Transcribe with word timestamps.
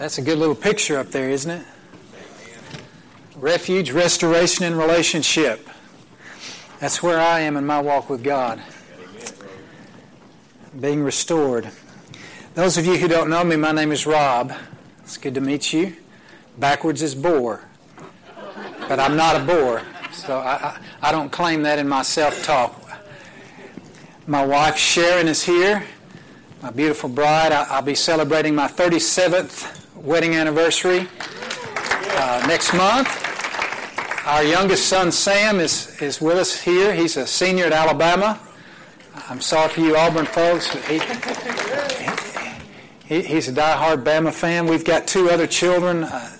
That's 0.00 0.16
a 0.16 0.22
good 0.22 0.38
little 0.38 0.54
picture 0.54 0.96
up 0.96 1.08
there, 1.08 1.28
isn't 1.28 1.50
it? 1.50 1.66
Refuge, 3.36 3.90
restoration, 3.90 4.64
and 4.64 4.78
relationship. 4.78 5.68
That's 6.78 7.02
where 7.02 7.20
I 7.20 7.40
am 7.40 7.58
in 7.58 7.66
my 7.66 7.82
walk 7.82 8.08
with 8.08 8.24
God. 8.24 8.62
Being 10.80 11.02
restored. 11.02 11.70
Those 12.54 12.78
of 12.78 12.86
you 12.86 12.96
who 12.96 13.08
don't 13.08 13.28
know 13.28 13.44
me, 13.44 13.56
my 13.56 13.72
name 13.72 13.92
is 13.92 14.06
Rob. 14.06 14.54
It's 15.00 15.18
good 15.18 15.34
to 15.34 15.42
meet 15.42 15.70
you. 15.74 15.94
Backwards 16.56 17.02
is 17.02 17.14
bore. 17.14 17.62
But 18.88 19.00
I'm 19.00 19.18
not 19.18 19.36
a 19.36 19.44
bore, 19.44 19.82
so 20.12 20.38
I, 20.38 20.54
I, 20.54 20.78
I 21.02 21.12
don't 21.12 21.30
claim 21.30 21.62
that 21.64 21.78
in 21.78 21.86
my 21.86 22.00
self 22.00 22.42
talk. 22.42 22.74
My 24.26 24.46
wife 24.46 24.78
Sharon 24.78 25.28
is 25.28 25.44
here, 25.44 25.84
my 26.62 26.70
beautiful 26.70 27.10
bride. 27.10 27.52
I, 27.52 27.64
I'll 27.64 27.82
be 27.82 27.94
celebrating 27.94 28.54
my 28.54 28.66
37th 28.66 29.79
wedding 30.02 30.34
anniversary 30.34 31.06
uh, 32.12 32.44
next 32.46 32.72
month. 32.72 33.08
Our 34.26 34.42
youngest 34.42 34.88
son, 34.88 35.12
Sam, 35.12 35.60
is, 35.60 36.00
is 36.00 36.20
with 36.20 36.38
us 36.38 36.58
here. 36.58 36.94
He's 36.94 37.16
a 37.16 37.26
senior 37.26 37.66
at 37.66 37.72
Alabama. 37.72 38.40
I'm 39.28 39.40
sorry 39.40 39.68
for 39.68 39.80
you 39.80 39.96
Auburn 39.96 40.24
folks. 40.24 40.70
He, 40.86 41.00
he, 43.06 43.22
he's 43.22 43.48
a 43.48 43.52
die-hard 43.52 44.02
Bama 44.02 44.32
fan. 44.32 44.66
We've 44.66 44.84
got 44.84 45.06
two 45.06 45.28
other 45.28 45.46
children, 45.46 46.04
uh, 46.04 46.36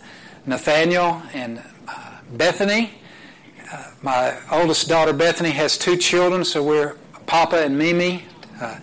Nathaniel 0.46 1.23
and 1.34 1.62
uh, 1.87 2.18
Bethany. 2.32 2.92
Uh, 3.70 3.90
my 4.02 4.38
oldest 4.51 4.88
daughter, 4.88 5.12
Bethany, 5.12 5.51
has 5.51 5.77
two 5.77 5.96
children, 5.96 6.45
so 6.45 6.62
we're 6.62 6.96
Papa 7.27 7.62
and 7.62 7.77
Mimi. 7.77 8.24
Uh, 8.60 8.79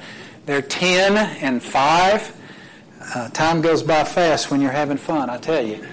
they're 0.46 0.62
10 0.62 1.18
and 1.18 1.64
5. 1.64 2.37
Uh, 3.16 3.30
time 3.30 3.62
goes 3.62 3.82
by 3.82 4.04
fast 4.04 4.52
when 4.52 4.60
you're 4.60 4.72
having 4.72 4.98
fun, 4.98 5.30
I 5.30 5.38
tell 5.38 5.66
you. 5.66 5.86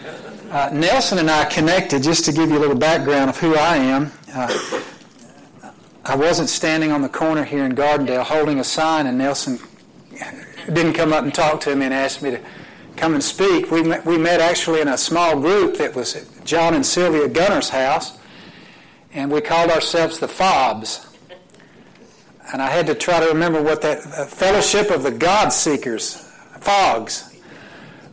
Uh, 0.51 0.71
Nelson 0.73 1.19
and 1.19 1.31
I 1.31 1.45
connected, 1.45 2.03
just 2.03 2.25
to 2.25 2.33
give 2.33 2.51
you 2.51 2.59
a 2.59 2.61
little 2.61 2.77
background 2.77 3.31
of 3.31 3.39
who 3.39 3.55
I 3.55 3.77
am. 3.77 4.11
Uh, 4.35 4.83
I 6.05 6.17
wasn't 6.17 6.49
standing 6.49 6.91
on 6.91 7.03
the 7.03 7.09
corner 7.09 7.45
here 7.45 7.65
in 7.65 7.73
Gardendale 7.73 8.25
holding 8.25 8.59
a 8.59 8.65
sign, 8.65 9.07
and 9.07 9.17
Nelson 9.17 9.61
didn't 10.67 10.95
come 10.95 11.13
up 11.13 11.23
and 11.23 11.33
talk 11.33 11.61
to 11.63 11.77
me 11.77 11.85
and 11.85 11.95
ask 11.95 12.21
me 12.21 12.33
to 12.33 12.41
come 12.97 13.15
and 13.15 13.23
speak. 13.23 13.71
We 13.71 13.85
met, 13.85 14.05
we 14.05 14.19
met 14.19 14.41
actually 14.41 14.81
in 14.81 14.89
a 14.89 14.99
small 14.99 15.41
group 15.41 15.77
that 15.79 15.95
was 15.95 16.17
at 16.17 16.45
John 16.45 16.75
and 16.75 16.85
Sylvia 16.85 17.29
Gunner's 17.29 17.69
house, 17.69 18.19
and 19.13 19.31
we 19.31 19.41
called 19.41 19.71
ourselves 19.71 20.19
the 20.19 20.29
Fogs. 20.29 21.07
And 22.53 22.61
I 22.61 22.71
had 22.71 22.87
to 22.89 22.95
try 22.95 23.21
to 23.21 23.27
remember 23.27 23.63
what 23.63 23.83
that 23.83 24.05
uh, 24.05 24.27
Fellowship 24.27 24.91
of 24.91 25.05
the 25.05 25.13
God 25.13 25.51
Seekers 25.51 26.24
fogs. 26.65 27.37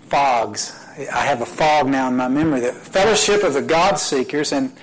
Fogs. 0.01 0.77
I 0.97 1.21
have 1.25 1.41
a 1.41 1.45
fog 1.45 1.87
now 1.87 2.09
in 2.09 2.17
my 2.17 2.27
memory. 2.27 2.59
The 2.59 2.73
Fellowship 2.73 3.43
of 3.43 3.53
the 3.53 3.61
God 3.61 3.95
Seekers, 3.95 4.51
and 4.51 4.75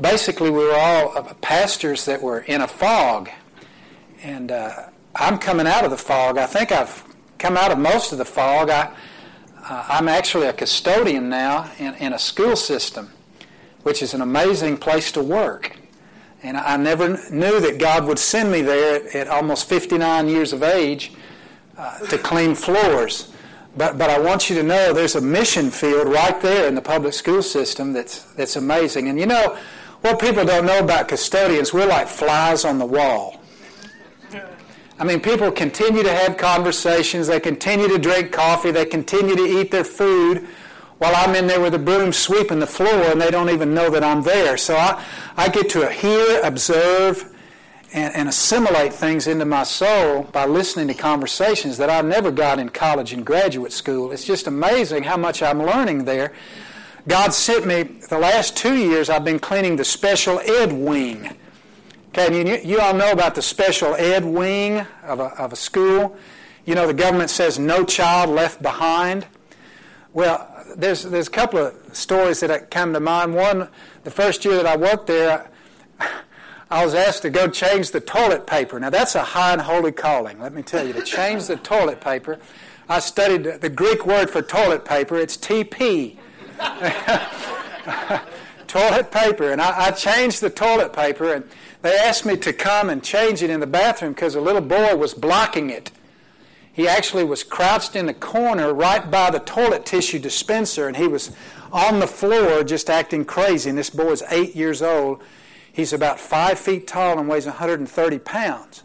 basically 0.00 0.50
we 0.50 0.60
were 0.60 0.74
all 0.74 1.22
pastors 1.40 2.04
that 2.04 2.22
were 2.22 2.40
in 2.40 2.60
a 2.60 2.68
fog. 2.68 3.28
And 4.22 4.52
uh, 4.52 4.88
I'm 5.16 5.38
coming 5.38 5.66
out 5.66 5.84
of 5.84 5.90
the 5.90 5.96
fog. 5.96 6.38
I 6.38 6.46
think 6.46 6.70
I've 6.70 7.02
come 7.38 7.56
out 7.56 7.72
of 7.72 7.78
most 7.78 8.12
of 8.12 8.18
the 8.18 8.24
fog. 8.24 8.70
I, 8.70 8.94
uh, 9.68 9.84
I'm 9.88 10.06
actually 10.06 10.46
a 10.46 10.52
custodian 10.52 11.28
now 11.28 11.70
in, 11.78 11.94
in 11.94 12.12
a 12.12 12.18
school 12.20 12.54
system, 12.54 13.10
which 13.82 14.00
is 14.00 14.14
an 14.14 14.20
amazing 14.20 14.76
place 14.76 15.10
to 15.12 15.22
work. 15.22 15.76
And 16.44 16.56
I 16.56 16.76
never 16.76 17.08
knew 17.30 17.60
that 17.60 17.78
God 17.80 18.04
would 18.06 18.18
send 18.18 18.52
me 18.52 18.62
there 18.62 19.06
at, 19.06 19.14
at 19.14 19.28
almost 19.28 19.68
59 19.68 20.28
years 20.28 20.52
of 20.52 20.62
age 20.62 21.12
uh, 21.76 21.98
to 22.00 22.18
clean 22.18 22.54
floors. 22.54 23.32
But, 23.76 23.96
but 23.96 24.10
I 24.10 24.18
want 24.18 24.50
you 24.50 24.56
to 24.56 24.62
know 24.62 24.92
there's 24.92 25.14
a 25.14 25.20
mission 25.20 25.70
field 25.70 26.08
right 26.08 26.38
there 26.42 26.68
in 26.68 26.74
the 26.74 26.82
public 26.82 27.14
school 27.14 27.42
system 27.42 27.92
that's, 27.92 28.24
that's 28.34 28.56
amazing. 28.56 29.08
And 29.08 29.18
you 29.18 29.26
know, 29.26 29.56
what 30.02 30.20
people 30.20 30.44
don't 30.44 30.66
know 30.66 30.80
about 30.80 31.08
custodians, 31.08 31.72
we're 31.72 31.86
like 31.86 32.08
flies 32.08 32.64
on 32.64 32.78
the 32.78 32.86
wall. 32.86 33.40
I 34.98 35.04
mean, 35.04 35.20
people 35.20 35.50
continue 35.50 36.02
to 36.02 36.12
have 36.12 36.36
conversations, 36.36 37.26
they 37.26 37.40
continue 37.40 37.88
to 37.88 37.98
drink 37.98 38.30
coffee, 38.30 38.70
they 38.70 38.84
continue 38.84 39.34
to 39.34 39.42
eat 39.42 39.70
their 39.70 39.84
food 39.84 40.46
while 40.98 41.12
I'm 41.16 41.34
in 41.34 41.48
there 41.48 41.60
with 41.60 41.74
a 41.74 41.78
broom 41.78 42.12
sweeping 42.12 42.60
the 42.60 42.66
floor 42.66 43.10
and 43.10 43.20
they 43.20 43.30
don't 43.30 43.50
even 43.50 43.74
know 43.74 43.90
that 43.90 44.04
I'm 44.04 44.22
there. 44.22 44.56
So 44.56 44.76
I, 44.76 45.02
I 45.36 45.48
get 45.48 45.70
to 45.70 45.88
hear, 45.90 46.40
observe, 46.44 47.31
and, 47.92 48.14
and, 48.14 48.28
assimilate 48.28 48.92
things 48.92 49.26
into 49.26 49.44
my 49.44 49.62
soul 49.62 50.22
by 50.32 50.46
listening 50.46 50.88
to 50.88 50.94
conversations 50.94 51.76
that 51.78 51.90
I 51.90 52.00
never 52.00 52.30
got 52.30 52.58
in 52.58 52.68
college 52.68 53.12
and 53.12 53.24
graduate 53.24 53.72
school. 53.72 54.12
It's 54.12 54.24
just 54.24 54.46
amazing 54.46 55.02
how 55.02 55.16
much 55.16 55.42
I'm 55.42 55.62
learning 55.62 56.04
there. 56.04 56.32
God 57.08 57.34
sent 57.34 57.66
me, 57.66 57.82
the 57.82 58.18
last 58.18 58.56
two 58.56 58.76
years, 58.76 59.10
I've 59.10 59.24
been 59.24 59.38
cleaning 59.38 59.76
the 59.76 59.84
special 59.84 60.40
ed 60.40 60.72
wing. 60.72 61.36
Okay, 62.08 62.46
you, 62.46 62.58
you 62.62 62.80
all 62.80 62.94
know 62.94 63.10
about 63.10 63.34
the 63.34 63.42
special 63.42 63.94
ed 63.94 64.24
wing 64.24 64.86
of 65.02 65.18
a, 65.18 65.28
of 65.38 65.52
a 65.52 65.56
school. 65.56 66.16
You 66.64 66.74
know, 66.74 66.86
the 66.86 66.94
government 66.94 67.30
says 67.30 67.58
no 67.58 67.84
child 67.84 68.30
left 68.30 68.62
behind. 68.62 69.26
Well, 70.12 70.48
there's, 70.76 71.02
there's 71.02 71.28
a 71.28 71.30
couple 71.30 71.58
of 71.58 71.74
stories 71.92 72.40
that 72.40 72.70
come 72.70 72.92
to 72.92 73.00
mind. 73.00 73.34
One, 73.34 73.68
the 74.04 74.10
first 74.10 74.44
year 74.44 74.56
that 74.56 74.66
I 74.66 74.76
worked 74.76 75.06
there, 75.06 75.50
I 76.72 76.86
was 76.86 76.94
asked 76.94 77.20
to 77.20 77.28
go 77.28 77.48
change 77.48 77.90
the 77.90 78.00
toilet 78.00 78.46
paper. 78.46 78.80
Now, 78.80 78.88
that's 78.88 79.14
a 79.14 79.22
high 79.22 79.52
and 79.52 79.60
holy 79.60 79.92
calling, 79.92 80.40
let 80.40 80.54
me 80.54 80.62
tell 80.62 80.86
you, 80.86 80.94
to 80.94 81.02
change 81.02 81.46
the 81.46 81.56
toilet 81.56 82.00
paper. 82.00 82.38
I 82.88 82.98
studied 83.00 83.44
the 83.60 83.68
Greek 83.68 84.06
word 84.06 84.30
for 84.30 84.40
toilet 84.40 84.82
paper, 84.86 85.18
it's 85.18 85.36
TP. 85.36 86.16
toilet 88.66 89.12
paper. 89.12 89.52
And 89.52 89.60
I, 89.60 89.88
I, 89.88 89.90
changed 89.90 90.40
the 90.40 90.48
toilet 90.48 90.94
paper, 90.94 91.34
and 91.34 91.44
they 91.82 91.94
asked 91.94 92.24
me 92.24 92.38
to 92.38 92.54
come 92.54 92.88
and 92.88 93.04
change 93.04 93.42
it 93.42 93.50
in 93.50 93.60
the 93.60 93.66
bathroom 93.66 94.14
because 94.14 94.34
a 94.34 94.40
little 94.40 94.62
boy 94.62 94.96
was 94.96 95.12
blocking 95.12 95.68
it. 95.68 95.90
He 96.72 96.88
actually 96.88 97.24
was 97.24 97.42
crouched 97.42 97.96
in 97.96 98.06
the 98.06 98.14
corner 98.14 98.72
right 98.72 99.10
by 99.10 99.30
the 99.30 99.40
toilet 99.40 99.84
tissue 99.84 100.18
dispenser, 100.18 100.88
and 100.88 100.96
he 100.96 101.06
was 101.06 101.32
on 101.70 102.00
the 102.00 102.06
floor 102.06 102.64
just 102.64 102.88
acting 102.88 103.26
crazy. 103.26 103.68
And 103.68 103.76
this 103.78 103.90
boy 103.90 104.06
was 104.06 104.22
eight 104.30 104.56
years 104.56 104.80
old 104.80 105.22
He's 105.72 105.92
about 105.92 106.20
five 106.20 106.58
feet 106.58 106.86
tall 106.86 107.18
and 107.18 107.28
weighs 107.28 107.46
130 107.46 108.18
pounds. 108.18 108.82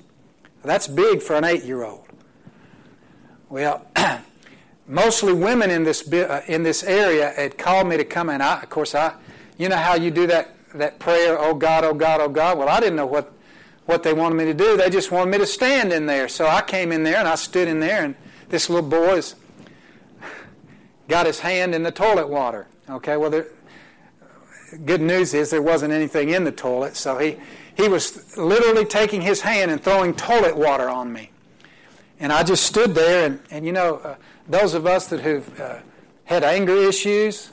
That's 0.64 0.88
big 0.88 1.22
for 1.22 1.36
an 1.36 1.46
eight 1.46 1.64
year 1.64 1.84
old. 1.84 2.06
Well, 3.50 3.86
mostly 4.88 5.32
women 5.32 5.72
in 5.72 5.84
this, 5.84 6.12
uh, 6.12 6.42
in 6.48 6.64
this 6.64 6.84
area 6.84 7.30
had 7.30 7.58
called 7.58 7.88
me 7.88 7.96
to 7.96 8.04
come 8.04 8.30
in. 8.30 8.42
I, 8.42 8.62
of 8.62 8.70
course, 8.70 8.94
I, 8.94 9.14
you 9.58 9.70
know 9.70 9.78
how 9.78 9.96
you 9.96 10.12
do 10.12 10.28
that, 10.28 10.56
that 10.76 11.00
prayer, 11.00 11.40
oh 11.40 11.54
God, 11.54 11.86
oh 11.86 11.94
God, 11.94 12.20
oh 12.20 12.28
God? 12.28 12.58
Well, 12.58 12.68
I 12.68 12.82
didn't 12.82 12.98
know 12.98 13.06
what, 13.06 13.32
what 13.86 14.04
they 14.04 14.12
wanted 14.12 14.36
me 14.36 14.46
to 14.46 14.54
do. 14.54 14.76
They 14.76 14.90
just 14.90 15.10
wanted 15.10 15.32
me 15.32 15.38
to 15.38 15.46
stand 15.46 15.94
in 15.94 16.06
there. 16.06 16.28
So 16.28 16.46
I 16.46 16.62
came 16.62 16.92
in 16.92 17.04
there 17.04 17.18
and 17.18 17.28
I 17.28 17.36
stood 17.36 17.70
in 17.70 17.80
there, 17.80 18.04
and 18.04 18.16
this 18.50 18.70
little 18.70 18.90
boy's 18.90 19.36
got 21.08 21.26
his 21.26 21.40
hand 21.40 21.74
in 21.76 21.84
the 21.84 21.92
toilet 21.92 22.28
water. 22.28 22.68
Okay, 22.90 23.16
well, 23.16 23.30
there, 23.30 23.48
good 24.86 25.02
news 25.02 25.34
is 25.34 25.50
there 25.50 25.62
wasn't 25.62 25.94
anything 25.94 26.30
in 26.30 26.44
the 26.44 26.52
toilet, 26.52 26.96
so 26.96 27.18
he, 27.18 27.38
he 27.76 27.88
was 27.88 28.38
literally 28.38 28.86
taking 28.86 29.22
his 29.22 29.42
hand 29.42 29.72
and 29.72 29.82
throwing 29.82 30.14
toilet 30.14 30.58
water 30.58 30.90
on 30.90 31.12
me. 31.12 31.32
And 32.20 32.34
I 32.34 32.44
just 32.44 32.66
stood 32.66 32.96
there, 32.96 33.26
and, 33.26 33.40
and 33.52 33.66
you 33.66 33.72
know, 33.72 33.96
uh, 33.98 34.16
those 34.48 34.74
of 34.74 34.86
us 34.86 35.08
that 35.08 35.20
have 35.22 35.60
uh, 35.60 35.76
had 36.26 36.44
anger 36.44 36.76
issues, 36.76 37.52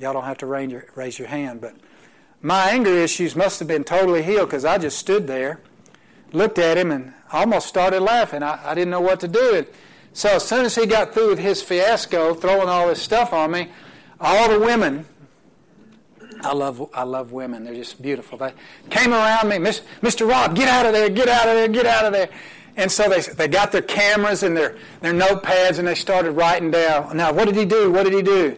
y'all 0.00 0.12
don't 0.12 0.24
have 0.24 0.38
to 0.38 0.46
raise 0.46 0.70
your, 0.70 0.86
raise 0.94 1.18
your 1.18 1.28
hand, 1.28 1.60
but 1.60 1.74
my 2.40 2.70
anger 2.70 2.92
issues 2.92 3.34
must 3.34 3.58
have 3.58 3.68
been 3.68 3.84
totally 3.84 4.22
healed 4.22 4.48
because 4.48 4.64
I 4.64 4.78
just 4.78 4.98
stood 4.98 5.26
there, 5.26 5.60
looked 6.32 6.58
at 6.58 6.76
him, 6.76 6.90
and 6.90 7.12
almost 7.32 7.66
started 7.66 8.00
laughing. 8.00 8.42
I, 8.42 8.60
I 8.70 8.74
didn't 8.74 8.90
know 8.90 9.00
what 9.00 9.20
to 9.20 9.28
do. 9.28 9.54
And 9.56 9.66
so 10.12 10.36
as 10.36 10.46
soon 10.46 10.64
as 10.64 10.74
he 10.74 10.86
got 10.86 11.14
through 11.14 11.30
with 11.30 11.38
his 11.38 11.62
fiasco, 11.62 12.34
throwing 12.34 12.68
all 12.68 12.88
this 12.88 13.02
stuff 13.02 13.32
on 13.32 13.50
me, 13.50 13.70
all 14.20 14.48
the 14.48 14.60
women 14.60 15.06
I 16.44 16.52
love, 16.52 16.90
I 16.92 17.02
love 17.02 17.32
women. 17.32 17.64
They're 17.64 17.74
just 17.74 18.00
beautiful. 18.00 18.38
They 18.38 18.52
came 18.90 19.12
around 19.12 19.48
me, 19.48 19.56
Mr. 19.56 20.28
Rob, 20.28 20.54
get 20.54 20.68
out 20.68 20.86
of 20.86 20.92
there, 20.92 21.08
get 21.08 21.28
out 21.28 21.48
of 21.48 21.54
there, 21.54 21.68
get 21.68 21.86
out 21.86 22.04
of 22.04 22.12
there. 22.12 22.28
And 22.76 22.90
so 22.90 23.08
they, 23.08 23.20
they 23.20 23.48
got 23.48 23.72
their 23.72 23.82
cameras 23.82 24.42
and 24.42 24.56
their, 24.56 24.76
their 25.00 25.12
notepads 25.12 25.78
and 25.78 25.86
they 25.86 25.94
started 25.94 26.32
writing 26.32 26.70
down. 26.70 27.16
Now, 27.16 27.32
what 27.32 27.46
did 27.46 27.56
he 27.56 27.64
do? 27.64 27.90
What 27.90 28.04
did 28.04 28.12
he 28.12 28.22
do? 28.22 28.56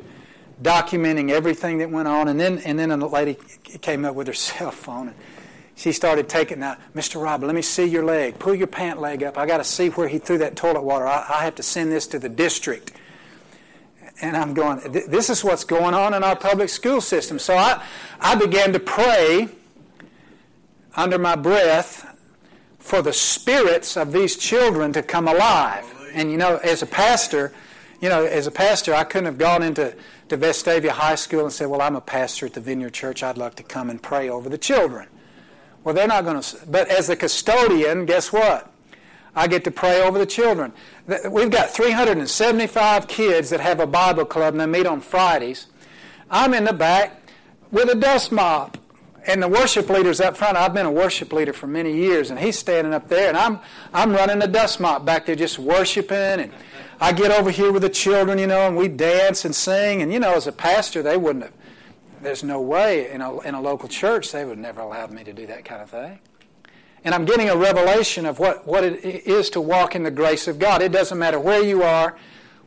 Documenting 0.63 1.31
everything 1.31 1.79
that 1.79 1.91
went 1.91 2.09
on. 2.09 2.29
And 2.29 2.41
then, 2.41 2.59
and 2.61 2.79
then 2.79 2.91
a 2.91 3.07
lady 3.07 3.37
came 3.83 4.05
up 4.05 4.15
with 4.15 4.27
her 4.27 4.33
cell 4.35 4.71
phone. 4.71 5.09
And 5.09 5.17
she 5.75 5.93
started 5.93 6.29
taking, 6.29 6.61
now, 6.61 6.79
Mr. 6.95 7.23
Rob, 7.23 7.43
let 7.43 7.55
me 7.55 7.61
see 7.61 7.85
your 7.85 8.05
leg. 8.05 8.39
Pull 8.39 8.55
your 8.55 8.67
pant 8.67 9.01
leg 9.01 9.23
up. 9.23 9.37
I 9.37 9.45
got 9.45 9.59
to 9.59 9.65
see 9.65 9.91
where 9.91 10.09
he 10.09 10.19
threw 10.19 10.39
that 10.39 10.57
toilet 10.57 10.83
water. 10.83 11.07
I, 11.07 11.27
I 11.29 11.45
have 11.45 11.57
to 11.57 11.63
send 11.63 11.93
this 11.93 12.07
to 12.09 12.19
the 12.19 12.31
district 12.31 12.93
and 14.21 14.37
I'm 14.37 14.55
going, 14.55 14.81
this 14.91 15.29
is 15.29 15.45
what's 15.45 15.65
going 15.65 15.95
on 15.95 16.15
in 16.15 16.25
our 16.25 16.37
public 16.37 16.69
school 16.69 17.01
system. 17.01 17.39
So 17.39 17.55
I, 17.55 17.85
I 18.21 18.35
began 18.35 18.73
to 18.73 18.81
pray 18.81 19.49
under 20.95 21.19
my 21.19 21.37
breath 21.37 22.07
for 22.79 23.03
the 23.03 23.13
spirits 23.13 23.97
of 23.97 24.13
these 24.13 24.37
children 24.37 24.93
to 24.95 25.03
come 25.03 25.29
alive. 25.29 25.85
And 26.15 26.31
you 26.31 26.39
know, 26.39 26.57
as 26.59 26.83
a 26.83 26.87
pastor, 26.87 27.53
you 28.01 28.09
know, 28.09 28.25
as 28.25 28.47
a 28.47 28.51
pastor, 28.51 28.95
I 28.95 29.05
couldn't 29.05 29.27
have 29.27 29.39
gone 29.39 29.63
into 29.63 29.95
to 30.29 30.39
Vestavia 30.39 30.91
High 30.91 31.15
School 31.15 31.43
and 31.43 31.53
said, 31.53 31.67
Well, 31.67 31.83
I'm 31.83 31.97
a 31.97 32.01
pastor 32.01 32.47
at 32.47 32.55
the 32.55 32.61
Vineyard 32.61 32.95
Church. 32.95 33.23
I'd 33.23 33.39
like 33.39 33.55
to 33.57 33.63
come 33.63 33.91
and 33.91 34.03
pray 34.03 34.29
over 34.29 34.49
the 34.49 34.59
children. 34.59 35.09
Well, 35.85 35.95
they're 35.95 36.09
not 36.09 36.25
going 36.25 36.41
to. 36.41 36.57
But 36.67 36.89
as 36.89 37.09
a 37.11 37.17
custodian, 37.17 38.07
guess 38.07 38.33
what? 38.33 38.73
I 39.35 39.47
get 39.47 39.65
to 39.65 39.71
pray 39.71 40.01
over 40.01 40.19
the 40.19 40.27
children. 40.27 40.73
We've 41.07 41.51
got 41.51 41.71
375 41.71 43.07
kids 43.07 43.51
that 43.51 43.61
have 43.61 43.79
a 43.79 43.87
Bible 43.87 44.25
club 44.25 44.55
and 44.55 44.61
they 44.61 44.67
meet 44.67 44.87
on 44.87 45.01
Fridays. 45.01 45.69
I'm 46.29 46.53
in 46.53 46.65
the 46.65 46.73
back 46.73 47.23
with 47.71 47.89
a 47.89 47.95
dust 47.95 48.33
mop. 48.33 48.79
And 49.29 49.43
the 49.43 49.49
worship 49.49 49.89
leader's 49.89 50.21
up 50.21 50.37
front. 50.37 50.57
I've 50.57 50.73
been 50.73 50.87
a 50.87 50.91
worship 50.91 51.33
leader 51.33 51.53
for 51.53 51.67
many 51.67 51.93
years, 51.93 52.31
and 52.31 52.39
he's 52.39 52.57
standing 52.57 52.95
up 52.95 53.09
there, 53.09 53.29
and 53.29 53.37
I'm 53.37 53.59
I'm 53.93 54.13
running 54.13 54.39
the 54.39 54.47
dust 54.47 54.79
mop 54.79 55.05
back 55.05 55.27
there, 55.27 55.35
just 55.35 55.59
worshiping. 55.59 56.17
And 56.17 56.53
I 57.01 57.13
get 57.13 57.33
over 57.33 57.51
here 57.51 57.73
with 57.73 57.83
the 57.83 57.89
children, 57.89 58.39
you 58.39 58.47
know, 58.47 58.69
and 58.69 58.77
we 58.77 58.87
dance 58.87 59.45
and 59.45 59.53
sing. 59.53 60.01
And 60.01 60.13
you 60.13 60.21
know, 60.21 60.35
as 60.35 60.47
a 60.47 60.53
pastor, 60.53 61.03
they 61.03 61.17
wouldn't 61.17 61.47
have. 61.47 61.53
There's 62.23 62.45
no 62.45 62.61
way 62.61 63.11
in 63.11 63.21
a 63.21 63.41
in 63.41 63.57
a 63.57 63.61
local 63.61 63.89
church 63.89 64.31
they 64.31 64.45
would 64.45 64.59
never 64.59 64.81
allow 64.81 65.09
me 65.09 65.25
to 65.25 65.33
do 65.33 65.45
that 65.49 65.65
kind 65.65 65.83
of 65.83 65.91
thing. 65.91 66.21
And 67.05 67.15
I'm 67.15 67.25
getting 67.25 67.49
a 67.49 67.57
revelation 67.57 68.27
of 68.27 68.39
what, 68.39 68.67
what 68.67 68.83
it 68.83 69.05
is 69.05 69.51
to 69.51 69.61
walk 69.61 69.95
in 69.95 70.03
the 70.03 70.11
grace 70.11 70.49
of 70.49 70.59
God. 70.59 70.83
It 70.83 70.93
doesn't 70.93 71.19
matter 71.19 71.39
where 71.39 71.63
you 71.63 71.83
are, 71.83 72.17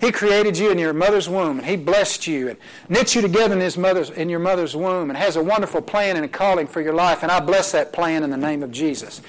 He 0.00 0.10
created 0.10 0.56
you 0.56 0.70
in 0.70 0.78
your 0.78 0.94
mother's 0.94 1.28
womb, 1.28 1.58
and 1.58 1.66
He 1.66 1.76
blessed 1.76 2.26
you 2.26 2.48
and 2.48 2.58
knit 2.88 3.14
you 3.14 3.20
together 3.20 3.54
in, 3.54 3.60
his 3.60 3.76
mother's, 3.76 4.08
in 4.10 4.30
your 4.30 4.40
mother's 4.40 4.74
womb 4.74 5.10
and 5.10 5.16
has 5.16 5.36
a 5.36 5.42
wonderful 5.42 5.82
plan 5.82 6.16
and 6.16 6.24
a 6.24 6.28
calling 6.28 6.66
for 6.66 6.80
your 6.80 6.94
life. 6.94 7.22
And 7.22 7.30
I 7.30 7.40
bless 7.40 7.72
that 7.72 7.92
plan 7.92 8.24
in 8.24 8.30
the 8.30 8.36
name 8.36 8.62
of 8.62 8.72
Jesus. 8.72 9.20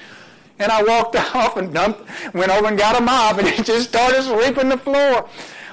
And 0.58 0.70
I 0.70 0.82
walked 0.82 1.16
off 1.34 1.56
and 1.56 1.72
dumped, 1.72 2.02
went 2.34 2.50
over 2.50 2.68
and 2.68 2.78
got 2.78 3.00
a 3.00 3.00
mop, 3.00 3.38
and 3.38 3.48
he 3.56 3.62
just 3.62 3.88
started 3.88 4.22
sweeping 4.22 4.68
the 4.68 4.78
floor. 4.78 5.28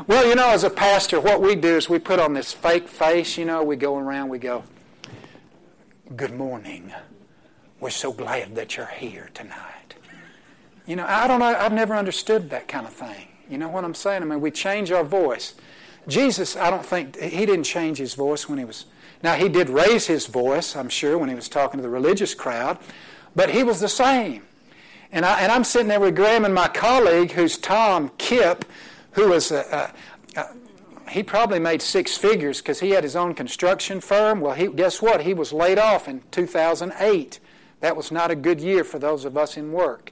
Well, 0.08 0.26
you 0.28 0.36
know, 0.36 0.50
as 0.50 0.64
a 0.64 0.70
pastor, 0.70 1.20
what 1.20 1.42
we 1.42 1.56
do 1.56 1.76
is 1.76 1.90
we 1.90 2.00
put 2.00 2.20
on 2.20 2.34
this 2.34 2.54
fake 2.54 2.88
face, 2.88 3.38
you 3.38 3.46
know, 3.46 3.64
we 3.64 3.76
go 3.76 3.98
around, 3.98 4.30
we 4.30 4.40
go, 4.40 4.64
Good 6.16 6.34
morning. 6.34 6.92
We're 7.80 7.92
so 7.92 8.12
glad 8.12 8.56
that 8.56 8.76
you're 8.76 8.88
here 8.88 9.30
tonight. 9.36 9.94
You 10.88 10.96
know, 10.96 11.06
I 11.08 11.28
don't 11.28 11.40
know, 11.40 11.46
I've 11.46 11.72
never 11.72 11.96
understood 11.96 12.50
that 12.50 12.68
kind 12.68 12.88
of 12.88 12.94
thing. 12.94 13.28
You 13.48 13.60
know 13.60 13.70
what 13.70 13.86
I'm 13.86 13.94
saying? 13.94 14.24
I 14.24 14.26
mean, 14.26 14.42
we 14.42 14.50
change 14.50 14.92
our 14.92 15.04
voice. 15.04 15.54
Jesus, 16.08 16.56
I 16.56 16.72
don't 16.72 16.84
think, 16.84 17.16
he 17.20 17.46
didn't 17.46 17.66
change 17.66 18.00
his 18.00 18.16
voice 18.16 18.50
when 18.50 18.58
he 18.58 18.66
was. 18.66 18.86
Now, 19.22 19.36
he 19.36 19.50
did 19.50 19.70
raise 19.70 20.08
his 20.08 20.26
voice, 20.26 20.76
I'm 20.76 20.90
sure, 20.90 21.16
when 21.18 21.30
he 21.30 21.36
was 21.36 21.48
talking 21.48 21.78
to 21.78 21.84
the 21.84 21.90
religious 21.90 22.34
crowd, 22.34 22.80
but 23.36 23.52
he 23.52 23.64
was 23.64 23.80
the 23.80 23.88
same. 23.90 24.42
And, 25.12 25.26
I, 25.26 25.42
and 25.42 25.52
I'm 25.52 25.64
sitting 25.64 25.88
there 25.88 26.00
with 26.00 26.16
Graham 26.16 26.46
and 26.46 26.54
my 26.54 26.68
colleague, 26.68 27.32
who's 27.32 27.58
Tom 27.58 28.12
Kipp, 28.18 28.66
who 29.12 29.30
was 29.30 29.52
a, 29.52 29.92
a, 30.36 30.40
a 30.40 30.48
he 31.10 31.24
probably 31.24 31.60
made 31.60 31.82
six 31.82 32.16
figures 32.16 32.60
because 32.60 32.80
he 32.80 32.92
had 32.92 33.04
his 33.04 33.16
own 33.16 33.34
construction 33.34 34.00
firm. 34.00 34.42
Well, 34.42 34.54
he, 34.54 34.68
guess 34.68 35.02
what? 35.02 35.22
He 35.22 35.34
was 35.34 35.52
laid 35.52 35.80
off 35.80 36.08
in 36.08 36.22
2008. 36.32 37.40
That 37.80 37.96
was 37.96 38.12
not 38.12 38.30
a 38.30 38.36
good 38.36 38.62
year 38.62 38.84
for 38.84 39.00
those 39.00 39.26
of 39.26 39.38
us 39.38 39.58
in 39.58 39.72
work. 39.72 40.12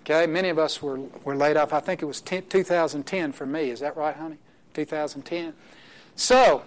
Okay, 0.00 0.26
many 0.26 0.48
of 0.48 0.58
us 0.58 0.82
were, 0.82 0.98
were 1.24 1.36
laid 1.36 1.56
off. 1.56 1.72
I 1.72 1.80
think 1.80 2.02
it 2.02 2.06
was 2.06 2.20
10, 2.20 2.46
2010 2.48 3.32
for 3.32 3.46
me. 3.46 3.70
Is 3.70 3.80
that 3.80 3.96
right, 3.96 4.16
honey? 4.16 4.38
2010. 4.74 5.54
So, 6.16 6.64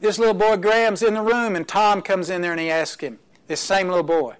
this 0.00 0.18
little 0.18 0.34
boy 0.34 0.56
Graham's 0.56 1.02
in 1.02 1.14
the 1.14 1.22
room, 1.22 1.56
and 1.56 1.66
Tom 1.66 2.02
comes 2.02 2.30
in 2.30 2.42
there 2.42 2.52
and 2.52 2.60
he 2.60 2.70
asks 2.70 3.02
him, 3.02 3.18
this 3.46 3.60
same 3.60 3.88
little 3.88 4.02
boy, 4.02 4.34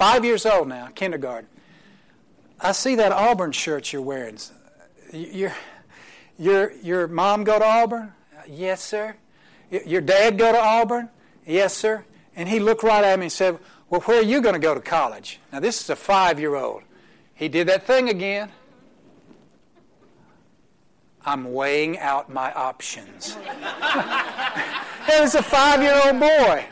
Five 0.00 0.24
years 0.24 0.46
old 0.46 0.66
now, 0.66 0.86
kindergarten. 0.94 1.46
I 2.58 2.72
see 2.72 2.94
that 2.94 3.12
Auburn 3.12 3.52
shirt 3.52 3.92
you're 3.92 4.00
wearing. 4.00 4.38
Your, 5.12 5.52
your, 6.38 6.72
your 6.72 7.06
mom 7.06 7.44
go 7.44 7.58
to 7.58 7.64
Auburn? 7.66 8.14
Yes, 8.48 8.82
sir. 8.82 9.14
Your 9.70 10.00
dad 10.00 10.38
go 10.38 10.52
to 10.52 10.58
Auburn? 10.58 11.10
Yes, 11.46 11.74
sir. 11.74 12.02
And 12.34 12.48
he 12.48 12.60
looked 12.60 12.82
right 12.82 13.04
at 13.04 13.18
me 13.18 13.26
and 13.26 13.32
said, 13.32 13.58
Well, 13.90 14.00
where 14.00 14.20
are 14.20 14.24
you 14.24 14.40
going 14.40 14.54
to 14.54 14.58
go 14.58 14.74
to 14.74 14.80
college? 14.80 15.38
Now, 15.52 15.60
this 15.60 15.82
is 15.82 15.90
a 15.90 15.96
five 15.96 16.40
year 16.40 16.54
old. 16.54 16.82
He 17.34 17.50
did 17.50 17.68
that 17.68 17.86
thing 17.86 18.08
again. 18.08 18.50
I'm 21.26 21.52
weighing 21.52 21.98
out 21.98 22.32
my 22.32 22.54
options. 22.54 23.36
it 25.08 25.20
was 25.20 25.34
a 25.34 25.42
five 25.42 25.82
year 25.82 26.00
old 26.06 26.18
boy. 26.18 26.64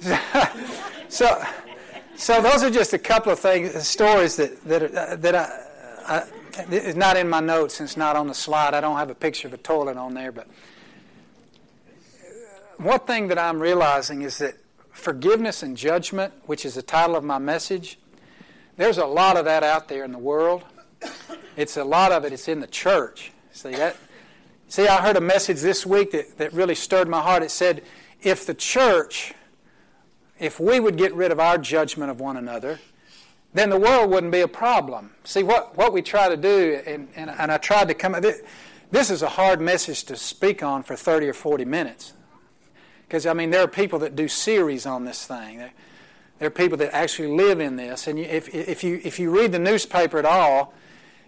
so, 1.08 1.42
so 2.16 2.42
those 2.42 2.62
are 2.62 2.70
just 2.70 2.92
a 2.92 2.98
couple 2.98 3.32
of 3.32 3.38
things, 3.38 3.86
stories 3.86 4.36
that 4.36 4.62
that 4.64 4.94
uh, 4.94 5.16
that 5.16 5.34
I, 5.34 5.66
I, 6.06 6.24
it's 6.70 6.96
not 6.96 7.16
in 7.16 7.28
my 7.28 7.40
notes 7.40 7.80
and 7.80 7.88
it's 7.88 7.96
not 7.96 8.16
on 8.16 8.26
the 8.26 8.34
slide. 8.34 8.74
I 8.74 8.80
don't 8.80 8.96
have 8.96 9.10
a 9.10 9.14
picture 9.14 9.48
of 9.48 9.54
a 9.54 9.58
toilet 9.58 9.96
on 9.96 10.14
there, 10.14 10.32
but 10.32 10.46
uh, 10.46 12.82
one 12.82 13.00
thing 13.00 13.28
that 13.28 13.38
I'm 13.38 13.60
realizing 13.60 14.22
is 14.22 14.38
that 14.38 14.54
forgiveness 14.90 15.62
and 15.62 15.76
judgment, 15.76 16.32
which 16.46 16.64
is 16.64 16.74
the 16.74 16.82
title 16.82 17.16
of 17.16 17.24
my 17.24 17.38
message, 17.38 17.98
there's 18.76 18.98
a 18.98 19.06
lot 19.06 19.36
of 19.36 19.44
that 19.44 19.62
out 19.62 19.88
there 19.88 20.04
in 20.04 20.12
the 20.12 20.18
world. 20.18 20.64
It's 21.56 21.76
a 21.76 21.84
lot 21.84 22.12
of 22.12 22.24
it. 22.24 22.32
It's 22.32 22.48
in 22.48 22.60
the 22.60 22.66
church. 22.66 23.32
See 23.52 23.72
that? 23.72 23.96
See, 24.68 24.88
I 24.88 25.00
heard 25.00 25.16
a 25.16 25.20
message 25.20 25.60
this 25.60 25.86
week 25.86 26.10
that, 26.12 26.38
that 26.38 26.52
really 26.52 26.74
stirred 26.74 27.08
my 27.08 27.20
heart. 27.20 27.42
It 27.42 27.50
said, 27.50 27.82
if 28.22 28.46
the 28.46 28.54
church 28.54 29.34
if 30.44 30.60
we 30.60 30.78
would 30.78 30.96
get 30.96 31.14
rid 31.14 31.32
of 31.32 31.40
our 31.40 31.58
judgment 31.58 32.10
of 32.10 32.20
one 32.20 32.36
another, 32.36 32.78
then 33.54 33.70
the 33.70 33.78
world 33.78 34.10
wouldn't 34.10 34.32
be 34.32 34.40
a 34.40 34.48
problem. 34.48 35.12
See, 35.24 35.42
what, 35.42 35.76
what 35.76 35.92
we 35.92 36.02
try 36.02 36.28
to 36.28 36.36
do, 36.36 36.82
and, 36.86 37.08
and, 37.16 37.30
and 37.30 37.50
I 37.50 37.56
tried 37.56 37.88
to 37.88 37.94
come, 37.94 38.12
this, 38.20 38.42
this 38.90 39.10
is 39.10 39.22
a 39.22 39.28
hard 39.28 39.60
message 39.60 40.04
to 40.04 40.16
speak 40.16 40.62
on 40.62 40.82
for 40.82 40.96
30 40.96 41.28
or 41.28 41.32
40 41.32 41.64
minutes. 41.64 42.12
Because, 43.06 43.26
I 43.26 43.32
mean, 43.32 43.50
there 43.50 43.62
are 43.62 43.68
people 43.68 44.00
that 44.00 44.16
do 44.16 44.28
series 44.28 44.86
on 44.86 45.04
this 45.04 45.24
thing. 45.24 45.58
There, 45.58 45.72
there 46.38 46.48
are 46.48 46.50
people 46.50 46.76
that 46.78 46.94
actually 46.94 47.28
live 47.28 47.60
in 47.60 47.76
this. 47.76 48.06
And 48.06 48.18
you, 48.18 48.24
if, 48.24 48.52
if, 48.54 48.82
you, 48.84 49.00
if 49.04 49.18
you 49.18 49.30
read 49.30 49.52
the 49.52 49.58
newspaper 49.58 50.18
at 50.18 50.24
all, 50.24 50.74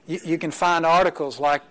you, 0.06 0.20
you 0.25 0.38
can 0.38 0.50
find 0.50 0.85
articles 0.85 1.38
like 1.38 1.62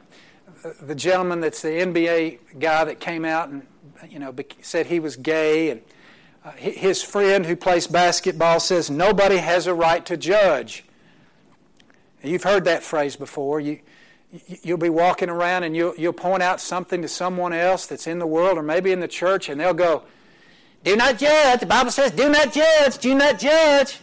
the 0.82 0.96
gentleman 0.96 1.42
that's 1.42 1.62
the 1.62 1.70
NBA 1.70 2.60
guy 2.60 2.86
that 2.86 3.00
came 3.00 3.26
out 3.26 3.50
and 3.50 3.68
you 4.10 4.20
know, 4.20 4.34
said 4.62 4.88
he 4.88 5.00
was 5.00 5.16
gay, 5.16 5.70
and 5.70 5.82
uh, 5.82 5.84
his 6.58 7.02
friend 7.02 7.46
who 7.46 7.56
plays 7.56 7.88
basketball 7.88 8.60
says 8.60 8.90
nobody 8.90 9.38
has 9.38 9.68
a 9.68 9.74
right 9.74 10.06
to 10.06 10.18
judge. 10.18 10.84
You've 12.24 12.44
heard 12.44 12.66
that 12.66 12.84
phrase 12.84 13.16
before. 13.16 13.60
You, 13.60 13.80
you'll 14.62 14.78
be 14.78 14.90
walking 14.90 15.30
around 15.30 15.64
and 15.64 15.76
you'll, 15.76 15.96
you'll 15.96 16.14
point 16.14 16.44
out 16.44 16.60
something 16.60 17.02
to 17.02 17.08
someone 17.08 17.54
else 17.54 17.86
that's 17.86 18.08
in 18.08 18.20
the 18.20 18.28
world 18.28 18.58
or 18.58 18.64
maybe 18.64 18.92
in 18.92 19.00
the 19.00 19.08
church, 19.08 19.50
and 19.50 19.60
they'll 19.60 19.74
go, 19.74 20.04
Do 20.84 20.96
not 20.96 21.18
judge. 21.18 21.60
The 21.60 21.66
Bible 21.66 21.92
says, 21.92 22.12
Do 22.12 22.30
not 22.30 22.54
judge. 22.54 22.98
Do 22.98 23.16
not 23.16 23.40
judge. 23.40 24.00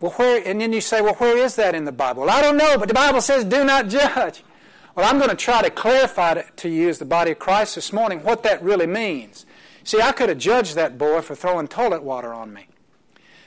Well, 0.00 0.12
where, 0.12 0.42
and 0.46 0.60
then 0.60 0.72
you 0.72 0.80
say, 0.80 1.00
Well, 1.00 1.14
where 1.14 1.38
is 1.38 1.56
that 1.56 1.74
in 1.74 1.84
the 1.84 1.92
Bible? 1.92 2.22
Well, 2.22 2.30
I 2.30 2.42
don't 2.42 2.56
know, 2.56 2.76
but 2.78 2.88
the 2.88 2.94
Bible 2.94 3.20
says, 3.20 3.44
Do 3.44 3.64
not 3.64 3.88
judge. 3.88 4.42
Well, 4.94 5.08
I'm 5.08 5.18
going 5.18 5.30
to 5.30 5.36
try 5.36 5.62
to 5.62 5.70
clarify 5.70 6.42
to 6.42 6.68
you 6.68 6.88
as 6.88 6.98
the 6.98 7.06
body 7.06 7.30
of 7.30 7.38
Christ 7.38 7.76
this 7.76 7.92
morning 7.94 8.22
what 8.24 8.42
that 8.42 8.62
really 8.62 8.86
means. 8.86 9.46
See, 9.84 10.00
I 10.00 10.12
could 10.12 10.28
have 10.28 10.38
judged 10.38 10.76
that 10.76 10.96
boy 10.98 11.20
for 11.20 11.34
throwing 11.34 11.68
toilet 11.68 12.02
water 12.02 12.32
on 12.32 12.52
me. 12.52 12.68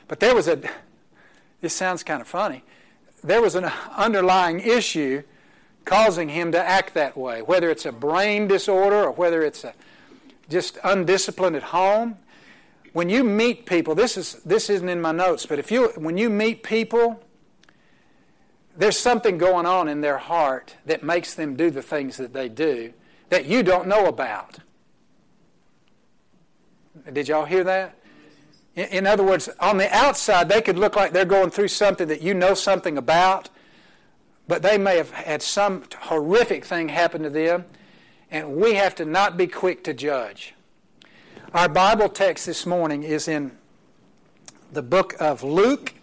But 0.08 0.20
there 0.20 0.36
was 0.36 0.48
a, 0.48 0.62
this 1.62 1.74
sounds 1.74 2.04
kind 2.04 2.22
of 2.22 2.28
funny, 2.28 2.64
there 3.24 3.42
was 3.42 3.56
an 3.56 3.66
underlying 3.96 4.60
issue 4.60 5.24
causing 5.84 6.30
him 6.30 6.52
to 6.52 6.60
act 6.60 6.94
that 6.96 7.16
way, 7.16 7.42
whether 7.42 7.70
it's 7.70 7.86
a 7.86 7.92
brain 7.92 8.48
disorder 8.48 9.04
or 9.04 9.12
whether 9.12 9.44
it's 9.44 9.64
a, 9.64 9.74
just 10.50 10.78
undisciplined 10.84 11.56
at 11.56 11.64
home. 11.64 12.18
When 12.94 13.10
you 13.10 13.24
meet 13.24 13.66
people, 13.66 13.94
this, 13.94 14.18
is, 14.18 14.36
this 14.46 14.70
isn't 14.70 14.88
in 14.88 15.02
my 15.02 15.12
notes, 15.12 15.46
but 15.46 15.60
if 15.60 15.72
you, 15.72 15.90
when 15.96 16.18
you 16.18 16.30
meet 16.30 16.64
people, 16.64 17.22
there's 18.78 18.98
something 18.98 19.38
going 19.38 19.66
on 19.66 19.88
in 19.88 20.02
their 20.02 20.18
heart 20.18 20.76
that 20.86 21.04
makes 21.04 21.34
them 21.34 21.56
do 21.56 21.70
the 21.70 21.82
things 21.82 22.18
that 22.18 22.34
they 22.34 22.50
do 22.50 22.94
that 23.30 23.46
you 23.46 23.64
don't 23.64 23.88
know 23.88 24.06
about. 24.06 24.60
Did 27.12 27.28
y'all 27.28 27.46
hear 27.46 27.64
that? 27.64 27.96
In 28.76 29.08
other 29.08 29.24
words, 29.24 29.48
on 29.60 29.78
the 29.78 29.94
outside, 29.96 30.50
they 30.50 30.62
could 30.62 30.78
look 30.78 30.96
like 30.96 31.14
they're 31.14 31.24
going 31.24 31.50
through 31.50 31.70
something 31.70 32.08
that 32.10 32.22
you 32.22 32.34
know 32.34 32.54
something 32.54 32.98
about, 32.98 33.50
but 34.48 34.62
they 34.62 34.78
may 34.78 34.98
have 34.98 35.12
had 35.12 35.42
some 35.42 35.84
horrific 35.98 36.66
thing 36.66 36.90
happen 36.90 37.24
to 37.24 37.30
them, 37.30 37.66
and 38.30 38.58
we 38.58 38.74
have 38.74 38.94
to 38.96 39.06
not 39.06 39.38
be 39.38 39.48
quick 39.48 39.84
to 39.86 39.94
judge. 39.94 40.56
Our 41.54 41.70
Bible 41.70 42.10
text 42.10 42.46
this 42.46 42.66
morning 42.66 43.04
is 43.04 43.30
in 43.30 43.52
the 44.74 44.82
book 44.82 45.16
of 45.22 45.42
Luke. 45.42 45.94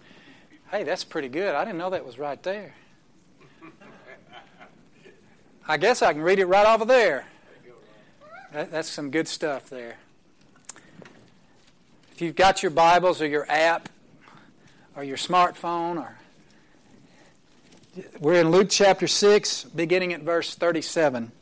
Hey, 0.71 0.83
that's 0.83 1.05
pretty 1.05 1.29
good. 1.29 1.55
I 1.55 1.67
didn't 1.67 1.79
know 1.79 1.91
that 1.91 2.07
was 2.07 2.19
right 2.19 2.43
there. 2.43 2.75
I 5.69 5.77
guess 5.77 6.01
I 6.01 6.13
can 6.15 6.23
read 6.23 6.39
it 6.39 6.47
right 6.47 6.67
over 6.67 6.87
there. 6.87 7.27
that's 8.53 8.89
some 8.89 9.11
good 9.11 9.29
stuff 9.29 9.69
there 9.69 9.99
you've 12.23 12.37
got 12.37 12.63
your 12.63 12.71
Bibles 12.71 13.21
or 13.21 13.27
your 13.27 13.51
app 13.51 13.89
or 14.97 15.03
your 15.03 15.17
smartphone 15.17 15.97
or 15.97 16.17
we're 18.21 18.41
in 18.41 18.51
Luke 18.51 18.69
chapter 18.71 19.07
6 19.07 19.65
beginning 19.65 20.13
at 20.13 20.23
verse 20.23 20.55
37. 20.55 21.33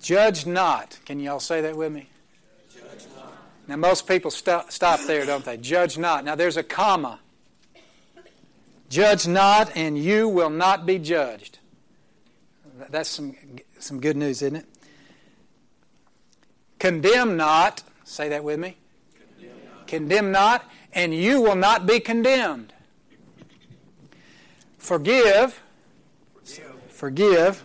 Judge 0.00 0.46
not. 0.46 0.98
Can 1.04 1.18
y'all 1.18 1.40
say 1.40 1.62
that 1.62 1.76
with 1.76 1.90
me? 1.90 2.08
Now, 3.66 3.74
most 3.74 4.06
people 4.06 4.30
stop, 4.30 4.70
stop 4.70 5.00
there, 5.08 5.26
don't 5.26 5.44
they? 5.44 5.56
Judge 5.56 5.98
not. 5.98 6.24
Now, 6.24 6.36
there's 6.36 6.56
a 6.56 6.62
comma. 6.62 7.18
Judge 8.88 9.26
not, 9.26 9.76
and 9.76 9.98
you 9.98 10.28
will 10.28 10.50
not 10.50 10.86
be 10.86 11.00
judged. 11.00 11.58
That's 12.90 13.08
some, 13.08 13.34
some 13.80 14.00
good 14.00 14.16
news, 14.16 14.42
isn't 14.42 14.56
it? 14.56 14.66
Condemn 16.78 17.36
not, 17.36 17.82
say 18.04 18.28
that 18.28 18.44
with 18.44 18.58
me. 18.58 18.76
Condemn 19.86 20.30
not. 20.30 20.64
And 20.92 21.14
you 21.14 21.40
will 21.40 21.56
not 21.56 21.86
be 21.86 22.00
condemned. 22.00 22.72
Forgive, 24.78 25.60
forgive, 26.88 27.62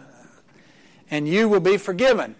and 1.10 1.28
you 1.28 1.48
will 1.48 1.60
be 1.60 1.78
forgiven. 1.78 2.36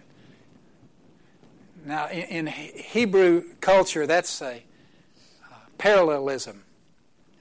Now, 1.84 2.08
in, 2.08 2.22
in 2.22 2.46
Hebrew 2.46 3.44
culture, 3.60 4.06
that's 4.06 4.42
a 4.42 4.54
uh, 4.54 5.54
parallelism. 5.78 6.62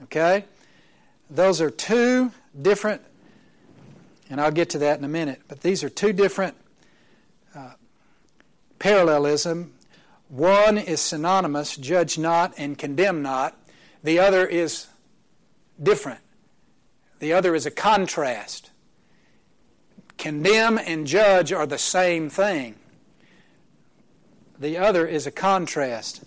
Okay? 0.04 0.46
Those 1.30 1.62
are 1.62 1.70
two 1.70 2.32
different, 2.60 3.02
and 4.30 4.40
I'll 4.40 4.52
get 4.52 4.70
to 4.72 4.78
that 4.80 4.98
in 4.98 5.04
a 5.04 5.10
minute, 5.10 5.42
but 5.48 5.62
these 5.62 5.84
are 5.84 5.90
two 5.90 6.14
different 6.14 6.56
parallelism. 8.82 9.72
One 10.28 10.78
is 10.78 11.00
synonymous, 11.00 11.78
judge 11.78 12.18
not 12.18 12.54
and 12.58 12.78
condemn 12.78 13.22
not. 13.22 13.56
The 14.04 14.20
other 14.20 14.46
is 14.46 14.88
different. 15.82 16.22
The 17.20 17.32
other 17.32 17.54
is 17.54 17.68
a 17.68 17.72
contrast. 17.72 18.72
Condemn 20.18 20.80
and 20.80 21.06
judge 21.06 21.54
are 21.54 21.68
the 21.68 21.78
same 21.78 22.30
thing. 22.30 22.76
The 24.60 24.78
other 24.78 25.06
is 25.06 25.28
a 25.28 25.32
contrast. 25.32 26.24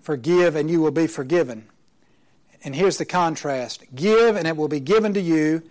Forgive 0.00 0.56
and 0.56 0.68
you 0.68 0.80
will 0.80 0.90
be 0.90 1.06
forgiven. 1.06 1.68
And 2.64 2.74
here's 2.74 2.98
the 2.98 3.04
contrast 3.04 3.84
give 3.94 4.34
and 4.34 4.48
it 4.48 4.56
will 4.56 4.68
be 4.68 4.80
given 4.80 5.14
to 5.14 5.20
you. 5.20 5.62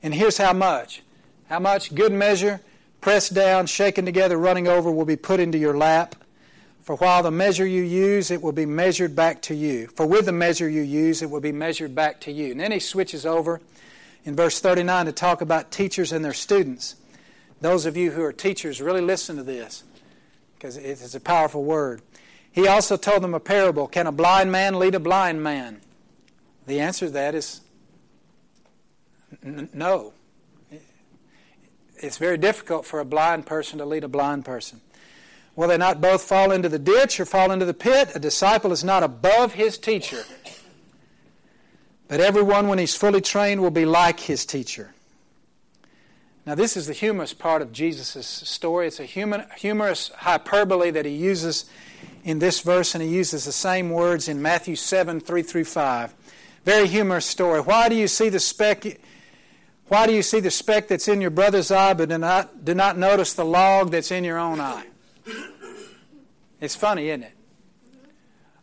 And 0.00 0.14
here's 0.14 0.38
how 0.38 0.52
much. 0.52 1.02
How 1.48 1.58
much? 1.58 1.92
Good 1.94 2.12
measure, 2.12 2.60
pressed 3.02 3.34
down, 3.34 3.66
shaken 3.66 4.06
together, 4.06 4.38
running 4.38 4.66
over, 4.66 4.90
will 4.90 5.04
be 5.04 5.16
put 5.16 5.40
into 5.40 5.58
your 5.58 5.76
lap. 5.76 6.14
For 6.80 6.96
while 6.96 7.22
the 7.22 7.30
measure 7.30 7.66
you 7.66 7.82
use, 7.82 8.30
it 8.30 8.40
will 8.40 8.52
be 8.52 8.64
measured 8.64 9.14
back 9.14 9.42
to 9.42 9.54
you. 9.54 9.88
For 9.88 10.06
with 10.06 10.24
the 10.24 10.32
measure 10.32 10.68
you 10.68 10.82
use, 10.82 11.20
it 11.20 11.28
will 11.28 11.40
be 11.40 11.52
measured 11.52 11.94
back 11.94 12.20
to 12.22 12.32
you. 12.32 12.52
And 12.52 12.60
then 12.60 12.72
he 12.72 12.78
switches 12.78 13.26
over 13.26 13.60
in 14.24 14.34
verse 14.34 14.58
39 14.60 15.06
to 15.06 15.12
talk 15.12 15.40
about 15.42 15.70
teachers 15.70 16.12
and 16.12 16.24
their 16.24 16.32
students. 16.32 16.96
Those 17.60 17.86
of 17.86 17.96
you 17.96 18.12
who 18.12 18.22
are 18.22 18.32
teachers, 18.32 18.80
really 18.80 19.00
listen 19.00 19.36
to 19.36 19.42
this 19.42 19.84
because 20.54 20.76
it's 20.76 21.14
a 21.14 21.20
powerful 21.20 21.64
word. 21.64 22.02
He 22.52 22.68
also 22.68 22.96
told 22.96 23.22
them 23.22 23.34
a 23.34 23.40
parable 23.40 23.88
Can 23.88 24.06
a 24.06 24.12
blind 24.12 24.52
man 24.52 24.78
lead 24.78 24.94
a 24.94 25.00
blind 25.00 25.42
man? 25.42 25.80
The 26.66 26.80
answer 26.80 27.06
to 27.06 27.12
that 27.12 27.34
is 27.34 27.60
n- 29.44 29.68
no 29.72 30.12
it's 32.02 32.18
very 32.18 32.36
difficult 32.36 32.84
for 32.84 33.00
a 33.00 33.04
blind 33.04 33.46
person 33.46 33.78
to 33.78 33.84
lead 33.84 34.04
a 34.04 34.08
blind 34.08 34.44
person. 34.44 34.80
Will 35.54 35.68
they 35.68 35.78
not 35.78 36.00
both 36.00 36.22
fall 36.22 36.50
into 36.50 36.68
the 36.68 36.78
ditch 36.78 37.20
or 37.20 37.24
fall 37.24 37.50
into 37.50 37.64
the 37.64 37.74
pit? 37.74 38.10
A 38.14 38.18
disciple 38.18 38.72
is 38.72 38.82
not 38.82 39.02
above 39.02 39.52
his 39.52 39.76
teacher. 39.78 40.24
But 42.08 42.20
everyone, 42.20 42.68
when 42.68 42.78
he's 42.78 42.94
fully 42.94 43.20
trained, 43.20 43.60
will 43.60 43.70
be 43.70 43.84
like 43.84 44.20
his 44.20 44.44
teacher. 44.44 44.94
Now, 46.44 46.54
this 46.54 46.76
is 46.76 46.86
the 46.86 46.92
humorous 46.92 47.32
part 47.34 47.62
of 47.62 47.72
Jesus' 47.72 48.26
story. 48.26 48.88
It's 48.88 48.98
a 48.98 49.04
human, 49.04 49.44
humorous 49.56 50.10
hyperbole 50.16 50.90
that 50.90 51.04
he 51.04 51.12
uses 51.12 51.66
in 52.24 52.38
this 52.38 52.60
verse, 52.60 52.94
and 52.94 53.02
he 53.02 53.10
uses 53.10 53.44
the 53.44 53.52
same 53.52 53.90
words 53.90 54.28
in 54.28 54.42
Matthew 54.42 54.74
7 54.74 55.20
3 55.20 55.42
through 55.42 55.64
5. 55.64 56.14
Very 56.64 56.88
humorous 56.88 57.26
story. 57.26 57.60
Why 57.60 57.88
do 57.88 57.94
you 57.94 58.08
see 58.08 58.28
the 58.28 58.40
speck 58.40 58.84
why 59.92 60.06
do 60.06 60.14
you 60.14 60.22
see 60.22 60.40
the 60.40 60.50
speck 60.50 60.88
that's 60.88 61.06
in 61.06 61.20
your 61.20 61.28
brother's 61.28 61.70
eye, 61.70 61.92
but 61.92 62.08
do 62.08 62.16
not, 62.16 62.64
do 62.64 62.72
not 62.72 62.96
notice 62.96 63.34
the 63.34 63.44
log 63.44 63.90
that's 63.90 64.10
in 64.10 64.24
your 64.24 64.38
own 64.38 64.58
eye? 64.58 64.86
It's 66.62 66.74
funny, 66.74 67.10
isn't 67.10 67.24
it? 67.24 67.34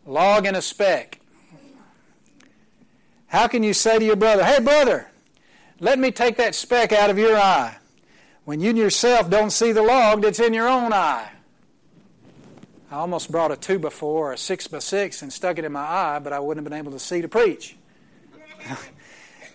Log 0.04 0.44
and 0.44 0.56
a 0.56 0.60
speck. 0.60 1.20
How 3.28 3.46
can 3.46 3.62
you 3.62 3.72
say 3.72 4.00
to 4.00 4.04
your 4.04 4.16
brother, 4.16 4.44
Hey, 4.44 4.58
brother, 4.58 5.06
let 5.78 6.00
me 6.00 6.10
take 6.10 6.36
that 6.38 6.56
speck 6.56 6.90
out 6.90 7.10
of 7.10 7.16
your 7.16 7.36
eye, 7.36 7.76
when 8.44 8.58
you 8.58 8.74
yourself 8.74 9.30
don't 9.30 9.50
see 9.50 9.70
the 9.70 9.82
log 9.82 10.22
that's 10.22 10.40
in 10.40 10.52
your 10.52 10.66
own 10.66 10.92
eye? 10.92 11.30
I 12.90 12.96
almost 12.96 13.30
brought 13.30 13.52
a 13.52 13.56
two 13.56 13.78
by 13.78 13.90
four 13.90 14.30
or 14.30 14.32
a 14.32 14.36
six 14.36 14.66
by 14.66 14.80
six 14.80 15.22
and 15.22 15.32
stuck 15.32 15.58
it 15.58 15.64
in 15.64 15.70
my 15.70 15.80
eye, 15.80 16.18
but 16.18 16.32
I 16.32 16.40
wouldn't 16.40 16.66
have 16.66 16.68
been 16.68 16.76
able 16.76 16.90
to 16.90 16.98
see 16.98 17.22
to 17.22 17.28
preach. 17.28 17.76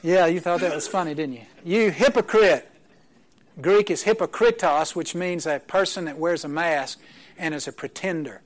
Yeah, 0.05 0.27
you 0.27 0.39
thought 0.39 0.59
that 0.59 0.75
was 0.75 0.87
funny, 0.87 1.15
didn't 1.15 1.33
you? 1.33 1.41
You 1.63 1.89
hypocrite. 1.89 2.69
Greek 3.59 3.89
is 3.89 4.03
hypokritos, 4.03 4.95
which 4.95 5.15
means 5.15 5.47
a 5.47 5.59
person 5.65 6.05
that 6.05 6.19
wears 6.19 6.45
a 6.45 6.47
mask 6.47 6.99
and 7.39 7.55
is 7.55 7.67
a 7.67 7.71
pretender. 7.71 8.41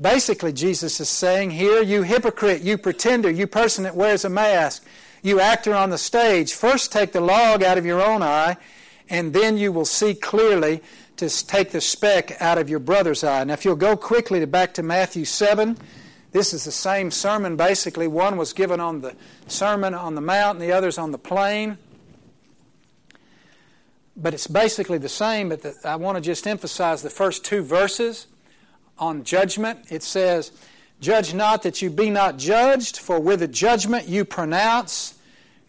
Basically, 0.00 0.50
Jesus 0.50 0.98
is 0.98 1.10
saying 1.10 1.50
here, 1.50 1.82
you 1.82 2.04
hypocrite, 2.04 2.62
you 2.62 2.78
pretender, 2.78 3.28
you 3.28 3.46
person 3.46 3.84
that 3.84 3.94
wears 3.94 4.24
a 4.24 4.30
mask, 4.30 4.82
you 5.22 5.40
actor 5.40 5.74
on 5.74 5.90
the 5.90 5.98
stage, 5.98 6.54
first 6.54 6.90
take 6.90 7.12
the 7.12 7.20
log 7.20 7.62
out 7.62 7.76
of 7.76 7.84
your 7.84 8.02
own 8.02 8.22
eye, 8.22 8.56
and 9.10 9.34
then 9.34 9.58
you 9.58 9.72
will 9.72 9.84
see 9.84 10.14
clearly 10.14 10.80
to 11.18 11.28
take 11.46 11.70
the 11.70 11.82
speck 11.82 12.40
out 12.40 12.56
of 12.56 12.70
your 12.70 12.78
brother's 12.80 13.22
eye. 13.22 13.44
Now, 13.44 13.52
if 13.52 13.66
you'll 13.66 13.76
go 13.76 13.94
quickly 13.94 14.40
to 14.40 14.46
back 14.46 14.72
to 14.74 14.82
Matthew 14.82 15.26
7, 15.26 15.76
this 16.34 16.52
is 16.52 16.64
the 16.64 16.72
same 16.72 17.12
sermon, 17.12 17.54
basically. 17.54 18.08
One 18.08 18.36
was 18.36 18.52
given 18.52 18.80
on 18.80 19.02
the 19.02 19.14
Sermon 19.46 19.94
on 19.94 20.16
the 20.16 20.20
Mount 20.20 20.58
and 20.58 20.68
the 20.68 20.72
other's 20.72 20.98
on 20.98 21.12
the 21.12 21.18
plain. 21.18 21.78
but 24.16 24.34
it's 24.34 24.48
basically 24.48 24.98
the 24.98 25.08
same. 25.08 25.48
But 25.48 25.62
the, 25.62 25.76
I 25.84 25.94
want 25.94 26.16
to 26.16 26.20
just 26.20 26.46
emphasize 26.46 27.02
the 27.02 27.10
first 27.10 27.44
two 27.44 27.62
verses 27.62 28.26
on 28.98 29.22
judgment. 29.22 29.92
It 29.92 30.02
says, 30.02 30.50
Judge 31.00 31.34
not 31.34 31.62
that 31.62 31.80
you 31.80 31.88
be 31.88 32.10
not 32.10 32.36
judged, 32.36 32.98
for 32.98 33.20
with 33.20 33.38
the 33.38 33.48
judgment 33.48 34.08
you 34.08 34.24
pronounce, 34.24 35.14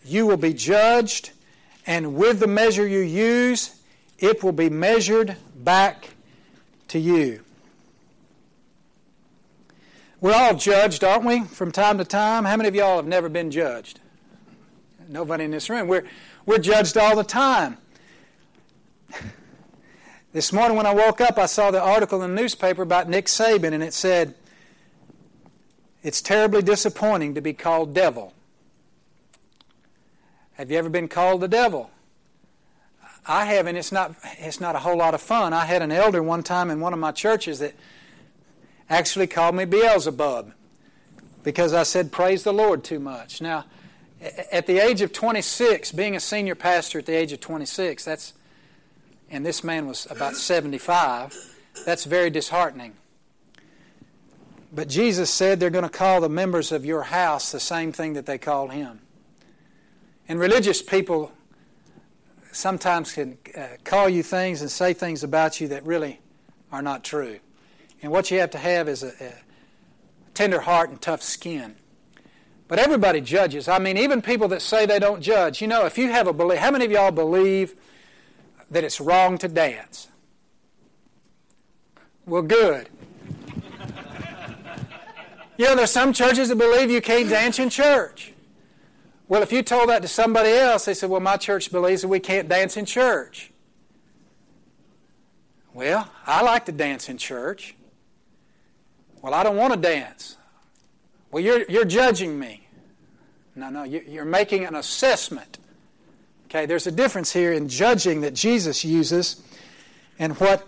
you 0.04 0.26
will 0.26 0.38
be 0.38 0.54
judged, 0.54 1.30
and 1.86 2.16
with 2.16 2.40
the 2.40 2.48
measure 2.48 2.88
you 2.88 3.02
use, 3.02 3.80
it 4.18 4.44
will 4.44 4.52
be 4.52 4.70
measured 4.70 5.38
back 5.56 6.10
to 6.88 6.98
you. 7.00 7.45
We're 10.26 10.34
all 10.34 10.56
judged, 10.56 11.04
aren't 11.04 11.24
we, 11.24 11.42
from 11.42 11.72
time 11.72 12.00
to 12.00 12.04
time? 12.04 12.46
How 12.46 12.58
many 12.58 12.68
of 12.68 12.74
y'all 12.74 12.96
have 12.96 13.06
never 13.06 13.30
been 13.30 13.52
judged? 13.52 14.00
Nobody 15.08 15.44
in 15.44 15.52
this 15.52 15.70
room. 15.70 15.88
We're, 15.88 16.04
we're 16.48 16.58
judged 16.58 16.98
all 16.98 17.16
the 17.16 17.24
time. 17.24 17.78
This 20.34 20.52
morning 20.52 20.76
when 20.76 20.88
I 20.88 20.96
woke 20.96 21.22
up, 21.22 21.38
I 21.38 21.46
saw 21.46 21.70
the 21.70 21.80
article 21.80 22.24
in 22.24 22.36
the 22.36 22.42
newspaper 22.42 22.82
about 22.82 23.08
Nick 23.08 23.28
Saban, 23.28 23.72
and 23.72 23.84
it 23.84 23.94
said, 23.94 24.34
It's 26.02 26.24
terribly 26.24 26.64
disappointing 26.64 27.36
to 27.36 27.42
be 27.42 27.54
called 27.54 27.94
devil. 27.94 28.34
Have 30.54 30.72
you 30.72 30.78
ever 30.80 30.90
been 30.90 31.08
called 31.08 31.40
the 31.42 31.48
devil? 31.48 31.92
I 33.28 33.46
have, 33.46 33.68
and 33.68 33.78
it's 33.78 33.92
not, 33.92 34.16
it's 34.40 34.60
not 34.60 34.76
a 34.76 34.80
whole 34.80 34.98
lot 34.98 35.14
of 35.14 35.22
fun. 35.22 35.54
I 35.54 35.66
had 35.66 35.84
an 35.84 35.92
elder 35.92 36.24
one 36.24 36.42
time 36.42 36.72
in 36.72 36.80
one 36.80 36.94
of 36.94 37.00
my 37.00 37.12
churches 37.12 37.60
that 37.60 37.76
actually 38.90 39.28
called 39.28 39.56
me 39.56 39.66
Beelzebub 39.66 40.54
because 41.44 41.74
I 41.74 41.84
said, 41.84 42.12
Praise 42.12 42.44
the 42.44 42.54
Lord 42.54 42.84
too 42.84 43.00
much. 43.00 43.42
Now, 43.42 43.66
at 44.52 44.66
the 44.68 44.80
age 44.80 45.02
of 45.02 45.12
26, 45.14 45.92
being 45.92 46.16
a 46.16 46.20
senior 46.20 46.56
pastor 46.56 47.00
at 47.00 47.06
the 47.06 47.14
age 47.14 47.32
of 47.32 47.40
26, 47.40 48.04
that's 48.06 48.34
and 49.30 49.46
this 49.46 49.64
man 49.64 49.88
was 49.88 50.08
about 50.10 50.36
75, 50.36 51.36
that's 51.86 52.06
very 52.06 52.30
disheartening. 52.30 52.94
But 54.72 54.88
Jesus 54.88 55.30
said 55.30 55.60
they're 55.60 55.70
going 55.70 55.84
to 55.84 55.90
call 55.90 56.22
the 56.22 56.30
members 56.30 56.72
of 56.72 56.86
your 56.86 57.04
house 57.04 57.52
the 57.52 57.60
same 57.60 57.92
thing 57.92 58.14
that 58.14 58.26
they 58.26 58.38
called 58.38 58.72
him. 58.72 59.00
And 60.28 60.40
religious 60.40 60.82
people 60.82 61.32
sometimes 62.52 63.14
can 63.14 63.38
uh, 63.58 63.68
call 63.84 64.10
you 64.10 64.22
things 64.24 64.62
and 64.62 64.70
say 64.70 64.94
things 64.94 65.24
about 65.24 65.60
you 65.60 65.70
that 65.70 65.86
really 65.86 66.20
are 66.72 66.82
not 66.82 67.04
true. 67.04 67.40
And 68.06 68.12
what 68.12 68.32
you 68.32 68.40
have 68.40 68.52
to 68.52 68.58
have 68.60 68.88
is 68.88 69.04
a, 69.04 69.08
a 69.20 69.34
tender 70.34 70.62
heart 70.62 70.92
and 70.92 71.02
tough 71.02 71.24
skin. 71.24 71.76
But 72.68 72.80
everybody 72.80 73.20
judges. 73.20 73.68
I 73.68 73.80
mean, 73.80 73.98
even 73.98 74.22
people 74.22 74.48
that 74.50 74.62
say 74.62 74.86
they 74.86 75.00
don't 75.00 75.22
judge. 75.22 75.60
You 75.60 75.68
know, 75.68 75.86
if 75.86 75.98
you 75.98 76.12
have 76.12 76.28
a 76.28 76.34
belief, 76.34 76.60
how 76.60 76.72
many 76.72 76.86
of 76.86 76.92
y'all 76.92 77.12
believe 77.12 77.76
that 78.70 78.84
it's 78.84 79.02
wrong 79.02 79.40
to 79.40 79.48
dance. 79.48 80.08
Well, 82.28 82.44
good. 82.44 82.90
you 85.58 85.66
know, 85.66 85.76
there's 85.76 85.92
some 85.92 86.14
churches 86.14 86.50
that 86.50 86.58
believe 86.58 86.92
you 86.92 87.02
can't 87.02 87.28
dance 87.28 87.58
in 87.58 87.72
church. 87.72 88.34
Well, 89.28 89.42
if 89.42 89.52
you 89.52 89.64
told 89.64 89.90
that 89.90 90.04
to 90.04 90.08
somebody 90.08 90.52
else, 90.52 90.86
they 90.86 90.94
said, 90.94 91.10
Well, 91.10 91.22
my 91.22 91.38
church 91.38 91.72
believes 91.72 92.04
that 92.04 92.08
we 92.08 92.20
can't 92.20 92.48
dance 92.48 92.78
in 92.78 92.86
church. 92.86 93.52
Well, 95.74 96.12
I 96.28 96.44
like 96.44 96.66
to 96.66 96.72
dance 96.72 97.10
in 97.10 97.18
church. 97.18 97.76
Well, 99.26 99.34
I 99.34 99.42
don't 99.42 99.58
want 99.58 99.74
to 99.74 99.80
dance. 99.80 100.38
Well, 101.32 101.44
you're, 101.44 101.66
you're 101.68 101.84
judging 101.84 102.38
me. 102.38 102.68
No, 103.56 103.70
no, 103.70 103.84
you're 103.84 104.24
making 104.24 104.66
an 104.66 104.76
assessment 104.76 105.58
Okay, 106.56 106.68
there's 106.68 106.88
a 106.88 106.92
difference 106.92 107.34
here 107.34 107.52
in 107.52 107.68
judging 107.68 108.22
that 108.22 108.34
Jesus 108.34 108.86
uses 108.86 109.42
and 110.18 110.40
what 110.40 110.66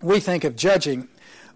we 0.00 0.18
think 0.18 0.44
of 0.44 0.56
judging. 0.56 1.08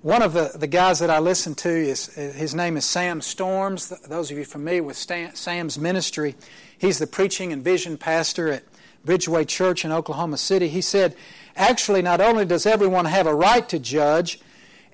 One 0.03 0.21
of 0.21 0.35
the, 0.35 0.53
the 0.55 0.67
guys 0.67 0.99
that 0.99 1.09
I 1.09 1.19
listen 1.19 1.55
to 1.55 1.71
is 1.71 2.13
his 2.15 2.55
name 2.55 2.77
is 2.77 2.85
Sam 2.85 3.23
Storms. 3.23 3.89
Those 4.07 4.31
of 4.31 4.37
you 4.37 4.45
familiar 4.45 4.83
with 4.83 4.99
Stan, 4.99 5.35
Sam's 5.35 5.79
ministry, 5.79 6.35
he's 6.77 6.99
the 6.99 7.07
preaching 7.07 7.55
and 7.55 7.65
vision 7.65 7.97
pastor 7.97 8.53
at 8.53 8.65
Bridgeway 9.07 9.49
Church 9.49 9.85
in 9.85 9.91
Oklahoma 9.93 10.37
City. 10.37 10.69
He 10.69 10.83
said, 10.83 11.17
actually, 11.57 12.03
not 12.03 12.21
only 12.21 12.45
does 12.45 12.67
everyone 12.67 13.07
have 13.07 13.27
a 13.27 13.35
right 13.35 13.67
to 13.71 13.79
judge, 13.79 14.41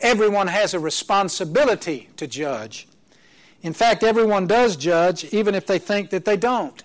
everyone 0.01 0.47
has 0.49 0.75
a 0.75 0.81
responsibility 0.81 2.09
to 2.17 2.27
judge. 2.27 2.87
In 3.63 3.73
fact, 3.73 4.03
everyone 4.03 4.47
does 4.47 4.77
judge, 4.77 5.25
even 5.25 5.55
if 5.55 5.67
they 5.67 5.79
think 5.79 6.11
that 6.11 6.25
they 6.25 6.37
don't. 6.37 6.83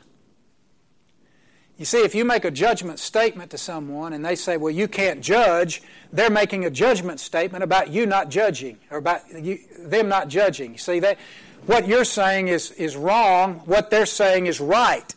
You 1.78 1.84
see, 1.84 2.04
if 2.04 2.16
you 2.16 2.24
make 2.24 2.46
a 2.46 2.52
judgment 2.52 3.00
statement 3.00 3.52
to 3.52 3.58
someone 3.58 4.14
and 4.14 4.24
they 4.24 4.36
say, 4.36 4.56
well, 4.56 4.72
you 4.72 4.88
can't 4.88 5.22
judge, 5.22 5.82
they're 6.14 6.30
making 6.30 6.64
a 6.64 6.70
judgment 6.70 7.20
statement 7.20 7.66
about 7.66 7.90
you 7.90 8.06
not 8.06 8.30
judging 8.30 8.78
or 8.90 8.98
about 8.98 9.22
you, 9.34 9.60
them 9.80 10.08
not 10.08 10.30
judging. 10.30 10.72
You 10.72 10.78
see, 10.78 11.00
that 11.00 11.18
what 11.66 11.86
you're 11.86 12.06
saying 12.06 12.48
is, 12.48 12.72
is 12.72 12.96
wrong, 12.96 13.56
what 13.66 13.90
they're 13.90 14.06
saying 14.06 14.46
is 14.46 14.62
right. 14.62 15.14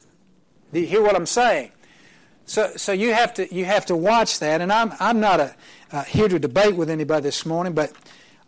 Do 0.73 0.81
you 0.81 0.87
hear 0.87 1.03
what 1.03 1.15
I'm 1.15 1.27
saying? 1.27 1.71
So, 2.49 2.73
so 2.77 2.93
you, 2.93 3.13
have 3.13 3.35
to, 3.35 3.55
you 3.55 3.67
have 3.67 3.85
to 3.87 3.97
watch 3.97 4.39
that. 4.39 4.63
And 4.63 4.73
I'm, 4.73 4.95
I'm 4.99 5.21
not 5.21 5.39
a, 5.39 5.55
uh, 5.93 6.05
here 6.05 6.29
to 6.29 6.39
debate 6.39 6.77
with 6.77 6.89
anybody 6.89 7.25
this 7.25 7.45
morning, 7.45 7.75
but 7.75 7.93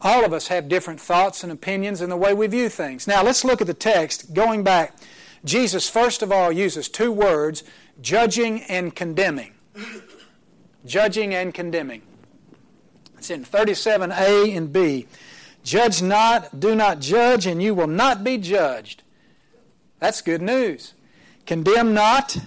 all 0.01 0.25
of 0.25 0.33
us 0.33 0.49
have 0.49 0.71
different 0.71 0.99
thoughts 0.99 1.43
and 1.43 1.53
opinions 1.53 2.01
and 2.01 2.11
the 2.11 2.17
way 2.17 2.33
we 2.33 2.47
view 2.47 2.71
things. 2.71 3.07
Now, 3.07 3.23
let's 3.23 3.45
look 3.45 3.61
at 3.61 3.67
the 3.67 3.75
text. 3.75 4.33
Going 4.33 4.65
back, 4.65 4.97
Jesus, 5.45 5.87
first 5.91 6.23
of 6.23 6.33
all, 6.33 6.51
uses 6.51 6.89
two 6.89 7.13
words 7.13 7.63
judging 8.01 8.63
and 8.63 8.97
condemning. 8.97 9.53
Judging 10.87 11.35
and 11.35 11.53
condemning. 11.53 12.01
It's 13.19 13.29
in 13.29 13.45
37a 13.45 14.57
and 14.57 14.73
b. 14.73 15.09
Judge 15.63 16.01
not, 16.01 16.59
do 16.59 16.75
not 16.75 17.01
judge, 17.01 17.45
and 17.45 17.63
you 17.63 17.75
will 17.75 17.87
not 17.87 18.25
be 18.25 18.39
judged. 18.39 19.03
That's 19.99 20.23
good 20.23 20.41
news. 20.41 20.95
Condemn 21.45 21.93
not, 21.93 22.39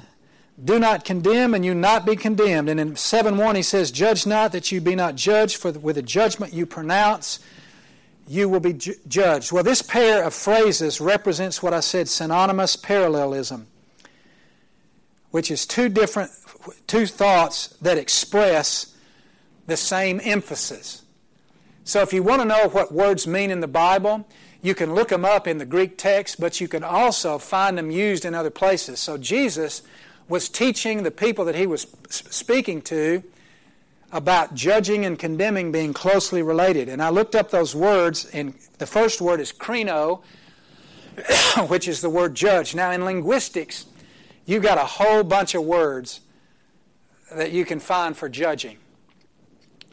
do 0.61 0.79
not 0.79 1.05
condemn, 1.05 1.53
and 1.53 1.65
you 1.65 1.73
not 1.73 2.05
be 2.05 2.15
condemned. 2.15 2.69
And 2.69 2.79
in 2.79 2.95
7 2.95 3.37
1, 3.37 3.55
he 3.55 3.61
says, 3.61 3.91
Judge 3.91 4.25
not 4.25 4.51
that 4.51 4.71
you 4.71 4.81
be 4.81 4.95
not 4.95 5.15
judged, 5.15 5.57
for 5.57 5.71
with 5.71 5.95
the 5.95 6.01
judgment 6.01 6.53
you 6.53 6.65
pronounce, 6.65 7.39
you 8.27 8.47
will 8.49 8.59
be 8.59 8.73
ju- 8.73 8.95
judged. 9.07 9.51
Well, 9.51 9.63
this 9.63 9.81
pair 9.81 10.23
of 10.23 10.33
phrases 10.33 11.01
represents 11.01 11.63
what 11.63 11.73
I 11.73 11.79
said 11.79 12.07
synonymous 12.07 12.75
parallelism 12.75 13.67
which 15.33 15.49
is 15.49 15.65
two 15.65 15.89
different 15.89 16.29
two 16.85 17.07
thoughts 17.07 17.69
that 17.81 17.97
express 17.97 18.95
the 19.65 19.75
same 19.75 20.21
emphasis. 20.23 21.01
So 21.85 22.01
if 22.01 22.13
you 22.13 22.21
want 22.21 22.43
to 22.43 22.47
know 22.47 22.69
what 22.69 22.91
words 22.91 23.25
mean 23.25 23.49
in 23.49 23.59
the 23.59 23.67
Bible, 23.67 24.27
you 24.61 24.75
can 24.75 24.93
look 24.93 25.09
them 25.09 25.25
up 25.25 25.47
in 25.47 25.57
the 25.57 25.65
Greek 25.65 25.97
text, 25.97 26.39
but 26.39 26.61
you 26.61 26.67
can 26.67 26.83
also 26.83 27.39
find 27.39 27.79
them 27.79 27.89
used 27.89 28.25
in 28.25 28.35
other 28.35 28.51
places. 28.51 28.99
So 28.99 29.17
Jesus 29.17 29.81
was 30.27 30.49
teaching 30.49 31.03
the 31.03 31.11
people 31.11 31.45
that 31.45 31.55
he 31.55 31.67
was 31.67 31.87
speaking 32.09 32.81
to 32.83 33.23
about 34.11 34.53
judging 34.53 35.05
and 35.05 35.17
condemning 35.17 35.71
being 35.71 35.91
closely 35.91 36.41
related. 36.41 36.87
And 36.87 37.01
I 37.01 37.09
looked 37.09 37.35
up 37.35 37.49
those 37.49 37.75
words, 37.75 38.25
and 38.25 38.53
the 38.77 38.85
first 38.85 39.21
word 39.21 39.39
is 39.39 39.51
krino, 39.51 40.21
which 41.67 41.87
is 41.87 42.01
the 42.01 42.09
word 42.09 42.35
judge. 42.35 42.75
Now, 42.75 42.91
in 42.91 43.05
linguistics, 43.05 43.87
you've 44.45 44.63
got 44.63 44.77
a 44.77 44.85
whole 44.85 45.23
bunch 45.23 45.55
of 45.55 45.63
words 45.63 46.21
that 47.31 47.51
you 47.51 47.65
can 47.65 47.79
find 47.79 48.15
for 48.15 48.29
judging. 48.29 48.77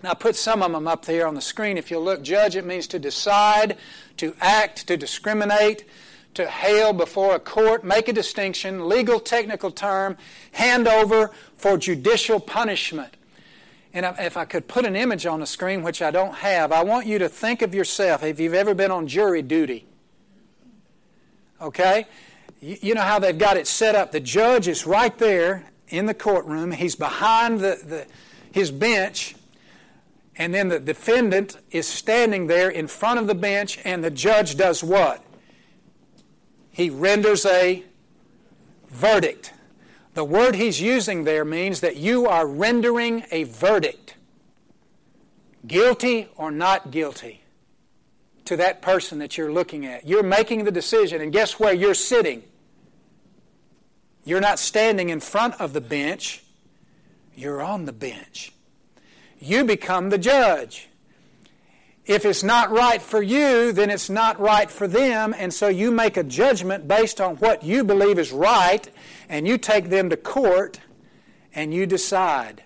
Now, 0.03 0.11
I 0.11 0.15
put 0.15 0.37
some 0.37 0.63
of 0.63 0.73
them 0.73 0.87
up 0.87 1.05
there 1.05 1.27
on 1.27 1.35
the 1.35 1.41
screen. 1.41 1.79
If 1.79 1.91
you 1.91 1.99
look, 1.99 2.23
judge, 2.23 2.57
it 2.57 2.65
means 2.65 2.87
to 2.89 2.99
decide, 2.99 3.77
to 4.19 4.35
act, 4.41 4.87
to 4.89 4.97
discriminate, 4.97 5.85
to 6.35 6.47
hail 6.47 6.93
before 6.93 7.35
a 7.35 7.41
court, 7.41 7.85
make 7.85 8.09
a 8.09 8.13
distinction, 8.13 8.89
legal 8.89 9.21
technical 9.21 9.71
term, 9.71 10.17
hand 10.53 10.87
over 10.87 11.31
for 11.57 11.77
judicial 11.77 12.41
punishment. 12.41 13.17
And 13.93 14.07
if 14.19 14.37
I 14.37 14.45
could 14.45 14.69
put 14.69 14.87
an 14.87 14.95
image 14.95 15.27
on 15.27 15.41
the 15.41 15.47
screen, 15.47 15.83
which 15.83 16.01
I 16.01 16.11
don't 16.11 16.35
have, 16.35 16.71
I 16.71 16.85
want 16.85 17.07
you 17.07 17.19
to 17.19 17.29
think 17.29 17.63
of 17.63 17.75
yourself 17.75 18.23
if 18.23 18.39
you've 18.39 18.55
ever 18.55 18.75
been 18.75 18.91
on 18.91 19.09
jury 19.09 19.43
duty. 19.43 19.87
Okay? 21.61 22.07
you 22.61 22.95
know 22.95 23.01
how 23.01 23.19
they've 23.19 23.39
got 23.39 23.57
it 23.57 23.67
set 23.67 23.95
up. 23.95 24.13
The 24.13 24.21
judge 24.21 24.69
is 24.69 24.87
right 24.87 25.17
there 25.17 25.65
in 25.89 26.07
the 26.07 26.15
courtroom. 26.15 26.73
He's 26.73 26.95
behind 26.95 27.61
the, 27.61 27.81
the, 27.83 28.07
his 28.53 28.71
bench. 28.71 29.35
And 30.37 30.55
then 30.55 30.69
the 30.69 30.79
defendant 30.79 31.57
is 31.71 31.87
standing 31.87 32.47
there 32.47 32.71
in 32.71 32.87
front 32.87 33.19
of 33.19 33.27
the 33.27 33.35
bench, 33.35 33.79
and 33.85 34.03
the 34.05 34.11
judge 34.11 34.57
does 34.57 34.85
what? 34.85 35.23
He 36.73 36.91
renders 36.91 37.45
a 37.47 37.85
verdict. 38.89 39.53
The 40.15 40.25
word 40.25 40.57
he's 40.57 40.81
using 40.81 41.25
there 41.25 41.45
means 41.45 41.81
that 41.81 41.97
you 41.97 42.27
are 42.27 42.47
rendering 42.47 43.25
a 43.31 43.45
verdict 43.45 44.17
guilty 45.67 46.29
or 46.37 46.51
not 46.51 46.91
guilty 46.91 47.43
to 48.47 48.57
that 48.57 48.83
person 48.83 49.19
that 49.21 49.39
you're 49.39 49.53
looking 49.53 49.87
at. 49.87 50.07
You're 50.07 50.23
making 50.23 50.65
the 50.65 50.73
decision, 50.73 51.21
and 51.21 51.33
guess 51.33 51.61
where 51.61 51.73
you're 51.73 51.95
sitting? 51.95 52.43
You're 54.25 54.41
not 54.41 54.59
standing 54.59 55.09
in 55.09 55.21
front 55.21 55.61
of 55.61 55.73
the 55.73 55.81
bench. 55.81 56.43
You're 57.35 57.63
on 57.63 57.85
the 57.85 57.93
bench. 57.93 58.53
You 59.39 59.65
become 59.65 60.11
the 60.11 60.19
judge. 60.19 60.90
If 62.11 62.25
it's 62.25 62.43
not 62.43 62.73
right 62.73 63.01
for 63.01 63.23
you, 63.23 63.71
then 63.71 63.89
it's 63.89 64.11
not 64.11 64.41
right 64.41 64.69
for 64.69 64.89
them, 64.89 65.33
and 65.39 65.55
so 65.55 65.69
you 65.69 65.93
make 65.93 66.17
a 66.17 66.25
judgment 66.25 66.89
based 66.89 67.21
on 67.21 67.37
what 67.37 67.63
you 67.63 67.85
believe 67.85 68.19
is 68.19 68.33
right, 68.33 68.91
and 69.29 69.47
you 69.47 69.57
take 69.57 69.91
them 69.91 70.11
to 70.11 70.17
court, 70.17 70.81
and 71.55 71.73
you 71.73 71.87
decide. 71.87 72.65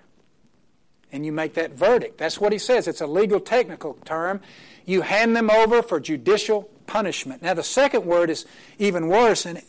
And 1.12 1.26
you 1.26 1.32
make 1.32 1.52
that 1.54 1.72
verdict. 1.72 2.16
That's 2.16 2.40
what 2.40 2.52
he 2.52 2.58
says. 2.58 2.88
It's 2.88 3.02
a 3.02 3.06
legal 3.06 3.38
technical 3.38 3.98
term. 4.06 4.40
You 4.86 5.02
hand 5.02 5.36
them 5.36 5.50
over 5.50 5.82
for 5.82 6.00
judicial 6.00 6.62
punishment. 6.86 7.42
Now, 7.42 7.52
the 7.52 7.62
second 7.62 8.06
word 8.06 8.30
is 8.30 8.46
even 8.78 9.08
worse, 9.08 9.44
and 9.44 9.60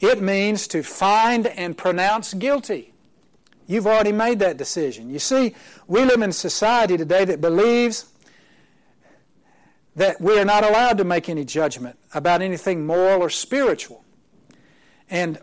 it 0.00 0.20
means 0.22 0.66
to 0.66 0.82
find 0.82 1.46
and 1.46 1.78
pronounce 1.78 2.34
guilty. 2.34 2.92
You've 3.68 3.86
already 3.86 4.10
made 4.10 4.40
that 4.40 4.56
decision. 4.56 5.08
You 5.08 5.20
see, 5.20 5.54
we 5.86 6.04
live 6.04 6.20
in 6.20 6.32
society 6.32 6.96
today 6.96 7.24
that 7.26 7.40
believes 7.40 8.06
that 9.96 10.20
we 10.20 10.38
are 10.38 10.44
not 10.44 10.64
allowed 10.64 10.98
to 10.98 11.04
make 11.04 11.28
any 11.28 11.44
judgment 11.44 11.98
about 12.12 12.42
anything 12.42 12.86
moral 12.86 13.22
or 13.22 13.30
spiritual. 13.30 14.04
And 15.08 15.38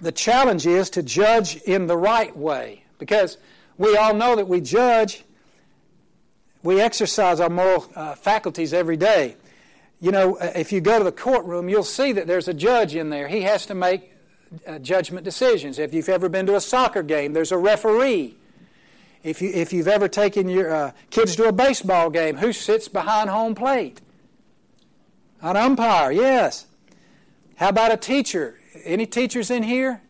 the 0.00 0.12
challenge 0.12 0.66
is 0.66 0.90
to 0.90 1.02
judge 1.02 1.56
in 1.56 1.86
the 1.86 1.96
right 1.96 2.36
way 2.36 2.84
because 2.98 3.38
we 3.78 3.96
all 3.96 4.14
know 4.14 4.36
that 4.36 4.48
we 4.48 4.60
judge, 4.60 5.24
we 6.62 6.80
exercise 6.80 7.40
our 7.40 7.48
moral 7.48 7.90
uh, 7.94 8.14
faculties 8.14 8.72
every 8.72 8.96
day. 8.96 9.36
You 10.00 10.10
know, 10.10 10.36
uh, 10.36 10.52
if 10.56 10.72
you 10.72 10.80
go 10.80 10.98
to 10.98 11.04
the 11.04 11.12
courtroom, 11.12 11.68
you'll 11.68 11.84
see 11.84 12.12
that 12.12 12.26
there's 12.26 12.48
a 12.48 12.54
judge 12.54 12.94
in 12.94 13.10
there. 13.10 13.28
He 13.28 13.42
has 13.42 13.66
to 13.66 13.74
make 13.74 14.12
uh, 14.66 14.78
judgment 14.78 15.24
decisions. 15.24 15.78
If 15.78 15.94
you've 15.94 16.08
ever 16.08 16.28
been 16.28 16.46
to 16.46 16.56
a 16.56 16.60
soccer 16.60 17.02
game, 17.02 17.32
there's 17.32 17.52
a 17.52 17.58
referee. 17.58 18.36
If, 19.26 19.42
you, 19.42 19.50
if 19.52 19.72
you've 19.72 19.88
ever 19.88 20.06
taken 20.06 20.48
your 20.48 20.72
uh, 20.72 20.92
kids 21.10 21.34
to 21.34 21.48
a 21.48 21.52
baseball 21.52 22.10
game, 22.10 22.36
who 22.36 22.52
sits 22.52 22.86
behind 22.86 23.28
home 23.28 23.56
plate? 23.56 24.00
An 25.42 25.56
umpire, 25.56 26.12
yes. 26.12 26.66
How 27.56 27.70
about 27.70 27.90
a 27.90 27.96
teacher? 27.96 28.60
Any 28.84 29.04
teachers 29.04 29.50
in 29.50 29.64
here? 29.64 30.00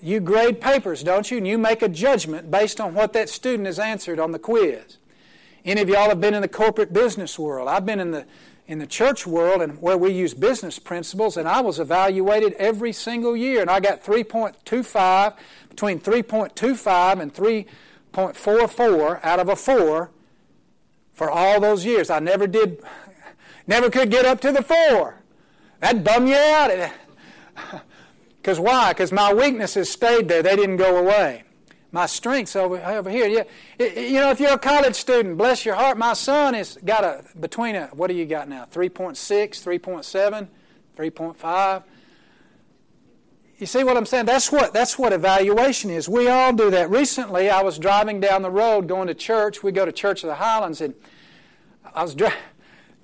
You 0.00 0.20
grade 0.20 0.60
papers, 0.60 1.02
don't 1.02 1.28
you? 1.28 1.38
And 1.38 1.48
you 1.48 1.58
make 1.58 1.82
a 1.82 1.88
judgment 1.88 2.48
based 2.48 2.80
on 2.80 2.94
what 2.94 3.12
that 3.14 3.28
student 3.28 3.66
has 3.66 3.80
answered 3.80 4.20
on 4.20 4.30
the 4.30 4.38
quiz. 4.38 4.98
Any 5.64 5.80
of 5.80 5.88
y'all 5.88 6.08
have 6.08 6.20
been 6.20 6.34
in 6.34 6.42
the 6.42 6.48
corporate 6.48 6.92
business 6.92 7.36
world? 7.36 7.68
I've 7.68 7.84
been 7.84 7.98
in 7.98 8.12
the 8.12 8.24
in 8.68 8.80
the 8.80 8.86
church 8.86 9.26
world 9.26 9.62
and 9.62 9.80
where 9.80 9.96
we 9.96 10.12
use 10.12 10.34
business 10.34 10.78
principles, 10.78 11.36
and 11.36 11.48
I 11.48 11.60
was 11.60 11.78
evaluated 11.78 12.52
every 12.54 12.92
single 12.92 13.36
year, 13.36 13.60
and 13.60 13.70
I 13.70 13.78
got 13.78 14.02
3.25 14.02 15.34
between 15.68 16.00
3.25 16.00 17.20
and 17.20 17.32
3.44 18.16 19.20
out 19.22 19.40
of 19.40 19.48
a 19.48 19.56
four 19.56 20.10
for 21.12 21.30
all 21.30 21.60
those 21.60 21.84
years. 21.84 22.08
I 22.08 22.18
never 22.18 22.46
did, 22.46 22.82
never 23.66 23.90
could 23.90 24.10
get 24.10 24.24
up 24.24 24.40
to 24.40 24.52
the 24.52 24.62
four. 24.62 25.16
That 25.80 26.02
bummed 26.02 26.28
you 26.28 26.34
out. 26.34 26.90
Because 28.36 28.58
why? 28.58 28.92
Because 28.92 29.12
my 29.12 29.34
weaknesses 29.34 29.90
stayed 29.90 30.28
there; 30.28 30.42
they 30.42 30.56
didn't 30.56 30.76
go 30.76 30.96
away 30.96 31.42
my 31.96 32.04
strengths 32.04 32.54
over, 32.54 32.78
over 32.84 33.08
here. 33.08 33.26
Yeah, 33.26 33.44
you 33.78 34.20
know, 34.20 34.30
if 34.30 34.38
you're 34.38 34.52
a 34.52 34.58
college 34.58 34.94
student, 34.94 35.38
bless 35.38 35.64
your 35.64 35.76
heart, 35.76 35.96
my 35.96 36.12
son 36.12 36.52
has 36.52 36.76
got 36.84 37.04
a, 37.04 37.24
between 37.40 37.74
a, 37.74 37.86
what 37.86 38.08
do 38.08 38.14
you 38.14 38.26
got 38.26 38.50
now? 38.50 38.66
3.6, 38.70 39.16
3.7, 39.16 40.48
3.5. 40.94 41.82
You 43.58 43.66
see 43.66 43.84
what 43.84 43.96
I'm 43.96 44.04
saying? 44.04 44.26
That's 44.26 44.52
what, 44.52 44.74
that's 44.74 44.98
what 44.98 45.12
evaluation 45.12 45.90
is. 45.90 46.08
We 46.08 46.28
all 46.28 46.52
do 46.52 46.70
that. 46.70 46.90
Recently, 46.90 47.48
I 47.48 47.62
was 47.62 47.78
driving 47.78 48.20
down 48.20 48.42
the 48.42 48.50
road 48.50 48.86
going 48.86 49.08
to 49.08 49.14
church. 49.14 49.62
We 49.62 49.72
go 49.72 49.86
to 49.86 49.92
Church 49.92 50.22
of 50.22 50.28
the 50.28 50.34
Highlands, 50.34 50.82
and 50.82 50.94
I 51.94 52.02
was 52.02 52.14
dri- 52.14 52.28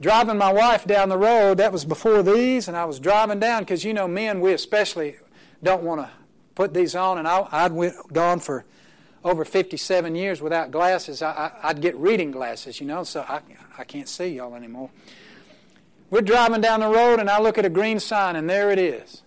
driving 0.01 0.37
my 0.37 0.53
wife 0.53 0.85
down 0.85 1.09
the 1.09 1.17
road. 1.17 1.57
That 1.57 1.73
was 1.73 1.87
before 1.87 2.23
these, 2.23 2.69
and 2.69 2.77
I 2.77 2.85
was 2.85 3.01
driving 3.01 3.41
down 3.41 3.63
because, 3.63 3.83
you 3.83 3.95
know, 3.95 4.07
men, 4.07 4.41
we 4.41 4.53
especially 4.53 5.17
don't 5.63 5.85
want 5.85 6.03
to 6.03 6.11
put 6.55 6.75
these 6.75 6.95
on, 6.95 7.17
and 7.17 7.27
I, 7.27 7.49
I'd 7.51 7.73
went, 7.73 7.95
gone 8.13 8.41
for 8.41 8.67
over 9.25 9.45
57 9.45 10.15
years 10.15 10.43
without 10.43 10.71
glasses, 10.71 11.23
I, 11.23 11.53
would 11.65 11.81
get 11.81 11.97
reading 11.97 12.31
glasses, 12.31 12.81
you 12.81 12.87
know, 12.87 13.05
so 13.05 13.23
I, 13.23 13.41
I 13.79 13.85
can't 13.85 14.09
see 14.09 14.29
y'all 14.29 14.55
anymore. 14.55 14.91
We're 16.11 16.23
driving 16.23 16.61
down 16.61 16.81
the 16.81 16.89
road 16.89 17.21
and 17.21 17.31
I 17.31 17.41
look 17.41 17.57
at 17.57 17.65
a 17.65 17.71
green 17.71 18.01
sign 18.01 18.37
and 18.37 18.51
there 18.51 18.71
it 18.71 18.79
is. 18.79 19.22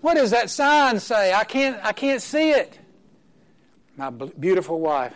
What 0.00 0.14
does 0.14 0.30
that 0.30 0.50
sign 0.50 0.98
say? 1.00 1.32
I 1.32 1.44
can't, 1.44 1.78
I 1.84 1.92
can't 1.92 2.22
see 2.22 2.50
it. 2.50 2.78
My 3.96 4.10
beautiful 4.10 4.80
wife 4.80 5.14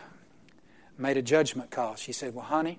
made 0.99 1.16
a 1.16 1.23
judgment 1.23 1.70
call. 1.70 1.97
She 1.97 2.12
said, 2.12 2.35
Well, 2.35 2.44
honey, 2.44 2.79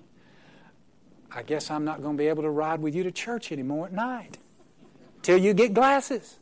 I 1.34 1.42
guess 1.42 1.70
I'm 1.70 1.84
not 1.84 2.02
going 2.02 2.16
to 2.16 2.22
be 2.22 2.28
able 2.28 2.44
to 2.44 2.50
ride 2.50 2.80
with 2.80 2.94
you 2.94 3.02
to 3.02 3.12
church 3.12 3.50
anymore 3.50 3.86
at 3.86 3.92
night 3.92 4.38
till 5.22 5.38
you 5.38 5.52
get 5.52 5.74
glasses. 5.74 6.36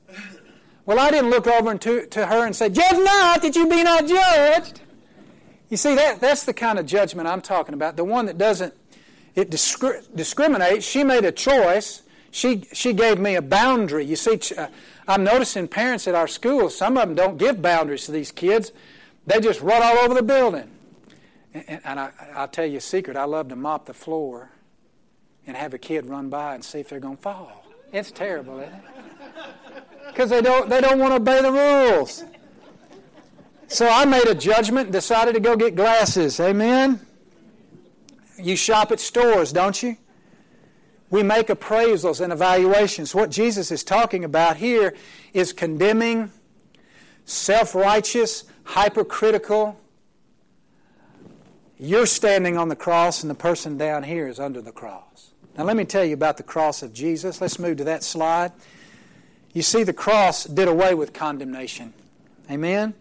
Well, 0.84 0.98
I 0.98 1.10
didn't 1.10 1.30
look 1.30 1.46
over 1.46 1.74
to, 1.74 2.06
to 2.06 2.26
her 2.26 2.44
and 2.44 2.54
say, 2.54 2.68
Judge 2.68 2.92
not 2.92 3.40
that 3.40 3.56
you 3.56 3.66
be 3.66 3.82
not 3.82 4.06
judged. 4.06 4.80
You 5.70 5.78
see, 5.78 5.94
that, 5.94 6.20
that's 6.20 6.44
the 6.44 6.52
kind 6.52 6.78
of 6.78 6.84
judgment 6.84 7.26
I'm 7.26 7.40
talking 7.40 7.72
about. 7.74 7.96
The 7.96 8.04
one 8.04 8.26
that 8.26 8.36
doesn't, 8.36 8.74
it 9.34 9.50
discri- 9.50 10.04
discriminates. 10.14 10.84
She 10.86 11.02
made 11.02 11.24
a 11.24 11.32
choice. 11.32 12.02
She, 12.30 12.66
she 12.72 12.92
gave 12.92 13.18
me 13.18 13.36
a 13.36 13.42
boundary. 13.42 14.04
You 14.04 14.16
see, 14.16 14.38
uh, 14.56 14.66
I'm 15.06 15.24
noticing 15.24 15.68
parents 15.68 16.08
at 16.08 16.14
our 16.14 16.28
schools, 16.28 16.76
some 16.76 16.96
of 16.96 17.08
them 17.08 17.14
don't 17.14 17.36
give 17.36 17.60
boundaries 17.60 18.06
to 18.06 18.12
these 18.12 18.32
kids. 18.32 18.72
They 19.26 19.40
just 19.40 19.60
run 19.60 19.82
all 19.82 19.98
over 19.98 20.14
the 20.14 20.22
building. 20.22 20.70
And, 21.52 21.80
and 21.84 22.00
I, 22.00 22.10
I'll 22.34 22.48
tell 22.48 22.66
you 22.66 22.78
a 22.78 22.80
secret. 22.80 23.16
I 23.16 23.24
love 23.24 23.48
to 23.48 23.56
mop 23.56 23.86
the 23.86 23.94
floor 23.94 24.50
and 25.46 25.56
have 25.56 25.74
a 25.74 25.78
kid 25.78 26.06
run 26.06 26.30
by 26.30 26.54
and 26.54 26.64
see 26.64 26.80
if 26.80 26.88
they're 26.88 27.00
going 27.00 27.16
to 27.16 27.22
fall. 27.22 27.64
It's 27.92 28.10
terrible, 28.10 28.58
isn't 28.60 28.72
it? 28.72 28.82
because 30.08 30.30
they 30.30 30.40
don't, 30.40 30.68
they 30.68 30.80
don't 30.80 30.98
want 30.98 31.12
to 31.12 31.16
obey 31.16 31.42
the 31.42 31.52
rules. 31.52 32.24
So 33.68 33.88
I 33.88 34.04
made 34.04 34.26
a 34.26 34.34
judgment 34.34 34.86
and 34.86 34.92
decided 34.92 35.34
to 35.34 35.40
go 35.40 35.56
get 35.56 35.74
glasses. 35.74 36.38
Amen? 36.40 37.00
You 38.38 38.56
shop 38.56 38.92
at 38.92 39.00
stores, 39.00 39.52
don't 39.52 39.80
you? 39.82 39.96
We 41.10 41.22
make 41.22 41.48
appraisals 41.48 42.20
and 42.20 42.32
evaluations. 42.32 43.14
What 43.14 43.30
Jesus 43.30 43.70
is 43.70 43.84
talking 43.84 44.24
about 44.24 44.56
here 44.56 44.94
is 45.32 45.52
condemning, 45.52 46.32
self 47.24 47.74
righteous, 47.74 48.44
hypercritical. 48.64 49.78
You're 51.78 52.06
standing 52.06 52.56
on 52.56 52.68
the 52.68 52.76
cross, 52.76 53.22
and 53.22 53.30
the 53.30 53.34
person 53.34 53.76
down 53.76 54.04
here 54.04 54.28
is 54.28 54.40
under 54.40 54.60
the 54.60 54.72
cross. 54.72 55.32
Now, 55.56 55.64
let 55.64 55.76
me 55.76 55.84
tell 55.84 56.04
you 56.04 56.14
about 56.14 56.36
the 56.36 56.42
cross 56.42 56.82
of 56.82 56.92
Jesus. 56.92 57.40
Let's 57.40 57.58
move 57.58 57.76
to 57.78 57.84
that 57.84 58.02
slide. 58.02 58.52
You 59.52 59.62
see, 59.62 59.84
the 59.84 59.92
cross 59.92 60.44
did 60.44 60.66
away 60.66 60.94
with 60.94 61.12
condemnation. 61.12 61.92
Amen? 62.50 62.94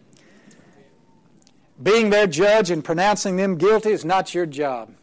Being 1.82 2.10
their 2.10 2.28
judge 2.28 2.70
and 2.70 2.84
pronouncing 2.84 3.36
them 3.36 3.58
guilty 3.58 3.90
is 3.90 4.04
not 4.04 4.34
your 4.34 4.46
job. 4.46 4.94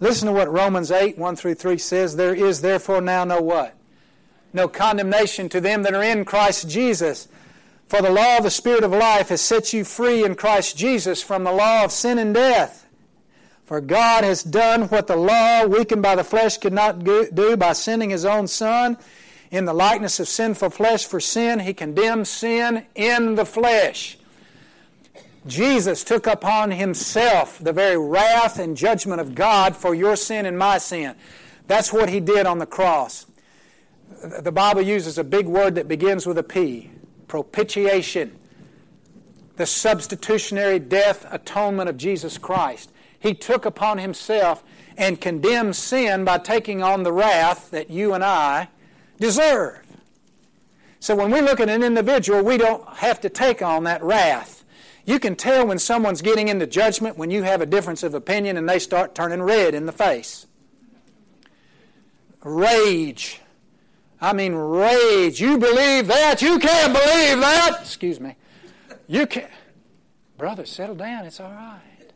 Listen 0.00 0.26
to 0.28 0.32
what 0.32 0.50
Romans 0.50 0.90
8, 0.90 1.18
1 1.18 1.36
through 1.36 1.54
3 1.54 1.76
says. 1.76 2.16
There 2.16 2.34
is 2.34 2.62
therefore 2.62 3.02
now 3.02 3.24
no 3.24 3.40
what? 3.40 3.76
No 4.52 4.66
condemnation 4.66 5.48
to 5.50 5.60
them 5.60 5.82
that 5.82 5.94
are 5.94 6.02
in 6.02 6.24
Christ 6.24 6.68
Jesus. 6.68 7.28
For 7.86 8.00
the 8.00 8.10
law 8.10 8.38
of 8.38 8.44
the 8.44 8.50
Spirit 8.50 8.82
of 8.82 8.92
life 8.92 9.28
has 9.28 9.40
set 9.40 9.72
you 9.72 9.84
free 9.84 10.24
in 10.24 10.36
Christ 10.36 10.76
Jesus 10.76 11.22
from 11.22 11.44
the 11.44 11.52
law 11.52 11.84
of 11.84 11.92
sin 11.92 12.18
and 12.18 12.32
death. 12.32 12.86
For 13.64 13.80
God 13.80 14.24
has 14.24 14.42
done 14.42 14.88
what 14.88 15.06
the 15.06 15.16
law, 15.16 15.66
weakened 15.66 16.02
by 16.02 16.16
the 16.16 16.24
flesh, 16.24 16.56
could 16.56 16.72
not 16.72 17.04
do 17.04 17.56
by 17.56 17.72
sending 17.72 18.10
His 18.10 18.24
own 18.24 18.48
Son 18.48 18.96
in 19.50 19.64
the 19.64 19.74
likeness 19.74 20.18
of 20.18 20.28
sinful 20.28 20.70
flesh 20.70 21.04
for 21.04 21.20
sin. 21.20 21.60
He 21.60 21.74
condemned 21.74 22.26
sin 22.26 22.86
in 22.94 23.34
the 23.34 23.44
flesh. 23.44 24.16
Jesus 25.46 26.04
took 26.04 26.26
upon 26.26 26.70
himself 26.70 27.58
the 27.58 27.72
very 27.72 27.96
wrath 27.96 28.58
and 28.58 28.76
judgment 28.76 29.20
of 29.20 29.34
God 29.34 29.74
for 29.74 29.94
your 29.94 30.16
sin 30.16 30.44
and 30.44 30.58
my 30.58 30.78
sin. 30.78 31.14
That's 31.66 31.92
what 31.92 32.10
he 32.10 32.20
did 32.20 32.46
on 32.46 32.58
the 32.58 32.66
cross. 32.66 33.26
The 34.22 34.52
Bible 34.52 34.82
uses 34.82 35.16
a 35.16 35.24
big 35.24 35.46
word 35.46 35.76
that 35.76 35.88
begins 35.88 36.26
with 36.26 36.36
a 36.36 36.42
P 36.42 36.90
propitiation. 37.26 38.36
The 39.56 39.66
substitutionary 39.66 40.78
death 40.78 41.26
atonement 41.30 41.88
of 41.88 41.96
Jesus 41.96 42.36
Christ. 42.36 42.90
He 43.18 43.34
took 43.34 43.64
upon 43.64 43.98
himself 43.98 44.64
and 44.96 45.20
condemned 45.20 45.76
sin 45.76 46.24
by 46.24 46.38
taking 46.38 46.82
on 46.82 47.02
the 47.02 47.12
wrath 47.12 47.70
that 47.70 47.88
you 47.88 48.14
and 48.14 48.24
I 48.24 48.68
deserve. 49.18 49.86
So 50.98 51.14
when 51.14 51.30
we 51.30 51.40
look 51.40 51.60
at 51.60 51.70
an 51.70 51.82
individual, 51.82 52.42
we 52.42 52.58
don't 52.58 52.86
have 52.96 53.20
to 53.20 53.30
take 53.30 53.62
on 53.62 53.84
that 53.84 54.02
wrath. 54.02 54.59
You 55.10 55.18
can 55.18 55.34
tell 55.34 55.66
when 55.66 55.80
someone's 55.80 56.22
getting 56.22 56.46
into 56.46 56.68
judgment 56.68 57.18
when 57.18 57.32
you 57.32 57.42
have 57.42 57.60
a 57.60 57.66
difference 57.66 58.04
of 58.04 58.14
opinion 58.14 58.56
and 58.56 58.68
they 58.68 58.78
start 58.78 59.12
turning 59.12 59.42
red 59.42 59.74
in 59.74 59.86
the 59.86 59.92
face. 59.92 60.46
Rage. 62.44 63.40
I 64.20 64.32
mean, 64.32 64.54
rage. 64.54 65.40
You 65.40 65.58
believe 65.58 66.06
that? 66.06 66.40
You 66.40 66.60
can't 66.60 66.92
believe 66.92 67.40
that? 67.40 67.78
Excuse 67.80 68.20
me. 68.20 68.36
You 69.08 69.26
can't. 69.26 69.50
Brother, 70.38 70.64
settle 70.64 70.94
down. 70.94 71.24
It's 71.24 71.40
all 71.40 71.50
right. 71.50 72.12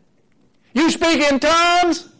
You 0.73 0.89
speak 0.89 1.21
in 1.21 1.41
tongues? 1.41 2.11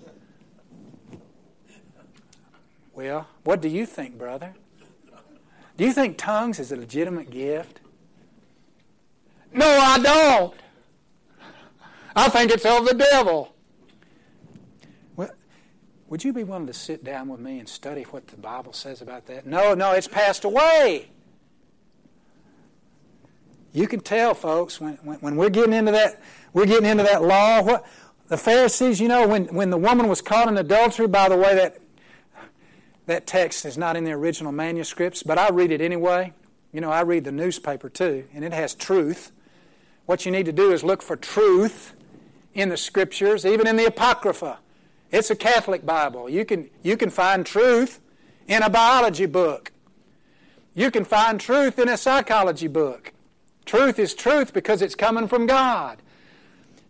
Well, 2.95 3.29
what 3.45 3.61
do 3.61 3.69
you 3.69 3.87
think, 3.87 4.19
brother? 4.19 4.57
Do 5.77 5.85
you 5.85 5.93
think 5.93 6.19
tongues 6.19 6.59
is 6.59 6.73
a 6.73 6.77
legitimate 6.77 7.31
gift? 7.31 7.79
No, 9.53 9.69
I 9.69 9.99
don't. 10.01 10.64
I 12.17 12.29
think 12.29 12.51
it's 12.51 12.65
of 12.65 12.87
the 12.87 12.95
devil. 12.95 13.55
Would 16.15 16.23
you 16.23 16.33
be 16.33 16.45
willing 16.45 16.69
to 16.69 16.73
sit 16.73 17.03
down 17.03 17.29
with 17.29 17.41
me 17.41 17.59
and 17.59 17.69
study 17.69 18.03
what 18.05 18.29
the 18.29 18.37
Bible 18.37 18.73
says 18.73 19.03
about 19.03 19.27
that? 19.27 19.47
No, 19.47 19.75
no, 19.75 19.93
it's 19.93 20.07
passed 20.07 20.45
away. 20.45 21.11
You 23.73 23.89
can 23.89 23.99
tell, 23.99 24.33
folks, 24.35 24.81
when, 24.81 24.95
when, 25.03 25.19
when 25.19 25.35
we're 25.35 25.51
getting 25.51 25.73
into 25.73 25.91
that, 25.91 26.23
we're 26.53 26.67
getting 26.67 26.89
into 26.89 27.03
that 27.03 27.25
law. 27.25 27.63
What 27.63 27.87
the 28.29 28.37
Pharisees, 28.37 29.01
you 29.01 29.09
know, 29.09 29.27
when, 29.27 29.47
when 29.47 29.71
the 29.71 29.77
woman 29.77 30.07
was 30.07 30.21
caught 30.21 30.47
in 30.47 30.57
adultery, 30.57 31.09
by 31.09 31.29
the 31.29 31.37
way, 31.37 31.57
that 31.57 31.81
that 33.07 33.27
text 33.27 33.65
is 33.65 33.77
not 33.77 33.97
in 33.97 34.05
the 34.05 34.13
original 34.13 34.53
manuscripts, 34.53 35.25
but 35.25 35.37
I 35.37 35.49
read 35.49 35.73
it 35.73 35.81
anyway. 35.81 36.33
You 36.73 36.81
know, 36.81 36.93
I 36.93 37.01
read 37.01 37.25
the 37.25 37.33
newspaper 37.33 37.89
too, 37.89 38.25
and 38.33 38.45
it 38.45 38.53
has 38.53 38.75
truth. 38.77 39.33
What 40.07 40.25
you 40.25 40.31
need 40.31 40.47
to 40.47 40.53
do 40.53 40.71
is 40.71 40.85
look 40.85 41.03
for 41.03 41.17
truth 41.17 41.95
in 42.55 42.69
the 42.69 42.77
scriptures, 42.77 43.45
even 43.45 43.67
in 43.67 43.77
the 43.77 43.87
Apocrypha. 43.87 44.59
It's 45.11 45.31
a 45.31 45.37
Catholic 45.37 45.85
Bible. 45.85 46.29
You 46.29 46.45
can, 46.45 46.71
you 46.83 46.97
can 46.97 47.11
find 47.11 47.45
truth 47.45 48.01
in 48.47 48.63
a 48.63 48.71
biology 48.71 49.27
book. 49.27 49.73
You 50.75 50.91
can 50.91 51.05
find 51.05 51.41
truth 51.41 51.79
in 51.79 51.89
a 51.89 51.97
psychology 51.97 52.67
book. 52.67 53.13
Truth 53.65 53.99
is 53.99 54.15
truth 54.15 54.53
because 54.53 54.83
it's 54.83 54.95
coming 54.95 55.29
from 55.29 55.47
God. 55.47 55.99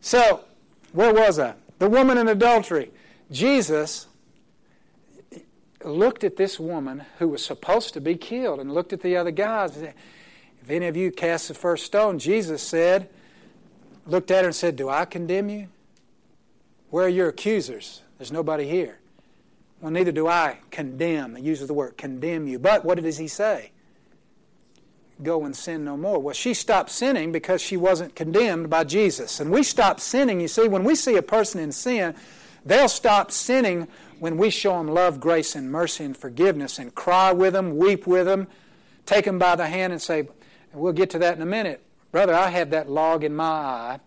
So, 0.00 0.44
where 0.92 1.12
was 1.12 1.38
I? 1.38 1.54
The 1.78 1.88
woman 1.88 2.18
in 2.18 2.28
adultery. 2.28 2.90
Jesus 3.30 4.06
looked 5.84 6.24
at 6.24 6.36
this 6.36 6.58
woman 6.58 7.04
who 7.18 7.28
was 7.28 7.44
supposed 7.44 7.94
to 7.94 8.00
be 8.00 8.14
killed 8.16 8.58
and 8.58 8.72
looked 8.72 8.92
at 8.92 9.02
the 9.02 9.16
other 9.16 9.30
guys. 9.30 9.76
If 9.76 9.94
any 10.70 10.86
of 10.86 10.96
you 10.96 11.10
cast 11.10 11.48
the 11.48 11.54
first 11.54 11.84
stone, 11.84 12.18
Jesus 12.18 12.62
said, 12.62 13.08
looked 14.06 14.30
at 14.30 14.42
her 14.42 14.48
and 14.48 14.54
said, 14.54 14.76
Do 14.76 14.88
I 14.88 15.04
condemn 15.04 15.48
you? 15.48 15.68
Where 16.90 17.06
are 17.06 17.08
your 17.08 17.28
accusers? 17.28 18.02
There's 18.18 18.32
nobody 18.32 18.68
here. 18.68 18.98
Well, 19.80 19.90
neither 19.90 20.12
do 20.12 20.28
I 20.28 20.58
condemn. 20.70 21.36
He 21.36 21.42
uses 21.42 21.66
the 21.66 21.74
word 21.74 21.96
condemn 21.96 22.46
you. 22.46 22.58
But 22.58 22.84
what 22.84 23.02
does 23.02 23.18
he 23.18 23.28
say? 23.28 23.70
Go 25.22 25.44
and 25.44 25.54
sin 25.54 25.84
no 25.84 25.96
more. 25.96 26.18
Well, 26.18 26.34
she 26.34 26.54
stopped 26.54 26.90
sinning 26.90 27.32
because 27.32 27.60
she 27.60 27.76
wasn't 27.76 28.14
condemned 28.14 28.70
by 28.70 28.84
Jesus. 28.84 29.40
And 29.40 29.50
we 29.50 29.62
stop 29.62 30.00
sinning, 30.00 30.40
you 30.40 30.48
see, 30.48 30.68
when 30.68 30.84
we 30.84 30.94
see 30.94 31.16
a 31.16 31.22
person 31.22 31.60
in 31.60 31.70
sin, 31.70 32.14
they'll 32.64 32.88
stop 32.88 33.30
sinning 33.30 33.86
when 34.20 34.36
we 34.36 34.50
show 34.50 34.78
them 34.78 34.88
love, 34.88 35.20
grace, 35.20 35.54
and 35.54 35.70
mercy 35.70 36.04
and 36.04 36.16
forgiveness 36.16 36.78
and 36.78 36.94
cry 36.94 37.32
with 37.32 37.52
them, 37.52 37.76
weep 37.76 38.06
with 38.06 38.26
them, 38.26 38.48
take 39.06 39.24
them 39.24 39.38
by 39.38 39.54
the 39.54 39.66
hand 39.66 39.92
and 39.92 40.00
say, 40.00 40.28
We'll 40.72 40.92
get 40.92 41.10
to 41.10 41.18
that 41.20 41.36
in 41.36 41.42
a 41.42 41.46
minute. 41.46 41.84
Brother, 42.14 42.32
I 42.32 42.50
have 42.50 42.70
that 42.70 42.88
log 42.88 43.24
in 43.24 43.34
my 43.34 43.44
eye, 43.44 44.00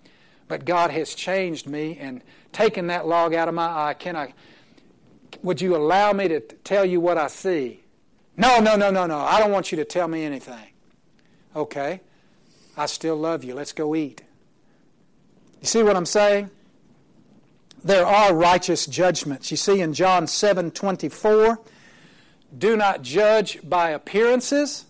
but 0.47 0.63
God 0.63 0.91
has 0.91 1.13
changed 1.13 1.67
me 1.67 1.97
and 1.99 2.21
taken 2.53 2.87
that 2.87 3.05
log 3.05 3.33
out 3.33 3.49
of 3.49 3.53
my 3.53 3.67
eye. 3.67 3.95
Can 3.95 4.15
I? 4.15 4.33
Would 5.43 5.59
you 5.59 5.75
allow 5.75 6.13
me 6.13 6.29
to 6.29 6.39
tell 6.39 6.85
you 6.85 7.01
what 7.01 7.17
I 7.17 7.27
see? 7.27 7.83
No, 8.37 8.61
no, 8.61 8.77
no, 8.77 8.91
no, 8.91 9.07
no. 9.07 9.17
I 9.17 9.41
don't 9.41 9.51
want 9.51 9.73
you 9.73 9.75
to 9.75 9.83
tell 9.83 10.07
me 10.07 10.23
anything. 10.23 10.69
Okay. 11.53 11.99
I 12.77 12.85
still 12.85 13.17
love 13.17 13.43
you. 13.43 13.53
Let's 13.53 13.73
go 13.73 13.93
eat. 13.93 14.21
You 15.59 15.67
see 15.67 15.83
what 15.83 15.97
I'm 15.97 16.05
saying? 16.05 16.49
there 17.83 18.05
are 18.05 18.33
righteous 18.33 18.85
judgments. 18.85 19.51
You 19.51 19.57
see 19.57 19.81
in 19.81 19.91
John 19.91 20.27
7 20.27 20.71
24, 20.71 21.59
do 22.57 22.77
not 22.77 23.01
judge 23.01 23.59
by 23.67 23.89
appearances. 23.89 24.85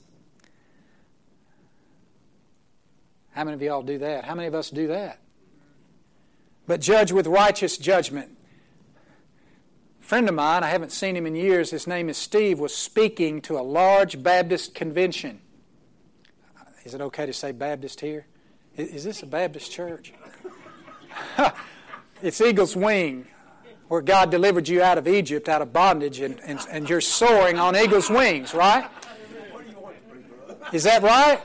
How 3.38 3.44
many 3.44 3.54
of 3.54 3.62
y'all 3.62 3.84
do 3.84 4.00
that? 4.00 4.26
How 4.26 4.34
many 4.34 4.48
of 4.48 4.56
us 4.56 4.72
do 4.72 4.88
that? 4.88 5.20
But 6.66 6.82
judge 6.82 7.12
with 7.12 7.28
righteous 7.28 7.78
judgment. 7.78 8.36
A 10.02 10.04
friend 10.04 10.28
of 10.28 10.34
mine, 10.34 10.64
I 10.64 10.70
haven't 10.70 10.92
seen 10.92 11.16
him 11.16 11.28
in 11.28 11.36
years, 11.36 11.70
his 11.70 11.86
name 11.86 12.10
is 12.10 12.18
Steve, 12.18 12.58
was 12.58 12.74
speaking 12.74 13.42
to 13.42 13.60
a 13.60 13.62
large 13.62 14.24
Baptist 14.24 14.74
convention. 14.74 15.40
Is 16.84 16.96
it 16.96 17.02
okay 17.02 17.28
to 17.28 17.34
say 17.34 17.52
Baptist 17.52 18.02
here? 18.02 18.26
Is 18.76 19.04
this 19.04 19.22
a 19.22 19.28
Baptist 19.28 19.72
church? 19.72 20.14
It's 22.24 22.42
eagle's 22.42 22.76
wing, 22.76 23.28
where 23.90 24.02
God 24.02 24.32
delivered 24.32 24.68
you 24.68 24.82
out 24.82 24.98
of 24.98 25.08
Egypt, 25.08 25.48
out 25.48 25.62
of 25.62 25.72
bondage, 25.72 26.20
and, 26.20 26.40
and, 26.40 26.60
and 26.72 26.90
you're 26.90 27.00
soaring 27.00 27.60
on 27.60 27.76
eagle's 27.76 28.10
wings, 28.10 28.56
right? 28.56 28.90
Is 30.74 30.86
that 30.86 31.04
right? 31.04 31.40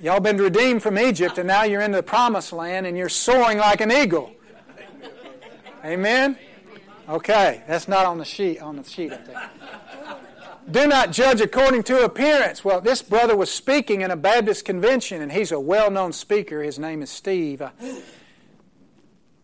Y'all 0.00 0.20
been 0.20 0.38
redeemed 0.38 0.82
from 0.82 0.98
Egypt, 0.98 1.38
and 1.38 1.46
now 1.46 1.64
you're 1.64 1.82
in 1.82 1.92
the 1.92 2.02
promised 2.02 2.52
land, 2.52 2.86
and 2.86 2.96
you're 2.96 3.08
soaring 3.08 3.58
like 3.58 3.80
an 3.80 3.92
eagle. 3.92 4.32
Amen? 5.84 6.38
Okay, 7.08 7.62
that's 7.66 7.86
not 7.86 8.06
on 8.06 8.18
the 8.18 8.24
sheet 8.24 8.60
on 8.60 8.76
the 8.76 8.84
sheet. 8.84 9.12
Do 10.70 10.86
not 10.86 11.10
judge 11.10 11.40
according 11.40 11.82
to 11.84 12.04
appearance. 12.04 12.64
Well, 12.64 12.80
this 12.80 13.02
brother 13.02 13.36
was 13.36 13.50
speaking 13.50 14.00
in 14.02 14.10
a 14.10 14.16
Baptist 14.16 14.64
convention, 14.64 15.20
and 15.20 15.32
he's 15.32 15.52
a 15.52 15.60
well-known 15.60 16.12
speaker. 16.12 16.62
His 16.62 16.78
name 16.78 17.02
is 17.02 17.10
Steve 17.10 17.62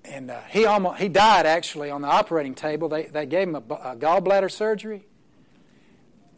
and 0.08 0.30
uh, 0.30 0.40
he 0.48 0.66
almost 0.66 1.00
he 1.00 1.08
died 1.08 1.46
actually 1.46 1.90
on 1.90 2.02
the 2.02 2.08
operating 2.08 2.54
table. 2.54 2.88
They 2.88 3.04
they 3.04 3.26
gave 3.26 3.48
him 3.48 3.56
a, 3.56 3.58
a, 3.58 3.96
gallbladder 3.96 4.50
surgery, 4.50 5.04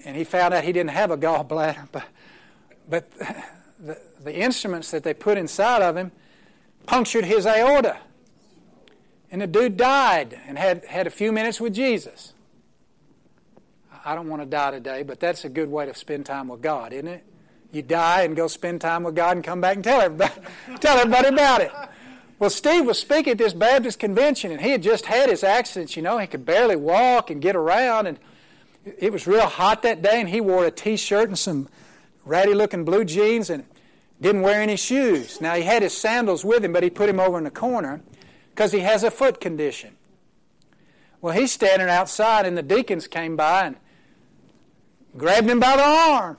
and 0.04 0.16
he 0.16 0.24
found 0.24 0.54
out 0.54 0.64
he 0.64 0.72
didn't 0.72 0.90
have 0.90 1.10
a 1.10 1.16
gallbladder, 1.16 1.88
but 1.92 2.04
but 2.88 3.10
the 3.78 4.00
the 4.20 4.34
instruments 4.34 4.90
that 4.90 5.04
they 5.04 5.14
put 5.14 5.38
inside 5.38 5.82
of 5.82 5.96
him 5.96 6.12
punctured 6.86 7.24
his 7.24 7.46
aorta, 7.46 7.98
and 9.30 9.40
the 9.40 9.46
dude 9.46 9.76
died 9.76 10.38
and 10.46 10.58
had 10.58 10.84
had 10.86 11.06
a 11.06 11.10
few 11.10 11.32
minutes 11.32 11.60
with 11.60 11.74
Jesus. 11.74 12.32
I 14.04 14.14
don't 14.14 14.28
want 14.28 14.40
to 14.40 14.46
die 14.46 14.70
today, 14.70 15.02
but 15.02 15.20
that's 15.20 15.44
a 15.44 15.48
good 15.48 15.70
way 15.70 15.84
to 15.84 15.94
spend 15.94 16.24
time 16.24 16.48
with 16.48 16.62
God, 16.62 16.92
isn't 16.92 17.08
it? 17.08 17.24
You 17.72 17.82
die 17.82 18.22
and 18.22 18.34
go 18.34 18.48
spend 18.48 18.80
time 18.80 19.02
with 19.02 19.14
God 19.14 19.36
and 19.36 19.44
come 19.44 19.60
back 19.60 19.76
and 19.76 19.84
tell 19.84 20.00
everybody 20.00 20.40
tell 20.80 20.96
everybody 20.96 21.28
about 21.28 21.60
it. 21.60 21.72
Well, 22.38 22.50
Steve 22.50 22.86
was 22.86 22.98
speaking 22.98 23.32
at 23.32 23.38
this 23.38 23.52
Baptist 23.52 23.98
convention, 23.98 24.52
and 24.52 24.60
he 24.60 24.70
had 24.70 24.82
just 24.82 25.06
had 25.06 25.28
his 25.28 25.42
accident. 25.42 25.96
You 25.96 26.02
know, 26.02 26.18
he 26.18 26.26
could 26.26 26.46
barely 26.46 26.76
walk 26.76 27.30
and 27.30 27.42
get 27.42 27.56
around, 27.56 28.06
and 28.06 28.18
it 28.84 29.12
was 29.12 29.26
real 29.26 29.46
hot 29.46 29.82
that 29.82 30.02
day, 30.02 30.20
and 30.20 30.28
he 30.28 30.40
wore 30.40 30.64
a 30.64 30.70
T-shirt 30.70 31.28
and 31.28 31.38
some 31.38 31.68
ratty-looking 32.24 32.84
blue 32.84 33.04
jeans, 33.04 33.50
and 33.50 33.64
didn't 34.20 34.42
wear 34.42 34.60
any 34.60 34.76
shoes. 34.76 35.40
Now 35.40 35.54
he 35.54 35.62
had 35.62 35.82
his 35.82 35.96
sandals 35.96 36.44
with 36.44 36.64
him, 36.64 36.72
but 36.72 36.82
he 36.82 36.90
put 36.90 37.08
him 37.08 37.20
over 37.20 37.38
in 37.38 37.44
the 37.44 37.50
corner 37.50 38.02
because 38.50 38.72
he 38.72 38.80
has 38.80 39.04
a 39.04 39.10
foot 39.10 39.40
condition. 39.40 39.96
Well, 41.20 41.34
he's 41.34 41.52
standing 41.52 41.88
outside, 41.88 42.46
and 42.46 42.56
the 42.56 42.62
deacons 42.62 43.08
came 43.08 43.36
by 43.36 43.66
and 43.66 43.76
grabbed 45.16 45.48
him 45.48 45.60
by 45.60 45.76
the 45.76 45.84
arm. 45.84 46.36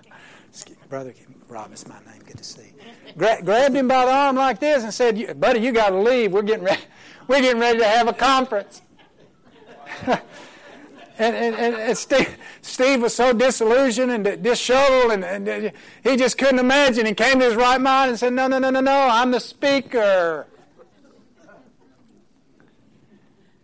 Brother 0.88 1.14
Rob 1.48 1.72
is 1.72 1.86
my 1.86 1.98
name. 2.00 2.22
Good 2.24 2.38
to 2.38 2.44
see 2.44 2.62
you 2.62 2.76
gra- 3.16 3.42
grabbed 3.42 3.74
him 3.74 3.88
by 3.88 4.04
the 4.04 4.12
arm 4.12 4.36
like 4.36 4.60
this 4.60 4.84
and 4.84 4.92
said, 4.92 5.40
"Buddy, 5.40 5.60
you 5.60 5.72
got 5.72 5.90
to 5.90 5.98
leave. 5.98 6.32
We're 6.32 6.42
getting 6.42 6.64
ready. 6.64 6.82
We're 7.28 7.40
getting 7.40 7.60
ready 7.60 7.78
to 7.78 7.86
have 7.86 8.08
a 8.08 8.12
conference." 8.12 8.82
and, 11.18 11.34
and, 11.34 11.74
and 11.76 11.98
Steve, 11.98 12.36
Steve, 12.62 13.02
was 13.02 13.14
so 13.14 13.32
disillusioned 13.32 14.12
and 14.12 14.42
disheveled, 14.42 15.12
and, 15.12 15.24
and 15.24 15.72
he 16.02 16.16
just 16.16 16.36
couldn't 16.38 16.58
imagine. 16.58 17.06
He 17.06 17.14
came 17.14 17.38
to 17.38 17.44
his 17.46 17.54
right 17.54 17.80
mind 17.80 18.10
and 18.10 18.18
said, 18.18 18.32
"No, 18.32 18.46
no, 18.48 18.58
no, 18.58 18.70
no, 18.70 18.80
no. 18.80 19.08
I'm 19.10 19.30
the 19.30 19.40
speaker." 19.40 20.46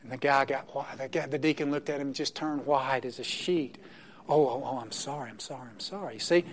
And 0.03 0.13
the 0.13 0.17
guy 0.17 0.45
got 0.45 0.75
white. 0.75 0.99
The, 0.99 1.09
guy, 1.09 1.27
the 1.27 1.39
deacon 1.39 1.71
looked 1.71 1.91
at 1.91 2.01
him 2.01 2.09
and 2.09 2.15
just 2.15 2.35
turned 2.35 2.67
white 2.67 3.05
as 3.05 3.19
a 3.19 3.25
sheet. 3.25 3.79
Oh, 4.29 4.47
oh, 4.49 4.63
oh, 4.65 4.79
I'm 4.79 4.93
sorry, 4.93 5.31
I'm 5.31 5.41
sorry, 5.41 5.69
I'm 5.71 5.81
sorry. 5.81 6.15
You 6.15 6.21
see, 6.21 6.45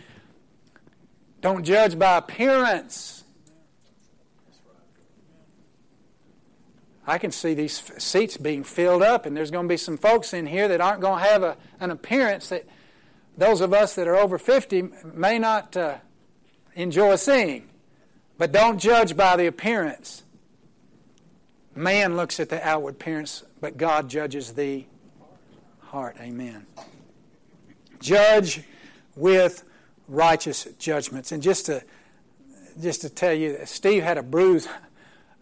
don't 1.41 1.63
judge 1.63 1.97
by 1.97 2.17
appearance. 2.17 3.18
I 7.10 7.17
can 7.17 7.32
see 7.32 7.54
these 7.54 7.82
seats 7.98 8.38
being 8.38 8.63
filled 8.63 9.02
up, 9.02 9.26
and 9.26 9.36
there's 9.36 9.52
going 9.52 9.65
to 9.65 9.69
be 9.69 9.78
some 9.78 9.98
folks 9.98 10.34
in 10.34 10.45
here 10.45 10.67
that 10.67 10.80
aren't 10.80 11.02
going 11.02 11.24
to 11.24 11.30
have 11.30 11.43
a, 11.43 11.58
an 11.80 11.91
appearance 11.91 12.50
that 12.50 12.65
those 13.38 13.62
of 13.62 13.74
us 13.74 13.95
that 13.95 14.08
are 14.08 14.15
over 14.15 14.38
50 14.38 14.89
may 15.13 15.39
not 15.39 15.76
uh, 15.76 15.95
enjoy 16.76 17.15
seeing. 17.15 17.69
But 18.38 18.52
don't 18.52 18.78
judge 18.78 19.17
by 19.17 19.36
the 19.38 19.48
appearance. 19.48 20.24
Man 21.76 22.15
looks 22.15 22.39
at 22.39 22.50
the 22.50 22.65
outward 22.65 22.95
appearance, 22.95 23.43
but 23.60 23.78
God 23.78 24.10
judges 24.10 24.54
the 24.54 24.86
heart. 25.80 26.17
Amen. 26.19 26.65
Judge 28.00 28.63
with 29.15 29.63
righteous 30.08 30.67
judgments. 30.78 31.32
And 31.32 31.41
just 31.41 31.65
to 31.67 31.84
just 32.80 33.02
to 33.02 33.10
tell 33.10 33.34
you, 33.34 33.58
Steve 33.65 34.04
had 34.04 34.17
a 34.17 34.24
bruise, 34.24 34.67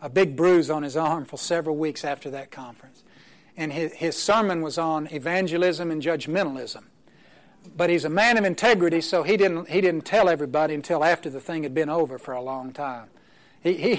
a 0.02 0.10
big 0.10 0.36
bruise 0.36 0.70
on 0.70 0.84
his 0.84 0.96
arm 0.96 1.26
for 1.26 1.38
several 1.38 1.76
weeks 1.76 2.04
after 2.04 2.30
that 2.32 2.52
conference. 2.52 3.04
And 3.56 3.74
his, 3.74 3.94
his 3.94 4.16
sermon 4.16 4.62
was 4.62 4.78
on 4.78 5.08
evangelism 5.08 5.90
and 5.90 6.02
judgmentalism. 6.02 6.84
But 7.76 7.90
he's 7.90 8.06
a 8.06 8.10
man 8.10 8.38
of 8.38 8.46
integrity, 8.46 9.02
so 9.02 9.24
he 9.24 9.36
didn't, 9.36 9.70
he 9.70 9.82
didn't 9.82 10.06
tell 10.06 10.30
everybody 10.30 10.74
until 10.74 11.04
after 11.04 11.30
the 11.30 11.42
thing 11.42 11.64
had 11.64 11.74
been 11.74 11.90
over 11.90 12.18
for 12.18 12.34
a 12.34 12.42
long 12.42 12.72
time. 12.72 13.10
He, 13.62 13.74
he, 13.74 13.96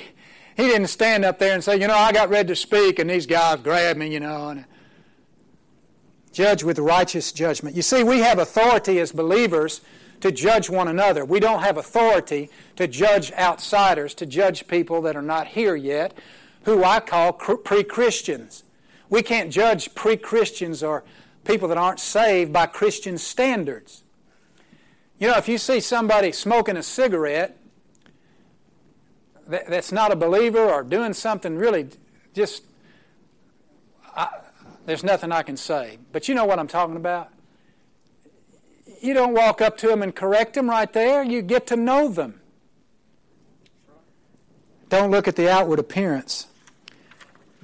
he 0.56 0.62
didn't 0.62 0.86
stand 0.86 1.24
up 1.24 1.38
there 1.38 1.54
and 1.54 1.62
say, 1.62 1.78
you 1.78 1.86
know, 1.86 1.96
I 1.96 2.12
got 2.12 2.30
ready 2.30 2.48
to 2.48 2.56
speak, 2.56 2.98
and 2.98 3.10
these 3.10 3.26
guys 3.26 3.60
grabbed 3.60 3.98
me, 3.98 4.12
you 4.12 4.20
know. 4.20 4.50
And, 4.50 4.64
judge 6.32 6.62
with 6.62 6.78
righteous 6.78 7.32
judgment. 7.32 7.74
You 7.74 7.82
see, 7.82 8.04
we 8.04 8.20
have 8.20 8.38
authority 8.38 9.00
as 9.00 9.10
believers 9.10 9.80
to 10.20 10.32
judge 10.32 10.68
one 10.68 10.88
another. 10.88 11.24
We 11.24 11.40
don't 11.40 11.62
have 11.62 11.76
authority 11.76 12.50
to 12.76 12.86
judge 12.86 13.32
outsiders, 13.32 14.14
to 14.14 14.26
judge 14.26 14.66
people 14.66 15.02
that 15.02 15.16
are 15.16 15.22
not 15.22 15.48
here 15.48 15.76
yet, 15.76 16.16
who 16.64 16.84
I 16.84 17.00
call 17.00 17.32
pre 17.32 17.84
Christians. 17.84 18.64
We 19.10 19.22
can't 19.22 19.50
judge 19.50 19.94
pre 19.94 20.16
Christians 20.16 20.82
or 20.82 21.04
people 21.44 21.68
that 21.68 21.78
aren't 21.78 22.00
saved 22.00 22.52
by 22.52 22.66
Christian 22.66 23.16
standards. 23.18 24.02
You 25.18 25.28
know, 25.28 25.36
if 25.36 25.48
you 25.48 25.58
see 25.58 25.80
somebody 25.80 26.30
smoking 26.32 26.76
a 26.76 26.82
cigarette 26.82 27.58
that's 29.48 29.90
not 29.90 30.12
a 30.12 30.16
believer 30.16 30.60
or 30.60 30.82
doing 30.82 31.14
something 31.14 31.56
really 31.56 31.88
just, 32.34 32.64
I, 34.14 34.28
there's 34.84 35.02
nothing 35.02 35.32
I 35.32 35.42
can 35.42 35.56
say. 35.56 35.98
But 36.12 36.28
you 36.28 36.34
know 36.34 36.44
what 36.44 36.58
I'm 36.58 36.68
talking 36.68 36.96
about? 36.96 37.30
You 39.00 39.14
don't 39.14 39.34
walk 39.34 39.60
up 39.60 39.76
to 39.78 39.86
them 39.86 40.02
and 40.02 40.14
correct 40.14 40.54
them 40.54 40.68
right 40.68 40.92
there. 40.92 41.22
You 41.22 41.42
get 41.42 41.66
to 41.68 41.76
know 41.76 42.08
them. 42.08 42.40
Don't 44.88 45.10
look 45.10 45.28
at 45.28 45.36
the 45.36 45.50
outward 45.50 45.78
appearance. 45.78 46.46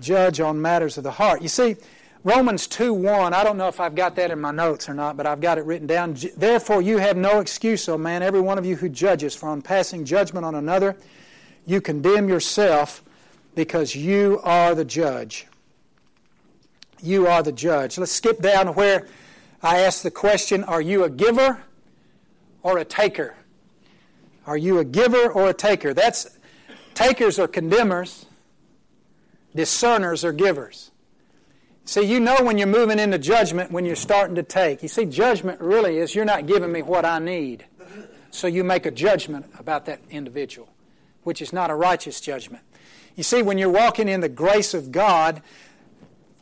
Judge 0.01 0.41
on 0.41 0.61
matters 0.61 0.99
of 0.99 1.05
the 1.05 1.13
heart. 1.13 1.41
You 1.41 1.49
see, 1.49 1.77
Romans 2.25 2.67
2 2.67 2.93
1, 2.93 3.35
I 3.35 3.45
don't 3.45 3.57
know 3.57 3.69
if 3.69 3.81
I've 3.81 3.95
got 3.95 4.17
that 4.17 4.31
in 4.31 4.41
my 4.41 4.51
notes 4.51 4.89
or 4.89 4.95
not, 4.95 5.17
but 5.17 5.27
I've 5.27 5.41
got 5.41 5.59
it 5.59 5.65
written 5.65 5.87
down. 5.87 6.17
Therefore, 6.37 6.83
you 6.83 6.99
have 6.99 7.17
no 7.17 7.41
excuse, 7.41 7.89
O 7.89 7.99
man, 7.99 8.23
every 8.23 8.41
one 8.41 8.59
of 8.59 8.67
you 8.67 8.77
who 8.77 8.89
judges, 8.89 9.35
for 9.35 9.49
on 9.49 9.63
passing 9.63 10.05
judgment 10.05 10.45
on 10.45 10.55
another, 10.55 10.97
you 11.67 11.81
condemn 11.81 12.29
yourself 12.29 13.03
because 13.55 13.95
you 13.95 14.41
are 14.43 14.75
the 14.75 14.85
judge. 14.85 15.47
You 17.03 17.27
are 17.27 17.43
the 17.43 17.53
judge. 17.53 17.99
Let's 17.99 18.13
skip 18.13 18.41
down 18.41 18.69
where 18.69 19.07
I 19.65 19.81
ask 19.81 20.03
the 20.03 20.11
question 20.11 20.63
Are 20.65 20.83
you 20.83 21.05
a 21.05 21.11
giver 21.11 21.63
or 22.63 22.79
a 22.79 22.85
taker? 22.85 23.35
Are 24.47 24.59
you 24.59 24.79
a 24.79 24.85
giver 24.85 25.33
or 25.33 25.49
a 25.49 25.55
taker? 25.55 25.95
That's 25.95 26.39
takers 26.93 27.39
are 27.39 27.49
condemners, 27.49 28.27
discerners 29.57 30.23
are 30.23 30.33
givers. 30.33 30.91
See, 31.87 32.03
you 32.03 32.21
know 32.21 32.37
when 32.43 32.59
you're 32.59 32.67
moving 32.67 32.99
into 32.99 33.19
judgment 33.19 33.73
when 33.73 33.87
you're 33.87 33.97
starting 33.97 34.37
to 34.37 34.43
take. 34.43 34.83
You 34.83 34.89
see, 34.89 35.07
judgment 35.07 35.61
really 35.61 35.99
is 35.99 36.15
you're 36.15 36.25
not 36.27 36.47
giving 36.47 36.71
me 36.71 36.83
what 36.83 37.07
I 37.07 37.19
need. 37.19 37.65
So 38.31 38.47
you 38.47 38.65
make 38.65 38.85
a 38.85 38.91
judgment 38.91 39.47
about 39.59 39.87
that 39.87 40.01
individual, 40.11 40.69
which 41.23 41.41
is 41.41 41.53
not 41.53 41.71
a 41.71 41.75
righteous 41.75 42.21
judgment. 42.21 42.65
You 43.17 43.23
see, 43.23 43.43
when 43.43 43.59
you're 43.59 43.71
walking 43.71 44.09
in 44.09 44.21
the 44.21 44.29
grace 44.29 44.75
of 44.75 44.93
God, 44.93 45.41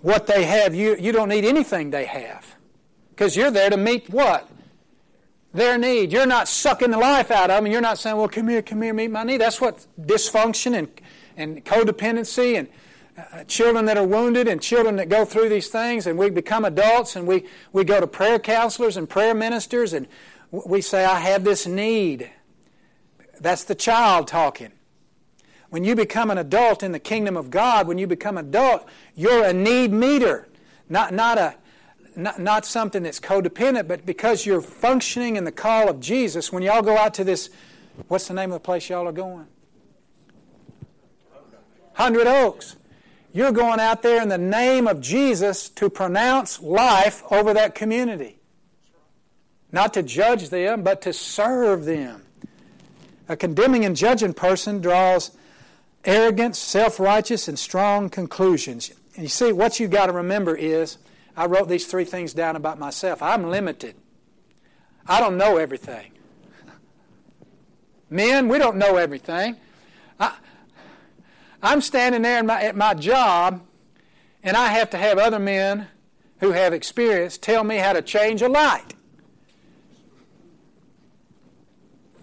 what 0.00 0.26
they 0.26 0.44
have, 0.44 0.74
you, 0.74 0.96
you 0.96 1.12
don't 1.12 1.28
need 1.28 1.44
anything 1.44 1.90
they 1.90 2.06
have. 2.06 2.56
Because 3.22 3.36
you're 3.36 3.52
there 3.52 3.70
to 3.70 3.76
meet 3.76 4.10
what? 4.10 4.50
Their 5.54 5.78
need. 5.78 6.10
You're 6.10 6.26
not 6.26 6.48
sucking 6.48 6.90
the 6.90 6.98
life 6.98 7.30
out 7.30 7.50
of 7.50 7.62
them. 7.62 7.70
You're 7.70 7.80
not 7.80 7.98
saying, 7.98 8.16
well, 8.16 8.26
come 8.26 8.48
here, 8.48 8.62
come 8.62 8.82
here, 8.82 8.92
meet 8.92 9.12
my 9.12 9.22
need. 9.22 9.40
That's 9.40 9.60
what 9.60 9.86
dysfunction 10.00 10.76
and, 10.76 10.88
and 11.36 11.64
codependency 11.64 12.58
and 12.58 12.66
uh, 13.16 13.44
children 13.44 13.84
that 13.84 13.96
are 13.96 14.04
wounded 14.04 14.48
and 14.48 14.60
children 14.60 14.96
that 14.96 15.08
go 15.08 15.24
through 15.24 15.50
these 15.50 15.68
things 15.68 16.08
and 16.08 16.18
we 16.18 16.30
become 16.30 16.64
adults 16.64 17.14
and 17.14 17.28
we, 17.28 17.44
we 17.72 17.84
go 17.84 18.00
to 18.00 18.08
prayer 18.08 18.40
counselors 18.40 18.96
and 18.96 19.08
prayer 19.08 19.34
ministers 19.34 19.92
and 19.92 20.08
we 20.50 20.80
say, 20.80 21.04
I 21.04 21.20
have 21.20 21.44
this 21.44 21.64
need. 21.64 22.28
That's 23.38 23.62
the 23.62 23.76
child 23.76 24.26
talking. 24.26 24.72
When 25.70 25.84
you 25.84 25.94
become 25.94 26.28
an 26.32 26.38
adult 26.38 26.82
in 26.82 26.90
the 26.90 26.98
kingdom 26.98 27.36
of 27.36 27.50
God, 27.50 27.86
when 27.86 27.98
you 27.98 28.08
become 28.08 28.36
adult, 28.36 28.84
you're 29.14 29.44
a 29.44 29.52
need 29.52 29.92
meter, 29.92 30.48
not, 30.88 31.14
not 31.14 31.38
a 31.38 31.54
not, 32.16 32.38
not 32.38 32.66
something 32.66 33.02
that's 33.02 33.20
codependent, 33.20 33.88
but 33.88 34.04
because 34.06 34.46
you're 34.46 34.60
functioning 34.60 35.36
in 35.36 35.44
the 35.44 35.52
call 35.52 35.88
of 35.88 36.00
Jesus, 36.00 36.52
when 36.52 36.62
y'all 36.62 36.82
go 36.82 36.96
out 36.96 37.14
to 37.14 37.24
this, 37.24 37.50
what's 38.08 38.28
the 38.28 38.34
name 38.34 38.50
of 38.50 38.54
the 38.54 38.64
place 38.64 38.88
y'all 38.88 39.08
are 39.08 39.12
going? 39.12 39.46
Hundred 41.94 42.26
Oaks. 42.26 42.76
You're 43.32 43.52
going 43.52 43.80
out 43.80 44.02
there 44.02 44.20
in 44.20 44.28
the 44.28 44.38
name 44.38 44.86
of 44.86 45.00
Jesus 45.00 45.70
to 45.70 45.88
pronounce 45.88 46.60
life 46.60 47.22
over 47.30 47.54
that 47.54 47.74
community. 47.74 48.38
Not 49.70 49.94
to 49.94 50.02
judge 50.02 50.50
them, 50.50 50.82
but 50.82 51.00
to 51.02 51.14
serve 51.14 51.86
them. 51.86 52.24
A 53.28 53.36
condemning 53.36 53.86
and 53.86 53.96
judging 53.96 54.34
person 54.34 54.82
draws 54.82 55.30
arrogant, 56.04 56.56
self 56.56 57.00
righteous, 57.00 57.48
and 57.48 57.58
strong 57.58 58.10
conclusions. 58.10 58.92
And 59.14 59.22
you 59.22 59.28
see, 59.28 59.52
what 59.52 59.80
you've 59.80 59.90
got 59.90 60.06
to 60.06 60.12
remember 60.12 60.54
is 60.54 60.98
I 61.36 61.46
wrote 61.46 61.68
these 61.68 61.86
three 61.86 62.04
things 62.04 62.34
down 62.34 62.56
about 62.56 62.78
myself. 62.78 63.22
I'm 63.22 63.50
limited. 63.50 63.96
I 65.06 65.20
don't 65.20 65.36
know 65.36 65.56
everything. 65.56 66.12
Men, 68.10 68.48
we 68.48 68.58
don't 68.58 68.76
know 68.76 68.96
everything. 68.96 69.56
I, 70.20 70.34
am 71.62 71.80
standing 71.80 72.22
there 72.22 72.42
my, 72.42 72.62
at 72.62 72.76
my 72.76 72.92
job, 72.94 73.62
and 74.42 74.56
I 74.56 74.68
have 74.68 74.90
to 74.90 74.98
have 74.98 75.18
other 75.18 75.38
men 75.38 75.88
who 76.40 76.52
have 76.52 76.72
experience 76.74 77.38
tell 77.38 77.64
me 77.64 77.76
how 77.76 77.94
to 77.94 78.02
change 78.02 78.42
a 78.42 78.48
light. 78.48 78.94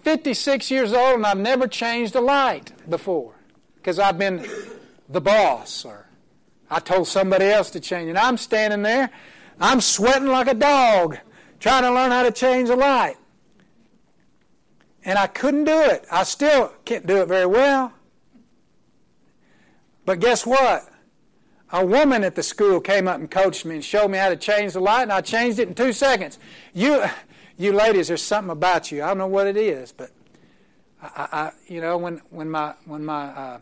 56 0.02 0.70
years 0.70 0.92
old, 0.92 1.16
and 1.16 1.26
I've 1.26 1.38
never 1.38 1.66
changed 1.66 2.14
a 2.14 2.20
light 2.20 2.72
before 2.88 3.34
because 3.76 3.98
I've 3.98 4.18
been 4.18 4.46
the 5.08 5.20
boss 5.20 5.84
or 5.84 6.06
I 6.70 6.78
told 6.78 7.08
somebody 7.08 7.46
else 7.46 7.70
to 7.70 7.80
change 7.80 8.08
it. 8.08 8.16
I'm 8.16 8.36
standing 8.36 8.82
there, 8.82 9.10
I'm 9.60 9.80
sweating 9.80 10.28
like 10.28 10.46
a 10.46 10.54
dog, 10.54 11.18
trying 11.58 11.82
to 11.82 11.92
learn 11.92 12.10
how 12.10 12.22
to 12.22 12.30
change 12.30 12.68
a 12.68 12.76
light. 12.76 13.16
And 15.04 15.18
I 15.18 15.26
couldn't 15.26 15.64
do 15.64 15.80
it. 15.80 16.04
I 16.10 16.22
still 16.24 16.72
can't 16.84 17.06
do 17.06 17.16
it 17.22 17.26
very 17.26 17.46
well. 17.46 17.92
But 20.04 20.20
guess 20.20 20.46
what? 20.46 20.86
A 21.72 21.84
woman 21.84 22.24
at 22.24 22.34
the 22.34 22.42
school 22.42 22.80
came 22.80 23.06
up 23.06 23.20
and 23.20 23.30
coached 23.30 23.64
me 23.64 23.76
and 23.76 23.84
showed 23.84 24.08
me 24.08 24.18
how 24.18 24.28
to 24.28 24.36
change 24.36 24.72
the 24.72 24.80
light, 24.80 25.02
and 25.02 25.12
I 25.12 25.20
changed 25.20 25.58
it 25.58 25.68
in 25.68 25.74
two 25.74 25.92
seconds. 25.92 26.38
You, 26.74 27.04
you 27.56 27.72
ladies, 27.72 28.08
there's 28.08 28.22
something 28.22 28.50
about 28.50 28.90
you. 28.90 29.02
I 29.02 29.08
don't 29.08 29.18
know 29.18 29.28
what 29.28 29.46
it 29.46 29.56
is, 29.56 29.92
but 29.92 30.10
I, 31.02 31.28
I 31.32 31.52
you 31.68 31.80
know, 31.80 31.96
when 31.96 32.20
when 32.30 32.50
my 32.50 32.74
when 32.86 33.04
my 33.04 33.26
uh, 33.26 33.58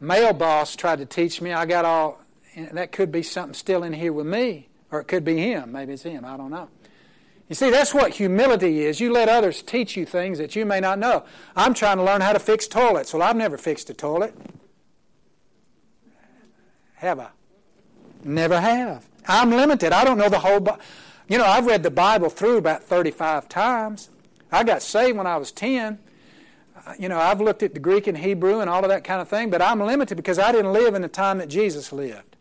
male 0.00 0.32
boss 0.32 0.76
tried 0.76 1.00
to 1.00 1.06
teach 1.06 1.40
me, 1.40 1.52
I 1.52 1.66
got 1.66 1.84
all 1.84 2.20
and 2.66 2.78
that 2.78 2.92
could 2.92 3.12
be 3.12 3.22
something 3.22 3.54
still 3.54 3.82
in 3.82 3.92
here 3.92 4.12
with 4.12 4.26
me, 4.26 4.68
or 4.90 5.00
it 5.00 5.04
could 5.04 5.24
be 5.24 5.36
him. 5.36 5.72
Maybe 5.72 5.92
it's 5.92 6.02
him. 6.02 6.24
I 6.24 6.36
don't 6.36 6.50
know. 6.50 6.68
You 7.48 7.54
see, 7.54 7.70
that's 7.70 7.94
what 7.94 8.12
humility 8.12 8.84
is. 8.84 9.00
You 9.00 9.12
let 9.12 9.28
others 9.28 9.62
teach 9.62 9.96
you 9.96 10.04
things 10.04 10.38
that 10.38 10.54
you 10.54 10.66
may 10.66 10.80
not 10.80 10.98
know. 10.98 11.24
I'm 11.56 11.72
trying 11.72 11.96
to 11.96 12.02
learn 12.02 12.20
how 12.20 12.32
to 12.32 12.38
fix 12.38 12.66
toilets. 12.68 13.14
Well, 13.14 13.22
I've 13.22 13.36
never 13.36 13.56
fixed 13.56 13.88
a 13.88 13.94
toilet. 13.94 14.34
Have 16.96 17.20
I? 17.20 17.28
Never 18.24 18.60
have. 18.60 19.06
I'm 19.26 19.50
limited. 19.50 19.92
I 19.92 20.04
don't 20.04 20.18
know 20.18 20.28
the 20.28 20.40
whole. 20.40 20.60
Bi- 20.60 20.78
you 21.28 21.38
know, 21.38 21.44
I've 21.44 21.66
read 21.66 21.82
the 21.82 21.90
Bible 21.90 22.28
through 22.28 22.58
about 22.58 22.82
35 22.82 23.48
times. 23.48 24.10
I 24.50 24.64
got 24.64 24.82
saved 24.82 25.16
when 25.16 25.26
I 25.26 25.36
was 25.36 25.52
10 25.52 25.98
uh, 26.88 26.94
you 26.98 27.08
know, 27.08 27.18
I've 27.18 27.40
looked 27.40 27.62
at 27.62 27.74
the 27.74 27.80
Greek 27.80 28.06
and 28.06 28.16
Hebrew 28.16 28.60
and 28.60 28.70
all 28.70 28.82
of 28.82 28.88
that 28.88 29.04
kind 29.04 29.20
of 29.20 29.28
thing, 29.28 29.50
but 29.50 29.60
I'm 29.60 29.80
limited 29.80 30.14
because 30.14 30.38
I 30.38 30.52
didn't 30.52 30.72
live 30.72 30.94
in 30.94 31.02
the 31.02 31.08
time 31.08 31.36
that 31.38 31.48
Jesus 31.48 31.92
lived. 31.92 32.36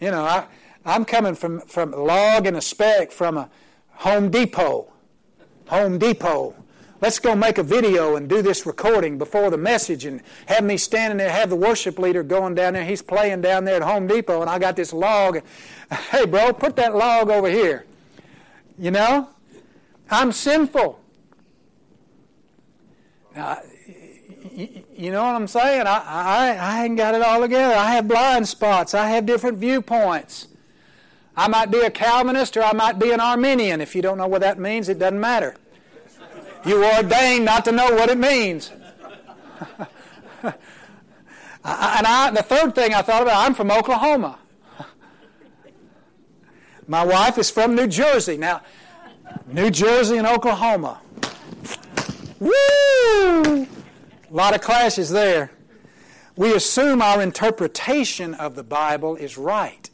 You 0.00 0.10
know, 0.10 0.24
I, 0.24 0.46
I'm 0.84 1.04
coming 1.04 1.34
from, 1.34 1.60
from 1.60 1.92
a 1.92 1.98
log 1.98 2.46
and 2.46 2.56
a 2.56 2.60
spec 2.60 3.12
from 3.12 3.36
a 3.36 3.50
Home 3.96 4.30
Depot. 4.30 4.90
Home 5.68 5.98
Depot. 5.98 6.54
Let's 7.02 7.18
go 7.18 7.34
make 7.34 7.58
a 7.58 7.62
video 7.62 8.16
and 8.16 8.28
do 8.28 8.42
this 8.42 8.66
recording 8.66 9.18
before 9.18 9.50
the 9.50 9.56
message 9.56 10.04
and 10.04 10.22
have 10.46 10.64
me 10.64 10.76
standing 10.76 11.18
there, 11.18 11.30
have 11.30 11.48
the 11.48 11.56
worship 11.56 11.98
leader 11.98 12.22
going 12.22 12.54
down 12.54 12.74
there. 12.74 12.84
He's 12.84 13.02
playing 13.02 13.40
down 13.42 13.64
there 13.64 13.76
at 13.76 13.82
Home 13.82 14.06
Depot, 14.06 14.40
and 14.40 14.50
I 14.50 14.58
got 14.58 14.76
this 14.76 14.92
log. 14.92 15.40
Hey, 16.10 16.24
bro, 16.24 16.52
put 16.52 16.76
that 16.76 16.94
log 16.94 17.30
over 17.30 17.48
here. 17.48 17.84
You 18.78 18.92
know? 18.92 19.28
I'm 20.08 20.30
sinful. 20.30 21.00
Now, 23.34 23.60
you 24.96 25.10
know 25.12 25.22
what 25.22 25.34
I'm 25.34 25.46
saying? 25.46 25.86
I, 25.86 26.02
I, 26.06 26.56
I 26.56 26.84
ain't 26.84 26.96
got 26.96 27.14
it 27.14 27.22
all 27.22 27.40
together. 27.40 27.74
I 27.74 27.92
have 27.92 28.08
blind 28.08 28.48
spots. 28.48 28.94
I 28.94 29.08
have 29.10 29.26
different 29.26 29.58
viewpoints. 29.58 30.48
I 31.36 31.48
might 31.48 31.70
be 31.70 31.80
a 31.80 31.90
Calvinist 31.90 32.56
or 32.56 32.62
I 32.62 32.72
might 32.72 32.98
be 32.98 33.12
an 33.12 33.20
Arminian. 33.20 33.80
If 33.80 33.94
you 33.94 34.02
don't 34.02 34.18
know 34.18 34.26
what 34.26 34.40
that 34.40 34.58
means, 34.58 34.88
it 34.88 34.98
doesn't 34.98 35.20
matter. 35.20 35.56
You 36.64 36.84
are 36.84 37.02
ordained 37.02 37.44
not 37.44 37.64
to 37.64 37.72
know 37.72 37.90
what 37.94 38.10
it 38.10 38.18
means. 38.18 38.70
and 40.42 40.54
I, 41.64 42.30
the 42.30 42.42
third 42.42 42.74
thing 42.74 42.92
I 42.92 43.02
thought 43.02 43.22
about, 43.22 43.46
I'm 43.46 43.54
from 43.54 43.70
Oklahoma. 43.70 44.38
My 46.86 47.04
wife 47.04 47.38
is 47.38 47.50
from 47.50 47.74
New 47.74 47.86
Jersey. 47.86 48.36
Now, 48.36 48.62
New 49.46 49.70
Jersey 49.70 50.18
and 50.18 50.26
Oklahoma. 50.26 51.00
Woo! 52.38 53.66
A 54.30 54.34
lot 54.34 54.54
of 54.54 54.60
clashes 54.60 55.10
there. 55.10 55.50
We 56.36 56.54
assume 56.54 57.02
our 57.02 57.20
interpretation 57.20 58.34
of 58.34 58.54
the 58.54 58.62
Bible 58.62 59.16
is 59.16 59.36
right. 59.36 59.90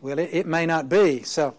Well, 0.00 0.18
it, 0.18 0.30
it 0.32 0.46
may 0.46 0.66
not 0.66 0.88
be. 0.88 1.22
So, 1.22 1.56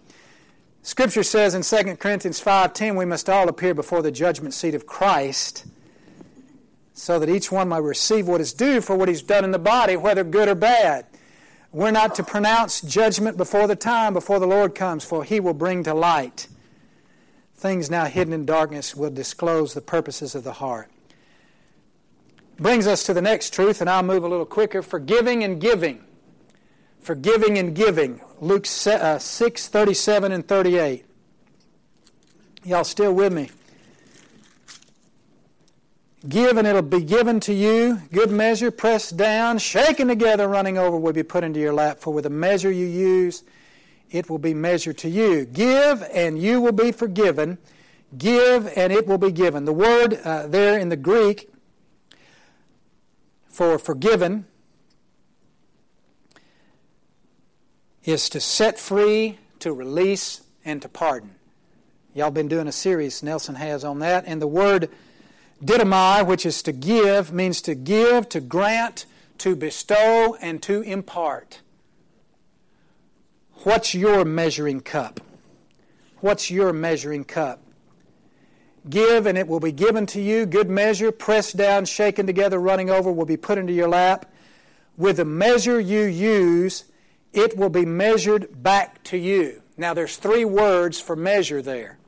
Scripture 0.81 1.23
says 1.23 1.53
in 1.53 1.63
2 1.63 1.97
Corinthians 1.97 2.41
5:10, 2.41 2.95
we 2.95 3.05
must 3.05 3.29
all 3.29 3.49
appear 3.49 3.73
before 3.73 4.01
the 4.01 4.11
judgment 4.11 4.53
seat 4.53 4.73
of 4.73 4.85
Christ, 4.85 5.65
so 6.93 7.19
that 7.19 7.29
each 7.29 7.51
one 7.51 7.67
may 7.67 7.81
receive 7.81 8.27
what 8.27 8.39
is 8.39 8.53
due 8.53 8.79
for 8.79 8.95
what 8.95 9.09
he's 9.09 9.21
done 9.21 9.43
in 9.43 9.51
the 9.51 9.59
body, 9.59 9.97
whether 9.97 10.23
good 10.23 10.47
or 10.47 10.55
bad. 10.55 11.05
We're 11.71 11.91
not 11.91 12.15
to 12.15 12.23
pronounce 12.23 12.81
judgment 12.81 13.37
before 13.37 13.67
the 13.67 13.75
time, 13.75 14.13
before 14.13 14.39
the 14.39 14.47
Lord 14.47 14.73
comes, 14.73 15.03
for 15.03 15.23
he 15.23 15.39
will 15.39 15.53
bring 15.53 15.83
to 15.83 15.93
light 15.93 16.47
things 17.59 17.89
now 17.89 18.05
hidden 18.05 18.33
in 18.33 18.45
darkness 18.45 18.95
will 18.95 19.09
disclose 19.09 19.73
the 19.73 19.81
purposes 19.81 20.33
of 20.33 20.45
the 20.45 20.53
heart. 20.53 20.89
Brings 22.59 22.87
us 22.87 23.03
to 23.03 23.13
the 23.13 23.21
next 23.21 23.53
truth, 23.53 23.79
and 23.79 23.89
I'll 23.89 24.03
move 24.03 24.23
a 24.23 24.27
little 24.27 24.45
quicker 24.45 24.81
forgiving 24.81 25.43
and 25.45 25.61
giving. 25.61 26.03
Forgiving 26.99 27.57
and 27.57 27.73
giving. 27.73 28.19
Luke 28.41 28.67
uh, 28.85 29.17
6 29.17 29.67
37 29.67 30.31
and 30.33 30.45
38. 30.45 31.05
Y'all 32.65 32.83
still 32.83 33.13
with 33.13 33.31
me? 33.31 33.49
Give 36.27 36.57
and 36.57 36.67
it'll 36.67 36.81
be 36.81 37.01
given 37.01 37.39
to 37.41 37.53
you. 37.53 38.01
Good 38.11 38.29
measure, 38.29 38.71
pressed 38.71 39.15
down, 39.15 39.57
shaken 39.59 40.09
together, 40.09 40.49
running 40.49 40.77
over 40.77 40.97
will 40.97 41.13
be 41.13 41.23
put 41.23 41.45
into 41.45 41.61
your 41.61 41.73
lap. 41.73 41.99
For 41.99 42.13
with 42.13 42.25
the 42.25 42.29
measure 42.29 42.69
you 42.69 42.85
use, 42.85 43.43
it 44.11 44.29
will 44.29 44.37
be 44.37 44.53
measured 44.53 44.97
to 44.99 45.09
you. 45.09 45.45
Give 45.45 46.03
and 46.13 46.37
you 46.37 46.59
will 46.59 46.73
be 46.73 46.91
forgiven. 46.91 47.57
Give 48.17 48.67
and 48.75 48.91
it 48.91 49.07
will 49.07 49.17
be 49.17 49.31
given. 49.31 49.63
The 49.63 49.71
word 49.71 50.19
uh, 50.25 50.47
there 50.47 50.77
in 50.77 50.89
the 50.89 50.97
Greek 50.97 51.49
for 53.49 53.77
forgiven 53.77 54.45
is 58.05 58.29
to 58.29 58.39
set 58.39 58.79
free, 58.79 59.37
to 59.59 59.73
release, 59.73 60.41
and 60.63 60.81
to 60.81 60.87
pardon. 60.87 61.35
Y'all 62.13 62.31
been 62.31 62.47
doing 62.47 62.67
a 62.67 62.71
series, 62.71 63.21
Nelson 63.21 63.55
has 63.55 63.83
on 63.83 63.99
that. 63.99 64.23
And 64.25 64.41
the 64.41 64.47
word 64.47 64.89
Didomai, 65.63 66.25
which 66.25 66.45
is 66.45 66.63
to 66.63 66.71
give, 66.71 67.33
means 67.33 67.61
to 67.63 67.75
give, 67.75 68.29
to 68.29 68.39
grant, 68.39 69.05
to 69.39 69.55
bestow, 69.55 70.37
and 70.41 70.61
to 70.63 70.81
impart. 70.81 71.61
What's 73.63 73.93
your 73.93 74.23
measuring 74.23 74.81
cup? 74.81 75.19
What's 76.21 76.49
your 76.49 76.71
measuring 76.71 77.25
cup? 77.25 77.61
Give, 78.89 79.25
and 79.25 79.37
it 79.37 79.47
will 79.47 79.59
be 79.59 79.71
given 79.71 80.05
to 80.07 80.21
you. 80.21 80.45
Good 80.45 80.69
measure, 80.69 81.11
pressed 81.11 81.57
down, 81.57 81.85
shaken 81.85 82.25
together, 82.25 82.59
running 82.59 82.89
over, 82.89 83.11
will 83.11 83.25
be 83.25 83.37
put 83.37 83.57
into 83.57 83.73
your 83.73 83.89
lap. 83.89 84.31
With 84.97 85.17
the 85.17 85.25
measure 85.25 85.79
you 85.79 86.03
use, 86.03 86.85
it 87.33 87.57
will 87.57 87.69
be 87.69 87.85
measured 87.85 88.63
back 88.63 89.03
to 89.05 89.17
you. 89.17 89.61
Now, 89.77 89.93
there's 89.93 90.17
three 90.17 90.45
words 90.45 90.99
for 90.99 91.15
measure 91.15 91.61
there. 91.61 91.99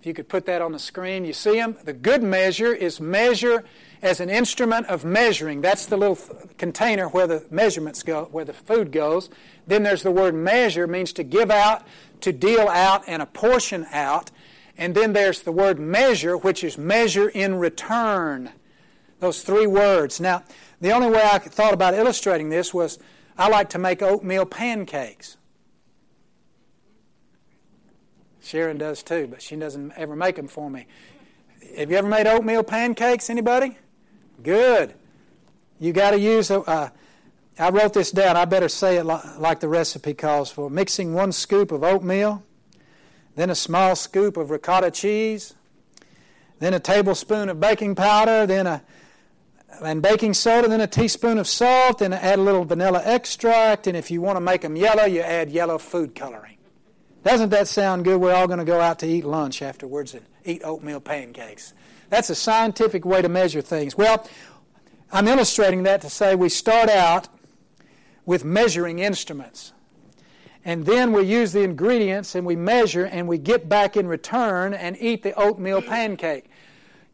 If 0.00 0.06
you 0.06 0.14
could 0.14 0.28
put 0.28 0.46
that 0.46 0.60
on 0.60 0.72
the 0.72 0.80
screen, 0.80 1.24
you 1.24 1.32
see 1.32 1.54
them. 1.54 1.76
The 1.84 1.92
good 1.92 2.24
measure 2.24 2.74
is 2.74 3.00
measure 3.00 3.64
as 4.02 4.18
an 4.18 4.28
instrument 4.28 4.88
of 4.88 5.04
measuring. 5.04 5.60
That's 5.60 5.86
the 5.86 5.96
little 5.96 6.18
container 6.58 7.06
where 7.06 7.28
the 7.28 7.46
measurements 7.52 8.02
go, 8.02 8.24
where 8.32 8.44
the 8.44 8.52
food 8.52 8.90
goes. 8.90 9.30
Then 9.68 9.84
there's 9.84 10.02
the 10.02 10.10
word 10.10 10.34
measure, 10.34 10.88
means 10.88 11.12
to 11.12 11.22
give 11.22 11.52
out, 11.52 11.86
to 12.22 12.32
deal 12.32 12.66
out, 12.66 13.04
and 13.06 13.22
apportion 13.22 13.86
out. 13.92 14.32
And 14.76 14.94
then 14.94 15.12
there's 15.12 15.42
the 15.42 15.52
word 15.52 15.78
measure, 15.78 16.36
which 16.36 16.64
is 16.64 16.78
measure 16.78 17.28
in 17.28 17.56
return. 17.56 18.50
Those 19.20 19.42
three 19.42 19.66
words. 19.66 20.20
Now, 20.20 20.42
the 20.80 20.92
only 20.92 21.10
way 21.10 21.22
I 21.22 21.38
thought 21.38 21.74
about 21.74 21.94
illustrating 21.94 22.48
this 22.48 22.74
was 22.74 22.98
I 23.36 23.48
like 23.48 23.70
to 23.70 23.78
make 23.78 24.02
oatmeal 24.02 24.46
pancakes. 24.46 25.36
Sharon 28.40 28.78
does 28.78 29.02
too, 29.02 29.28
but 29.28 29.40
she 29.40 29.56
doesn't 29.56 29.92
ever 29.96 30.16
make 30.16 30.36
them 30.36 30.48
for 30.48 30.68
me. 30.68 30.86
Have 31.76 31.90
you 31.90 31.96
ever 31.96 32.08
made 32.08 32.26
oatmeal 32.26 32.64
pancakes? 32.64 33.30
Anybody? 33.30 33.78
Good. 34.42 34.94
You 35.78 35.92
got 35.92 36.10
to 36.10 36.18
use 36.18 36.50
a. 36.50 36.60
Uh, 36.60 36.88
I 37.58 37.70
wrote 37.70 37.92
this 37.92 38.10
down. 38.10 38.36
I 38.36 38.44
better 38.44 38.68
say 38.68 38.96
it 38.96 39.04
like 39.04 39.60
the 39.60 39.68
recipe 39.68 40.14
calls 40.14 40.50
for. 40.50 40.68
Mixing 40.68 41.14
one 41.14 41.32
scoop 41.32 41.70
of 41.70 41.84
oatmeal, 41.84 42.42
then 43.34 43.50
a 43.50 43.54
small 43.54 43.96
scoop 43.96 44.36
of 44.36 44.50
ricotta 44.50 44.90
cheese, 44.90 45.54
then 46.58 46.74
a 46.74 46.80
tablespoon 46.80 47.48
of 47.48 47.58
baking 47.58 47.94
powder, 47.94 48.46
then 48.46 48.66
a 48.66 48.82
and 49.82 50.02
baking 50.02 50.34
soda, 50.34 50.68
then 50.68 50.80
a 50.80 50.86
teaspoon 50.86 51.38
of 51.38 51.48
salt, 51.48 52.02
and 52.02 52.12
add 52.14 52.38
a 52.38 52.42
little 52.42 52.64
vanilla 52.64 53.00
extract. 53.04 53.86
And 53.86 53.96
if 53.96 54.10
you 54.10 54.20
want 54.20 54.36
to 54.36 54.40
make 54.40 54.60
them 54.60 54.76
yellow, 54.76 55.04
you 55.04 55.20
add 55.20 55.50
yellow 55.50 55.78
food 55.78 56.14
coloring. 56.14 56.58
Doesn't 57.24 57.50
that 57.50 57.68
sound 57.68 58.04
good? 58.04 58.20
We're 58.20 58.34
all 58.34 58.46
going 58.46 58.58
to 58.58 58.64
go 58.64 58.80
out 58.80 58.98
to 59.00 59.06
eat 59.06 59.24
lunch 59.24 59.62
afterwards 59.62 60.14
and 60.14 60.24
eat 60.44 60.60
oatmeal 60.64 61.00
pancakes. 61.00 61.72
That's 62.10 62.30
a 62.30 62.34
scientific 62.34 63.04
way 63.04 63.22
to 63.22 63.28
measure 63.28 63.62
things. 63.62 63.96
Well, 63.96 64.28
I'm 65.10 65.28
illustrating 65.28 65.84
that 65.84 66.00
to 66.02 66.10
say 66.10 66.34
we 66.34 66.48
start 66.48 66.88
out 66.88 67.28
with 68.26 68.44
measuring 68.44 68.98
instruments. 68.98 69.72
And 70.64 70.86
then 70.86 71.12
we 71.12 71.24
use 71.24 71.52
the 71.52 71.62
ingredients 71.62 72.34
and 72.34 72.46
we 72.46 72.54
measure 72.54 73.04
and 73.04 73.26
we 73.26 73.38
get 73.38 73.68
back 73.68 73.96
in 73.96 74.06
return 74.06 74.74
and 74.74 74.96
eat 75.00 75.22
the 75.22 75.34
oatmeal 75.34 75.82
pancake. 75.82 76.44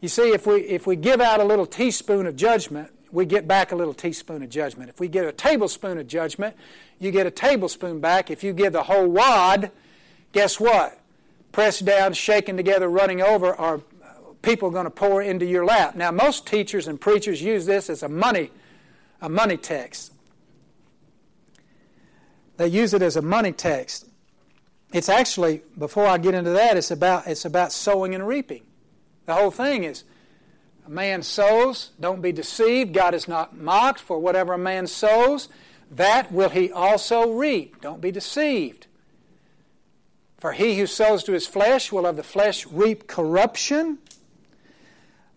You 0.00 0.08
see, 0.08 0.32
if 0.32 0.46
we, 0.46 0.60
if 0.60 0.86
we 0.86 0.96
give 0.96 1.20
out 1.20 1.40
a 1.40 1.44
little 1.44 1.66
teaspoon 1.66 2.26
of 2.26 2.36
judgment, 2.36 2.92
we 3.10 3.24
get 3.24 3.48
back 3.48 3.72
a 3.72 3.76
little 3.76 3.94
teaspoon 3.94 4.42
of 4.42 4.50
judgment. 4.50 4.90
If 4.90 5.00
we 5.00 5.08
give 5.08 5.26
a 5.26 5.32
tablespoon 5.32 5.98
of 5.98 6.06
judgment, 6.06 6.56
you 6.98 7.10
get 7.10 7.26
a 7.26 7.30
tablespoon 7.30 8.00
back. 8.00 8.30
If 8.30 8.44
you 8.44 8.52
give 8.52 8.74
the 8.74 8.82
whole 8.82 9.08
wad, 9.08 9.70
guess 10.32 10.60
what? 10.60 11.00
Pressed 11.50 11.86
down, 11.86 12.12
shaken 12.12 12.56
together, 12.56 12.88
running 12.88 13.22
over 13.22 13.54
are 13.54 13.76
uh, 13.76 13.80
people 14.42 14.70
going 14.70 14.84
to 14.84 14.90
pour 14.90 15.22
into 15.22 15.46
your 15.46 15.64
lap. 15.64 15.96
Now, 15.96 16.10
most 16.10 16.46
teachers 16.46 16.86
and 16.86 17.00
preachers 17.00 17.40
use 17.40 17.64
this 17.64 17.88
as 17.88 18.02
a 18.02 18.08
money, 18.08 18.50
a 19.22 19.28
money 19.28 19.56
text. 19.56 20.12
They 22.58 22.66
use 22.66 22.92
it 22.92 23.02
as 23.02 23.16
a 23.16 23.22
money 23.22 23.52
text. 23.52 24.06
It's 24.92 25.08
actually, 25.08 25.62
before 25.78 26.06
I 26.06 26.18
get 26.18 26.34
into 26.34 26.50
that, 26.50 26.76
it's 26.76 26.90
about, 26.90 27.26
it's 27.26 27.44
about 27.44 27.72
sowing 27.72 28.14
and 28.14 28.26
reaping. 28.26 28.64
The 29.26 29.34
whole 29.34 29.50
thing 29.50 29.84
is 29.84 30.04
a 30.84 30.90
man 30.90 31.22
sows, 31.22 31.90
don't 32.00 32.20
be 32.20 32.32
deceived. 32.32 32.92
God 32.92 33.14
is 33.14 33.28
not 33.28 33.56
mocked, 33.56 34.00
for 34.00 34.18
whatever 34.18 34.54
a 34.54 34.58
man 34.58 34.86
sows, 34.86 35.48
that 35.92 36.32
will 36.32 36.48
he 36.48 36.72
also 36.72 37.32
reap. 37.32 37.80
Don't 37.80 38.00
be 38.00 38.10
deceived. 38.10 38.86
For 40.38 40.52
he 40.52 40.78
who 40.78 40.86
sows 40.86 41.22
to 41.24 41.32
his 41.32 41.46
flesh 41.46 41.92
will 41.92 42.06
of 42.06 42.16
the 42.16 42.22
flesh 42.22 42.66
reap 42.66 43.06
corruption, 43.06 43.98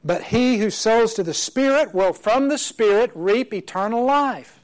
but 0.04 0.24
he 0.24 0.58
who 0.58 0.72
sows 0.72 1.14
to 1.16 1.24
the 1.24 1.34
Spirit 1.34 1.94
will 1.94 2.14
from 2.14 2.48
the 2.48 2.58
Spirit 2.58 3.12
reap 3.14 3.54
eternal 3.54 4.06
life. 4.06 4.61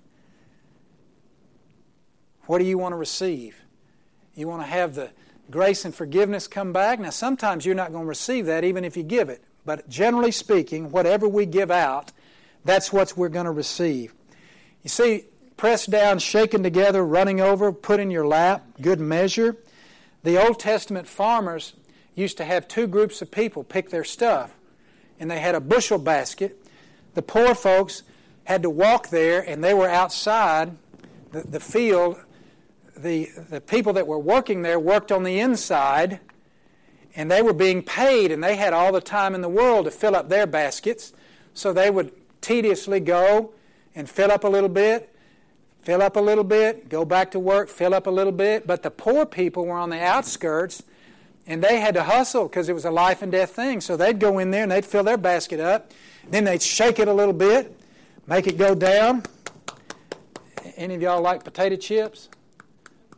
What 2.47 2.59
do 2.59 2.65
you 2.65 2.77
want 2.77 2.93
to 2.93 2.97
receive? 2.97 3.61
You 4.33 4.47
want 4.47 4.63
to 4.63 4.67
have 4.67 4.95
the 4.95 5.11
grace 5.51 5.85
and 5.85 5.93
forgiveness 5.93 6.47
come 6.47 6.73
back? 6.73 6.99
Now, 6.99 7.09
sometimes 7.09 7.65
you're 7.65 7.75
not 7.75 7.91
going 7.91 8.05
to 8.05 8.09
receive 8.09 8.45
that 8.47 8.63
even 8.63 8.83
if 8.83 8.97
you 8.97 9.03
give 9.03 9.29
it. 9.29 9.43
But 9.65 9.87
generally 9.89 10.31
speaking, 10.31 10.91
whatever 10.91 11.27
we 11.27 11.45
give 11.45 11.69
out, 11.69 12.11
that's 12.63 12.91
what 12.93 13.15
we're 13.17 13.29
going 13.29 13.45
to 13.45 13.51
receive. 13.51 14.13
You 14.81 14.89
see, 14.89 15.25
pressed 15.57 15.89
down, 15.89 16.19
shaken 16.19 16.63
together, 16.63 17.05
running 17.05 17.41
over, 17.41 17.73
put 17.73 17.99
in 17.99 18.09
your 18.09 18.25
lap, 18.25 18.65
good 18.81 19.01
measure. 19.01 19.57
The 20.23 20.41
Old 20.41 20.59
Testament 20.59 21.07
farmers 21.07 21.73
used 22.15 22.37
to 22.37 22.45
have 22.45 22.67
two 22.67 22.87
groups 22.87 23.21
of 23.21 23.29
people 23.29 23.63
pick 23.63 23.89
their 23.89 24.05
stuff, 24.05 24.55
and 25.19 25.29
they 25.29 25.39
had 25.39 25.55
a 25.55 25.59
bushel 25.59 25.97
basket. 25.97 26.65
The 27.13 27.21
poor 27.21 27.53
folks 27.53 28.03
had 28.45 28.63
to 28.63 28.69
walk 28.69 29.09
there, 29.09 29.41
and 29.41 29.61
they 29.63 29.73
were 29.73 29.89
outside 29.89 30.77
the, 31.31 31.41
the 31.41 31.59
field 31.59 32.17
the, 32.97 33.29
the 33.49 33.61
people 33.61 33.93
that 33.93 34.07
were 34.07 34.19
working 34.19 34.61
there 34.61 34.79
worked 34.79 35.11
on 35.11 35.23
the 35.23 35.39
inside, 35.39 36.19
and 37.15 37.31
they 37.31 37.41
were 37.41 37.53
being 37.53 37.81
paid, 37.81 38.31
and 38.31 38.43
they 38.43 38.55
had 38.55 38.73
all 38.73 38.91
the 38.91 39.01
time 39.01 39.33
in 39.33 39.41
the 39.41 39.49
world 39.49 39.85
to 39.85 39.91
fill 39.91 40.15
up 40.15 40.29
their 40.29 40.45
baskets. 40.45 41.13
So 41.53 41.73
they 41.73 41.89
would 41.89 42.11
tediously 42.41 42.99
go 42.99 43.51
and 43.95 44.09
fill 44.09 44.31
up 44.31 44.43
a 44.43 44.47
little 44.47 44.69
bit, 44.69 45.13
fill 45.81 46.01
up 46.01 46.15
a 46.15 46.19
little 46.19 46.43
bit, 46.43 46.89
go 46.89 47.05
back 47.05 47.31
to 47.31 47.39
work, 47.39 47.69
fill 47.69 47.93
up 47.93 48.05
a 48.05 48.11
little 48.11 48.31
bit. 48.31 48.67
But 48.67 48.83
the 48.83 48.91
poor 48.91 49.25
people 49.25 49.65
were 49.65 49.77
on 49.77 49.89
the 49.89 49.99
outskirts, 49.99 50.83
And 51.49 51.63
they 51.63 51.79
had 51.79 51.95
to 51.95 52.03
hustle 52.03 52.47
because 52.47 52.67
it 52.67 52.73
was 52.73 52.83
a 52.83 52.91
life 52.91 53.21
and 53.21 53.31
death 53.31 53.51
thing. 53.51 53.79
So 53.79 53.95
they'd 53.95 54.19
go 54.19 54.37
in 54.39 54.51
there 54.51 54.63
and 54.63 54.71
they'd 54.71 54.85
fill 54.85 55.03
their 55.03 55.17
basket 55.17 55.61
up. 55.61 55.93
Then 56.29 56.43
they'd 56.43 56.61
shake 56.61 56.99
it 56.99 57.07
a 57.07 57.13
little 57.13 57.33
bit, 57.33 57.73
make 58.27 58.47
it 58.47 58.57
go 58.57 58.75
down. 58.75 59.23
Any 60.75 60.93
of 60.95 61.01
y'all 61.01 61.21
like 61.21 61.45
potato 61.45 61.77
chips? 61.77 62.27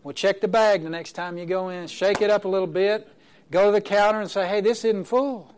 Well, 0.09 0.15
check 0.15 0.41
the 0.41 0.47
bag 0.47 0.81
the 0.81 0.89
next 0.89 1.11
time 1.11 1.37
you 1.37 1.45
go 1.45 1.69
in. 1.69 1.85
Shake 1.85 2.19
it 2.23 2.31
up 2.31 2.45
a 2.45 2.47
little 2.47 2.65
bit. 2.65 3.07
Go 3.51 3.67
to 3.67 3.71
the 3.71 3.79
counter 3.79 4.19
and 4.19 4.31
say, 4.31 4.47
hey, 4.47 4.59
this 4.59 4.83
isn't 4.83 5.03
full. 5.03 5.53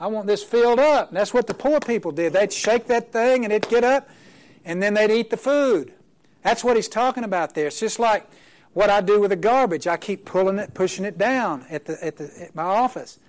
I 0.00 0.08
want 0.08 0.26
this 0.26 0.42
filled 0.42 0.80
up. 0.80 1.10
And 1.10 1.16
that's 1.16 1.32
what 1.32 1.46
the 1.46 1.54
poor 1.54 1.78
people 1.78 2.10
did. 2.10 2.32
They'd 2.32 2.52
shake 2.52 2.88
that 2.88 3.12
thing 3.12 3.44
and 3.44 3.52
it'd 3.52 3.70
get 3.70 3.84
up, 3.84 4.10
and 4.64 4.82
then 4.82 4.94
they'd 4.94 5.12
eat 5.12 5.30
the 5.30 5.36
food. 5.36 5.92
That's 6.42 6.64
what 6.64 6.74
he's 6.74 6.88
talking 6.88 7.22
about 7.22 7.54
there. 7.54 7.68
It's 7.68 7.78
just 7.78 8.00
like 8.00 8.28
what 8.72 8.90
I 8.90 9.00
do 9.00 9.20
with 9.20 9.30
the 9.30 9.36
garbage. 9.36 9.86
I 9.86 9.96
keep 9.96 10.24
pulling 10.24 10.58
it, 10.58 10.74
pushing 10.74 11.04
it 11.04 11.16
down 11.16 11.64
at, 11.70 11.84
the, 11.84 12.04
at, 12.04 12.16
the, 12.16 12.32
at 12.42 12.56
my 12.56 12.64
office 12.64 13.20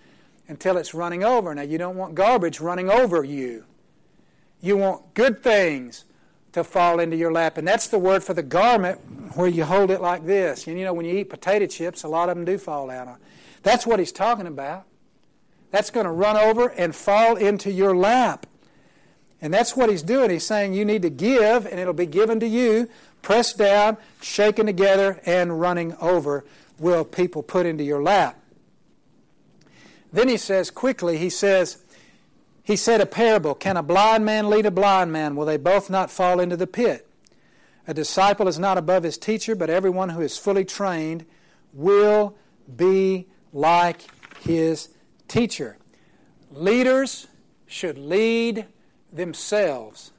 until 0.47 0.77
it's 0.77 0.95
running 0.95 1.23
over. 1.23 1.53
Now, 1.53 1.61
you 1.61 1.77
don't 1.77 1.95
want 1.95 2.15
garbage 2.15 2.59
running 2.59 2.89
over 2.89 3.23
you. 3.23 3.65
You 4.61 4.77
want 4.77 5.13
good 5.13 5.43
things 5.43 6.05
to 6.53 6.63
fall 6.63 6.99
into 6.99 7.15
your 7.15 7.31
lap. 7.31 7.57
And 7.57 7.67
that's 7.67 7.87
the 7.87 7.99
word 7.99 8.23
for 8.23 8.33
the 8.33 8.43
garment 8.43 8.99
where 9.35 9.47
you 9.47 9.63
hold 9.63 9.91
it 9.91 10.01
like 10.01 10.25
this. 10.25 10.67
And 10.67 10.77
you 10.77 10.85
know, 10.85 10.93
when 10.93 11.05
you 11.05 11.17
eat 11.17 11.25
potato 11.25 11.65
chips, 11.67 12.03
a 12.03 12.07
lot 12.07 12.29
of 12.29 12.35
them 12.35 12.45
do 12.45 12.57
fall 12.57 12.89
out. 12.89 13.17
That's 13.63 13.85
what 13.85 13.99
he's 13.99 14.11
talking 14.11 14.47
about. 14.47 14.85
That's 15.71 15.91
going 15.91 16.05
to 16.05 16.11
run 16.11 16.37
over 16.37 16.69
and 16.69 16.95
fall 16.95 17.35
into 17.35 17.71
your 17.71 17.95
lap. 17.95 18.47
And 19.41 19.53
that's 19.53 19.75
what 19.75 19.89
he's 19.89 20.01
doing. 20.01 20.29
He's 20.29 20.45
saying 20.45 20.73
you 20.73 20.83
need 20.83 21.03
to 21.03 21.09
give, 21.09 21.65
and 21.65 21.79
it'll 21.79 21.93
be 21.93 22.05
given 22.05 22.39
to 22.39 22.47
you, 22.47 22.89
pressed 23.21 23.57
down, 23.57 23.97
shaken 24.21 24.65
together, 24.65 25.21
and 25.25 25.61
running 25.61 25.95
over 25.97 26.43
will 26.77 27.05
people 27.05 27.43
put 27.43 27.65
into 27.65 27.83
your 27.83 28.01
lap. 28.01 28.37
Then 30.11 30.27
he 30.27 30.37
says 30.37 30.71
quickly, 30.71 31.17
he 31.17 31.29
says, 31.29 31.77
he 32.69 32.75
said 32.75 33.01
a 33.01 33.05
parable 33.07 33.55
Can 33.55 33.77
a 33.77 33.81
blind 33.81 34.23
man 34.23 34.47
lead 34.47 34.67
a 34.67 34.69
blind 34.69 35.11
man? 35.11 35.35
Will 35.35 35.47
they 35.47 35.57
both 35.57 35.89
not 35.89 36.11
fall 36.11 36.39
into 36.39 36.55
the 36.55 36.67
pit? 36.67 37.09
A 37.87 37.95
disciple 37.95 38.47
is 38.47 38.59
not 38.59 38.77
above 38.77 39.01
his 39.01 39.17
teacher, 39.17 39.55
but 39.55 39.71
everyone 39.71 40.09
who 40.09 40.21
is 40.21 40.37
fully 40.37 40.63
trained 40.63 41.25
will 41.73 42.35
be 42.75 43.25
like 43.53 44.03
his 44.41 44.89
teacher. 45.27 45.77
Leaders 46.51 47.25
should 47.65 47.97
lead 47.97 48.67
themselves. 49.11 50.11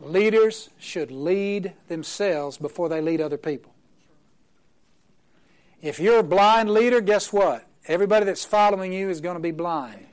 Leaders 0.00 0.70
should 0.78 1.10
lead 1.10 1.72
themselves 1.88 2.58
before 2.58 2.88
they 2.88 3.00
lead 3.00 3.20
other 3.20 3.36
people. 3.36 3.74
If 5.82 5.98
you're 5.98 6.20
a 6.20 6.22
blind 6.22 6.70
leader, 6.70 7.00
guess 7.00 7.32
what? 7.32 7.66
Everybody 7.88 8.24
that's 8.24 8.44
following 8.44 8.92
you 8.92 9.10
is 9.10 9.20
going 9.20 9.34
to 9.34 9.42
be 9.42 9.50
blind. 9.50 10.07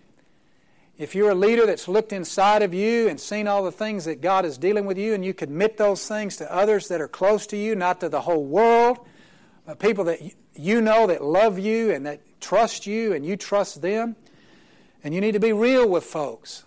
If 0.98 1.14
you're 1.14 1.32
a 1.32 1.36
leader 1.36 1.66
that's 1.66 1.88
looked 1.88 2.14
inside 2.14 2.62
of 2.62 2.74
you 2.74 3.10
and 3.10 3.20
seen 3.20 3.48
all 3.48 3.64
the 3.64 3.72
things 3.72 4.06
that 4.06 4.22
God 4.22 4.46
is 4.46 4.58
dealing 4.58 4.86
with 4.86 4.98
you, 4.98 5.14
and 5.14 5.26
you 5.26 5.34
commit 5.34 5.78
those 5.78 6.08
things 6.08 6.38
to 6.38 6.54
others 6.54 6.88
that 6.88 7.02
are 7.02 7.08
close 7.08 7.46
to 7.48 7.58
you, 7.58 7.76
not 7.76 8.00
to 8.00 8.10
the 8.10 8.22
whole 8.22 8.46
world, 8.46 9.00
but 9.66 9.80
people 9.80 10.06
that 10.06 10.20
you 10.56 10.80
know 10.80 11.08
that 11.08 11.22
love 11.22 11.60
you 11.60 11.92
and 11.92 12.06
that 12.06 12.22
trust 12.40 12.88
you 12.88 13.14
and 13.14 13.26
you 13.26 13.36
trust 13.36 13.82
them, 13.82 14.16
and 15.04 15.14
you 15.14 15.20
need 15.20 15.34
to 15.34 15.40
be 15.40 15.52
real 15.52 15.88
with 15.88 16.06
folks 16.06 16.64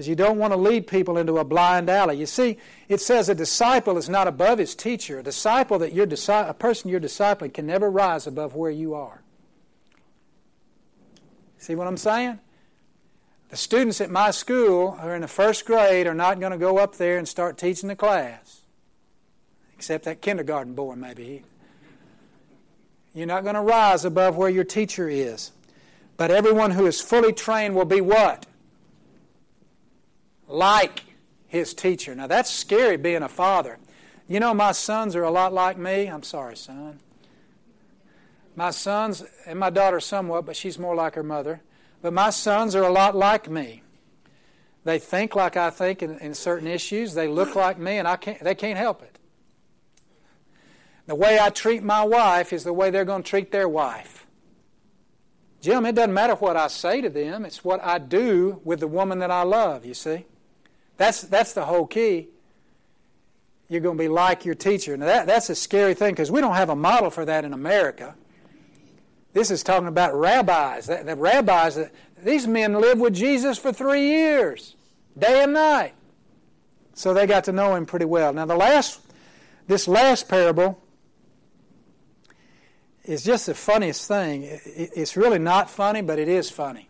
because 0.00 0.08
you 0.08 0.14
don't 0.14 0.38
want 0.38 0.50
to 0.50 0.56
lead 0.56 0.86
people 0.86 1.18
into 1.18 1.36
a 1.36 1.44
blind 1.44 1.90
alley. 1.90 2.16
You 2.16 2.24
see, 2.24 2.56
it 2.88 3.02
says 3.02 3.28
a 3.28 3.34
disciple 3.34 3.98
is 3.98 4.08
not 4.08 4.26
above 4.26 4.58
his 4.58 4.74
teacher. 4.74 5.18
A 5.18 5.22
disciple 5.22 5.78
that 5.80 5.92
you're 5.92 6.08
a 6.28 6.54
person 6.54 6.88
you're 6.88 6.98
discipling 6.98 7.52
can 7.52 7.66
never 7.66 7.90
rise 7.90 8.26
above 8.26 8.54
where 8.54 8.70
you 8.70 8.94
are. 8.94 9.22
See 11.58 11.74
what 11.74 11.86
I'm 11.86 11.98
saying? 11.98 12.38
The 13.50 13.56
students 13.56 14.00
at 14.00 14.10
my 14.10 14.30
school 14.30 14.92
who 14.92 15.08
are 15.08 15.14
in 15.16 15.22
the 15.22 15.28
first 15.28 15.66
grade 15.66 16.06
are 16.06 16.14
not 16.14 16.38
going 16.38 16.52
to 16.52 16.58
go 16.58 16.78
up 16.78 16.96
there 16.96 17.18
and 17.18 17.26
start 17.26 17.58
teaching 17.58 17.88
the 17.88 17.96
class. 17.96 18.62
Except 19.74 20.04
that 20.04 20.20
kindergarten 20.20 20.74
boy, 20.74 20.94
maybe. 20.94 21.42
You're 23.12 23.26
not 23.26 23.42
going 23.42 23.56
to 23.56 23.60
rise 23.60 24.04
above 24.04 24.36
where 24.36 24.48
your 24.48 24.62
teacher 24.62 25.08
is. 25.08 25.50
But 26.16 26.30
everyone 26.30 26.70
who 26.70 26.86
is 26.86 27.00
fully 27.00 27.32
trained 27.32 27.74
will 27.74 27.84
be 27.84 28.00
what? 28.00 28.46
Like 30.46 31.02
his 31.48 31.74
teacher. 31.74 32.14
Now 32.14 32.28
that's 32.28 32.50
scary 32.50 32.96
being 32.96 33.22
a 33.22 33.28
father. 33.28 33.78
You 34.28 34.38
know, 34.38 34.54
my 34.54 34.70
sons 34.70 35.16
are 35.16 35.24
a 35.24 35.30
lot 35.30 35.52
like 35.52 35.76
me. 35.76 36.06
I'm 36.06 36.22
sorry, 36.22 36.56
son. 36.56 37.00
My 38.54 38.70
sons, 38.70 39.24
and 39.44 39.58
my 39.58 39.70
daughter 39.70 39.98
somewhat, 39.98 40.46
but 40.46 40.54
she's 40.54 40.78
more 40.78 40.94
like 40.94 41.14
her 41.14 41.24
mother. 41.24 41.62
But 42.02 42.12
my 42.12 42.30
sons 42.30 42.74
are 42.74 42.82
a 42.82 42.90
lot 42.90 43.14
like 43.14 43.50
me. 43.50 43.82
They 44.84 44.98
think 44.98 45.34
like 45.34 45.56
I 45.56 45.70
think 45.70 46.02
in, 46.02 46.18
in 46.18 46.34
certain 46.34 46.66
issues. 46.66 47.14
They 47.14 47.28
look 47.28 47.54
like 47.54 47.78
me, 47.78 47.98
and 47.98 48.08
I 48.08 48.16
can't, 48.16 48.42
they 48.42 48.54
can't 48.54 48.78
help 48.78 49.02
it. 49.02 49.18
The 51.06 51.14
way 51.14 51.38
I 51.40 51.50
treat 51.50 51.82
my 51.82 52.04
wife 52.04 52.52
is 52.52 52.64
the 52.64 52.72
way 52.72 52.90
they're 52.90 53.04
going 53.04 53.22
to 53.22 53.28
treat 53.28 53.50
their 53.50 53.68
wife. 53.68 54.26
Jim, 55.60 55.84
it 55.84 55.94
doesn't 55.94 56.14
matter 56.14 56.34
what 56.34 56.56
I 56.56 56.68
say 56.68 57.00
to 57.02 57.10
them, 57.10 57.44
it's 57.44 57.62
what 57.62 57.84
I 57.84 57.98
do 57.98 58.60
with 58.64 58.80
the 58.80 58.88
woman 58.88 59.18
that 59.18 59.30
I 59.30 59.42
love, 59.42 59.84
you 59.84 59.92
see. 59.92 60.24
That's, 60.96 61.22
that's 61.22 61.52
the 61.52 61.64
whole 61.64 61.86
key. 61.86 62.28
You're 63.68 63.80
going 63.80 63.96
to 63.96 64.02
be 64.02 64.08
like 64.08 64.44
your 64.44 64.54
teacher. 64.54 64.96
Now, 64.96 65.06
that, 65.06 65.26
that's 65.26 65.50
a 65.50 65.54
scary 65.54 65.94
thing 65.94 66.12
because 66.12 66.30
we 66.30 66.40
don't 66.40 66.54
have 66.54 66.70
a 66.70 66.76
model 66.76 67.10
for 67.10 67.24
that 67.24 67.44
in 67.44 67.52
America. 67.52 68.14
This 69.32 69.50
is 69.50 69.62
talking 69.62 69.88
about 69.88 70.14
rabbis. 70.14 70.86
The, 70.86 71.02
the 71.04 71.16
rabbis, 71.16 71.78
uh, 71.78 71.88
these 72.22 72.46
men 72.46 72.74
lived 72.74 73.00
with 73.00 73.14
Jesus 73.14 73.58
for 73.58 73.72
three 73.72 74.08
years, 74.08 74.74
day 75.16 75.42
and 75.44 75.52
night. 75.52 75.94
So 76.94 77.14
they 77.14 77.26
got 77.26 77.44
to 77.44 77.52
know 77.52 77.74
him 77.74 77.86
pretty 77.86 78.04
well. 78.04 78.32
Now, 78.32 78.46
the 78.46 78.56
last, 78.56 79.00
this 79.66 79.86
last 79.86 80.28
parable 80.28 80.82
is 83.04 83.24
just 83.24 83.46
the 83.46 83.54
funniest 83.54 84.06
thing. 84.06 84.42
It's 84.44 85.16
really 85.16 85.38
not 85.38 85.70
funny, 85.70 86.02
but 86.02 86.18
it 86.18 86.28
is 86.28 86.50
funny. 86.50 86.88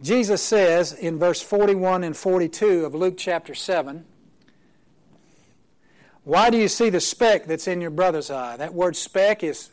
Jesus 0.00 0.42
says 0.42 0.92
in 0.92 1.18
verse 1.18 1.42
41 1.42 2.04
and 2.04 2.16
42 2.16 2.86
of 2.86 2.94
Luke 2.94 3.16
chapter 3.18 3.54
7, 3.54 4.06
Why 6.24 6.48
do 6.48 6.56
you 6.56 6.68
see 6.68 6.88
the 6.88 7.00
speck 7.00 7.44
that's 7.44 7.68
in 7.68 7.82
your 7.82 7.90
brother's 7.90 8.30
eye? 8.30 8.56
That 8.56 8.72
word 8.72 8.96
speck 8.96 9.44
is 9.44 9.68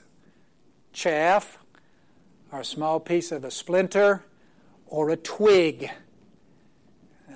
chaff, 0.94 1.58
or 2.52 2.62
a 2.62 2.66
small 2.66 3.00
piece 3.00 3.32
of 3.32 3.44
a 3.44 3.52
splinter, 3.52 4.24
or 4.88 5.10
a 5.10 5.18
twig. 5.18 5.90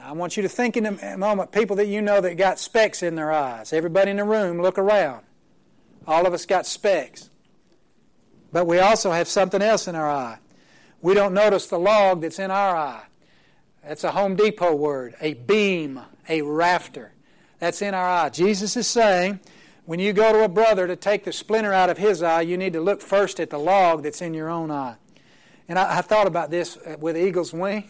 I 0.02 0.14
want 0.14 0.36
you 0.36 0.44
to 0.44 0.50
think 0.50 0.78
in 0.78 0.86
a 0.86 1.18
moment, 1.18 1.52
people 1.52 1.76
that 1.76 1.88
you 1.88 2.02
know 2.02 2.22
that 2.22 2.36
got 2.36 2.60
specks 2.60 3.04
in 3.04 3.16
their 3.16 3.32
eyes. 3.32 3.72
Everybody 3.72 4.12
in 4.12 4.18
the 4.18 4.24
room, 4.24 4.62
look 4.62 4.78
around. 4.78 5.24
All 6.08 6.26
of 6.26 6.34
us 6.34 6.46
got 6.46 6.66
specks. 6.66 7.30
But 8.52 8.66
we 8.66 8.80
also 8.80 9.12
have 9.12 9.28
something 9.28 9.62
else 9.62 9.88
in 9.88 9.96
our 9.96 10.10
eye. 10.10 10.40
We 11.02 11.14
don't 11.14 11.34
notice 11.34 11.68
the 11.68 11.80
log 11.80 12.22
that's 12.22 12.40
in 12.40 12.52
our 12.52 12.76
eye. 12.76 13.04
That's 13.84 14.04
a 14.04 14.12
Home 14.12 14.36
Depot 14.36 14.76
word, 14.76 15.16
a 15.22 15.34
beam, 15.34 16.00
a 16.28 16.42
rafter. 16.42 17.14
That's 17.60 17.82
in 17.82 17.94
our 17.94 18.08
eye. 18.08 18.30
Jesus 18.30 18.76
is 18.76 18.88
saying 18.88 19.40
when 19.92 20.00
you 20.00 20.14
go 20.14 20.32
to 20.32 20.46
a 20.46 20.48
brother 20.48 20.88
to 20.88 20.96
take 20.96 21.26
the 21.26 21.34
splinter 21.34 21.74
out 21.74 21.90
of 21.90 21.98
his 21.98 22.24
eye, 22.24 22.40
you 22.40 22.56
need 22.56 22.72
to 22.72 22.80
look 22.80 23.02
first 23.02 23.42
at 23.42 23.50
the 23.50 23.60
log 23.60 24.04
that's 24.04 24.22
in 24.22 24.34
your 24.34 24.48
own 24.48 24.72
eye. 24.72 24.96
And 25.68 25.78
I, 25.78 25.98
I 25.98 26.02
thought 26.02 26.28
about 26.28 26.50
this 26.50 26.78
uh, 26.78 26.96
with 27.02 27.18
Eagles 27.18 27.52
Wing. 27.52 27.84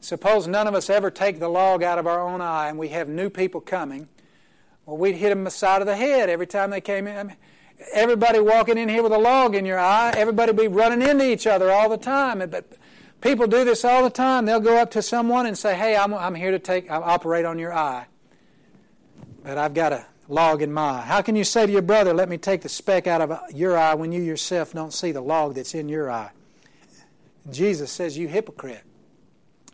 Suppose 0.00 0.46
none 0.46 0.66
of 0.66 0.74
us 0.74 0.90
ever 0.90 1.10
take 1.10 1.38
the 1.38 1.48
log 1.48 1.82
out 1.82 1.98
of 1.98 2.06
our 2.06 2.20
own 2.20 2.42
eye 2.42 2.68
and 2.68 2.78
we 2.78 2.88
have 2.88 3.08
new 3.08 3.30
people 3.30 3.62
coming. 3.62 4.06
Well, 4.84 4.98
we'd 4.98 5.14
hit 5.14 5.30
them 5.30 5.44
the 5.44 5.50
side 5.50 5.80
of 5.80 5.86
the 5.86 5.96
head 5.96 6.28
every 6.28 6.46
time 6.46 6.68
they 6.68 6.82
came 6.82 7.06
in. 7.06 7.16
I 7.16 7.22
mean, 7.22 7.36
everybody 7.94 8.38
walking 8.38 8.76
in 8.76 8.90
here 8.90 9.02
with 9.02 9.12
a 9.12 9.18
log 9.18 9.54
in 9.54 9.64
your 9.64 9.78
eye, 9.78 10.12
everybody 10.14 10.52
be 10.52 10.68
running 10.68 11.00
into 11.00 11.26
each 11.26 11.46
other 11.46 11.72
all 11.72 11.88
the 11.88 11.96
time. 11.96 12.46
But 12.50 12.70
people 13.22 13.46
do 13.46 13.64
this 13.64 13.82
all 13.82 14.04
the 14.04 14.10
time. 14.10 14.44
They'll 14.44 14.60
go 14.60 14.76
up 14.76 14.90
to 14.90 15.00
someone 15.00 15.46
and 15.46 15.56
say, 15.56 15.74
"Hey, 15.74 15.96
I'm, 15.96 16.12
I'm 16.12 16.34
here 16.34 16.50
to 16.50 16.58
take, 16.58 16.90
I'll 16.90 17.02
operate 17.02 17.46
on 17.46 17.58
your 17.58 17.72
eye, 17.72 18.08
but 19.42 19.56
I've 19.56 19.72
got 19.72 19.94
a 19.94 20.04
log 20.28 20.62
in 20.62 20.72
my 20.72 21.00
eye. 21.00 21.00
How 21.02 21.22
can 21.22 21.36
you 21.36 21.44
say 21.44 21.66
to 21.66 21.72
your 21.72 21.82
brother, 21.82 22.14
Let 22.14 22.28
me 22.28 22.38
take 22.38 22.62
the 22.62 22.68
speck 22.68 23.06
out 23.06 23.20
of 23.20 23.52
your 23.52 23.76
eye 23.76 23.94
when 23.94 24.12
you 24.12 24.22
yourself 24.22 24.72
don't 24.72 24.92
see 24.92 25.12
the 25.12 25.20
log 25.20 25.54
that's 25.54 25.74
in 25.74 25.88
your 25.88 26.10
eye? 26.10 26.30
Jesus 27.50 27.90
says, 27.90 28.16
You 28.16 28.28
hypocrite. 28.28 28.82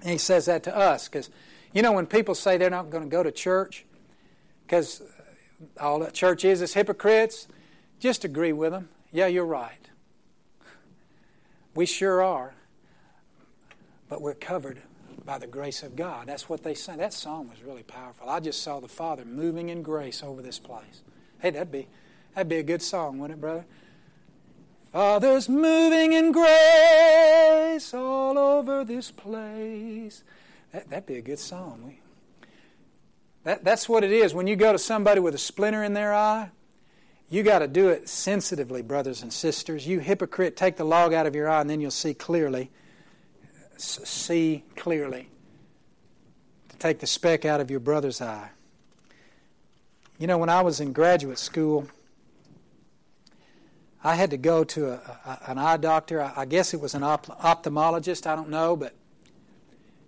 And 0.03 0.11
he 0.11 0.19
says 0.19 0.47
that 0.47 0.63
to 0.65 0.77
us 0.77 1.09
because, 1.09 1.31
you 1.73 1.83
know, 1.83 1.93
when 1.93 2.07
people 2.07 2.35
say 2.35 2.57
they're 2.57 2.71
not 2.71 2.91
going 2.91 3.05
to 3.05 3.11
go 3.11 3.23
to 3.23 3.31
church 3.31 3.85
because 4.67 5.03
all 5.79 5.99
that 6.01 6.15
church 6.15 6.45
is 6.45 6.63
is 6.63 6.73
hypocrites, 6.75 7.47
just 7.99 8.25
agree 8.25 8.53
with 8.53 8.73
them. 8.73 8.89
Yeah, 9.13 9.27
you're 9.27 9.45
right. 9.45 9.89
We 11.75 11.87
sure 11.87 12.23
are. 12.23 12.55
But 14.09 14.23
we're 14.23 14.35
covered 14.35 14.81
by 15.25 15.39
the 15.39 15.47
grace 15.47 15.83
of 15.83 15.97
God. 15.97 16.27
That's 16.27 16.49
what 16.49 16.63
they 16.63 16.75
say. 16.75 16.97
That 16.97 17.13
song 17.13 17.49
was 17.49 17.63
really 17.63 17.83
powerful. 17.83 18.29
I 18.29 18.41
just 18.41 18.63
saw 18.63 18.81
the 18.81 18.89
Father 18.89 19.25
moving 19.25 19.69
in 19.69 19.83
grace 19.83 20.23
over 20.23 20.43
this 20.43 20.59
place. 20.59 21.03
Hey, 21.41 21.51
that'd 21.51 21.71
be 21.71 21.89
that'd 22.35 22.49
be 22.49 22.59
a 22.59 22.63
good 22.63 22.83
song, 22.83 23.19
wouldn't 23.19 23.39
it, 23.39 23.41
brother? 23.41 23.65
Father's 24.93 25.49
moving 25.49 26.13
in 26.13 26.33
grace 26.33 27.95
all 27.95 28.37
over 28.37 28.85
this 28.85 29.11
place. 29.13 30.25
That, 30.73 30.91
that'd 30.91 31.07
be 31.07 31.17
a 31.17 31.23
good 31.23 31.39
song. 31.39 31.97
That, 33.45 33.65
that's 33.65 33.89
what 33.89 34.05
it 34.05 34.13
is. 34.13 34.35
When 34.35 34.47
you 34.47 34.57
go 34.57 34.73
to 34.73 34.79
somebody 34.79 35.21
with 35.21 35.35
a 35.35 35.39
splinter 35.39 35.85
in 35.85 35.95
their 35.95 36.13
eye, 36.13 36.51
you 37.31 37.45
got 37.45 37.61
to 37.61 37.69
do 37.69 37.89
it 37.89 38.09
sensitively, 38.09 38.83
brothers 38.83 39.23
and 39.23 39.33
sisters. 39.33 39.87
You 39.87 40.01
hypocrite, 40.01 40.57
take 40.57 40.77
the 40.77 40.85
log 40.85 41.15
out 41.15 41.27
of 41.27 41.37
your 41.37 41.49
eye 41.49 41.61
and 41.61 41.71
then 41.71 41.81
you'll 41.81 41.93
see 41.93 42.13
clearly. 42.13 42.71
See 43.81 44.63
clearly. 44.77 45.29
To 46.69 46.77
take 46.77 46.99
the 46.99 47.07
speck 47.07 47.45
out 47.45 47.61
of 47.61 47.71
your 47.71 47.81
brother's 47.81 48.21
eye. 48.21 48.51
You 50.19 50.27
know, 50.27 50.37
when 50.37 50.51
I 50.51 50.61
was 50.61 50.81
in 50.81 50.93
graduate 50.93 51.39
school, 51.39 51.89
I 54.05 54.17
had 54.17 54.31
to 54.31 54.37
go 54.37 54.65
to 54.65 54.91
a, 54.91 54.95
a, 54.95 55.51
an 55.51 55.59
eye 55.59 55.79
doctor. 55.79 56.21
I, 56.21 56.33
I 56.37 56.45
guess 56.45 56.75
it 56.75 56.81
was 56.81 56.95
an 56.95 57.03
op- 57.03 57.27
ophthalmologist, 57.27 58.27
I 58.27 58.37
don't 58.37 58.51
know, 58.51 58.77
but 58.77 58.95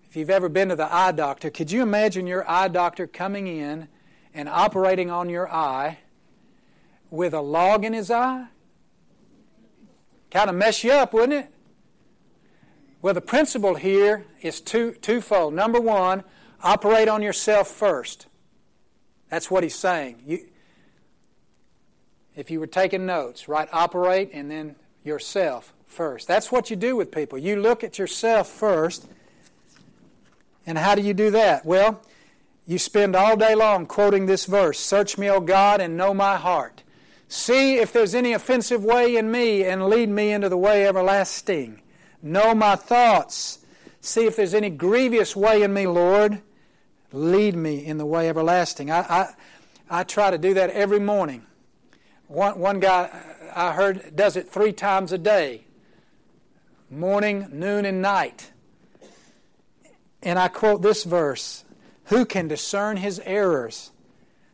if 0.09 0.17
you've 0.17 0.29
ever 0.29 0.51
been 0.51 0.69
to 0.69 0.77
the 0.77 0.93
eye 0.95 1.13
doctor, 1.13 1.51
could 1.51 1.71
you 1.71 1.81
imagine 1.83 2.27
your 2.27 2.49
eye 2.51 2.69
doctor 2.69 3.07
coming 3.07 3.47
in 3.47 3.89
and 4.35 4.51
operating 4.51 5.11
on 5.11 5.31
your 5.31 5.51
eye 5.51 5.99
with 7.11 7.33
a 7.33 7.41
log 7.41 7.87
in 7.87 7.95
his 7.95 8.11
eye? 8.11 8.49
Kind 10.31 10.51
of 10.51 10.57
mess 10.57 10.85
you 10.85 10.93
up, 10.93 11.15
wouldn't 11.15 11.45
it? 11.45 11.53
Well, 13.03 13.15
the 13.15 13.21
principle 13.21 13.75
here 13.75 14.25
is 14.43 14.61
two, 14.61 14.93
twofold. 14.93 15.55
Number 15.55 15.81
one, 15.81 16.23
operate 16.63 17.09
on 17.09 17.21
yourself 17.21 17.69
first. 17.69 18.29
That's 19.29 19.51
what 19.51 19.65
he's 19.65 19.75
saying. 19.75 20.23
You, 20.25 20.47
if 22.37 22.49
you 22.49 22.61
were 22.61 22.69
taking 22.69 23.05
notes, 23.05 23.49
write 23.49 23.69
operate 23.73 24.31
and 24.33 24.49
then 24.49 24.77
yourself 25.03 25.75
first. 25.85 26.29
That's 26.29 26.53
what 26.53 26.71
you 26.71 26.77
do 26.77 26.95
with 26.95 27.11
people. 27.11 27.39
You 27.39 27.57
look 27.57 27.83
at 27.83 27.99
yourself 27.99 28.49
first. 28.49 29.09
And 30.65 30.79
how 30.79 30.95
do 30.95 31.03
you 31.03 31.13
do 31.13 31.33
that? 31.33 31.67
Well, 31.67 32.01
you 32.67 32.79
spend 32.79 33.17
all 33.17 33.37
day 33.37 33.57
long 33.57 33.87
quoting 33.87 34.27
this 34.27 34.47
verse 34.47 34.79
Search 34.79 35.19
me, 35.19 35.29
O 35.29 35.41
God, 35.41 35.81
and 35.81 35.97
know 35.97 36.15
my 36.15 36.37
heart. 36.37 36.85
See 37.27 37.79
if 37.79 37.93
there's 37.93 38.15
any 38.15 38.33
offensive 38.33 38.85
way 38.85 39.17
in 39.17 39.31
me, 39.31 39.65
and 39.65 39.89
lead 39.89 40.09
me 40.09 40.31
into 40.31 40.49
the 40.49 40.57
way 40.57 40.87
everlasting. 40.87 41.82
Know 42.23 42.55
my 42.55 42.77
thoughts. 42.77 43.59
See 44.01 44.25
if 44.25 44.37
there's 44.37 44.55
any 44.55 44.71
grievous 44.71 45.35
way 45.35 45.63
in 45.63 45.73
me, 45.73 45.87
Lord. 45.87 46.41
Lead 47.13 47.57
me 47.57 47.85
in 47.85 47.99
the 47.99 48.07
way 48.07 48.29
everlasting. 48.29 48.91
I, 48.91 49.01
I, 49.01 49.35
I 49.91 50.05
try 50.05 50.31
to 50.31 50.39
do 50.39 50.55
that 50.55 50.71
every 50.71 51.01
morning. 51.01 51.45
One, 52.29 52.59
one 52.59 52.81
guy 52.81 53.11
I 53.55 53.73
heard 53.73 54.17
does 54.17 54.37
it 54.37 54.49
three 54.49 54.73
times 54.73 55.13
a 55.13 55.19
day 55.19 55.65
morning, 56.93 57.49
noon, 57.51 57.85
and 57.85 58.03
night. 58.03 58.53
And 60.23 60.39
I 60.39 60.49
quote 60.49 60.83
this 60.83 61.05
verse 61.05 61.65
Who 62.05 62.25
can 62.25 62.49
discern 62.49 62.99
his 62.99 63.21
errors? 63.25 63.91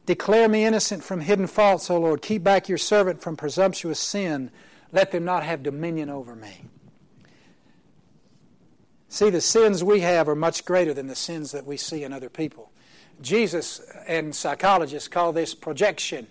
Declare 0.07 0.49
me 0.49 0.64
innocent 0.64 1.05
from 1.05 1.21
hidden 1.21 1.47
faults, 1.47 1.91
O 1.91 1.99
Lord. 1.99 2.23
Keep 2.23 2.43
back 2.43 2.69
your 2.69 2.79
servant 2.79 3.21
from 3.21 3.37
presumptuous 3.37 3.99
sin. 3.99 4.51
Let 4.91 5.12
them 5.12 5.25
not 5.25 5.45
have 5.45 5.62
dominion 5.62 6.09
over 6.09 6.35
me. 6.35 6.64
See, 9.09 9.31
the 9.31 9.41
sins 9.41 9.83
we 9.83 10.01
have 10.01 10.29
are 10.29 10.35
much 10.35 10.65
greater 10.65 10.93
than 10.93 11.07
the 11.07 11.15
sins 11.15 11.53
that 11.53 11.67
we 11.67 11.77
see 11.77 12.05
in 12.05 12.13
other 12.13 12.29
people. 12.29 12.71
Jesus 13.21 13.81
and 14.07 14.35
psychologists 14.35 15.09
call 15.09 15.33
this 15.33 15.55
projection. 15.55 16.27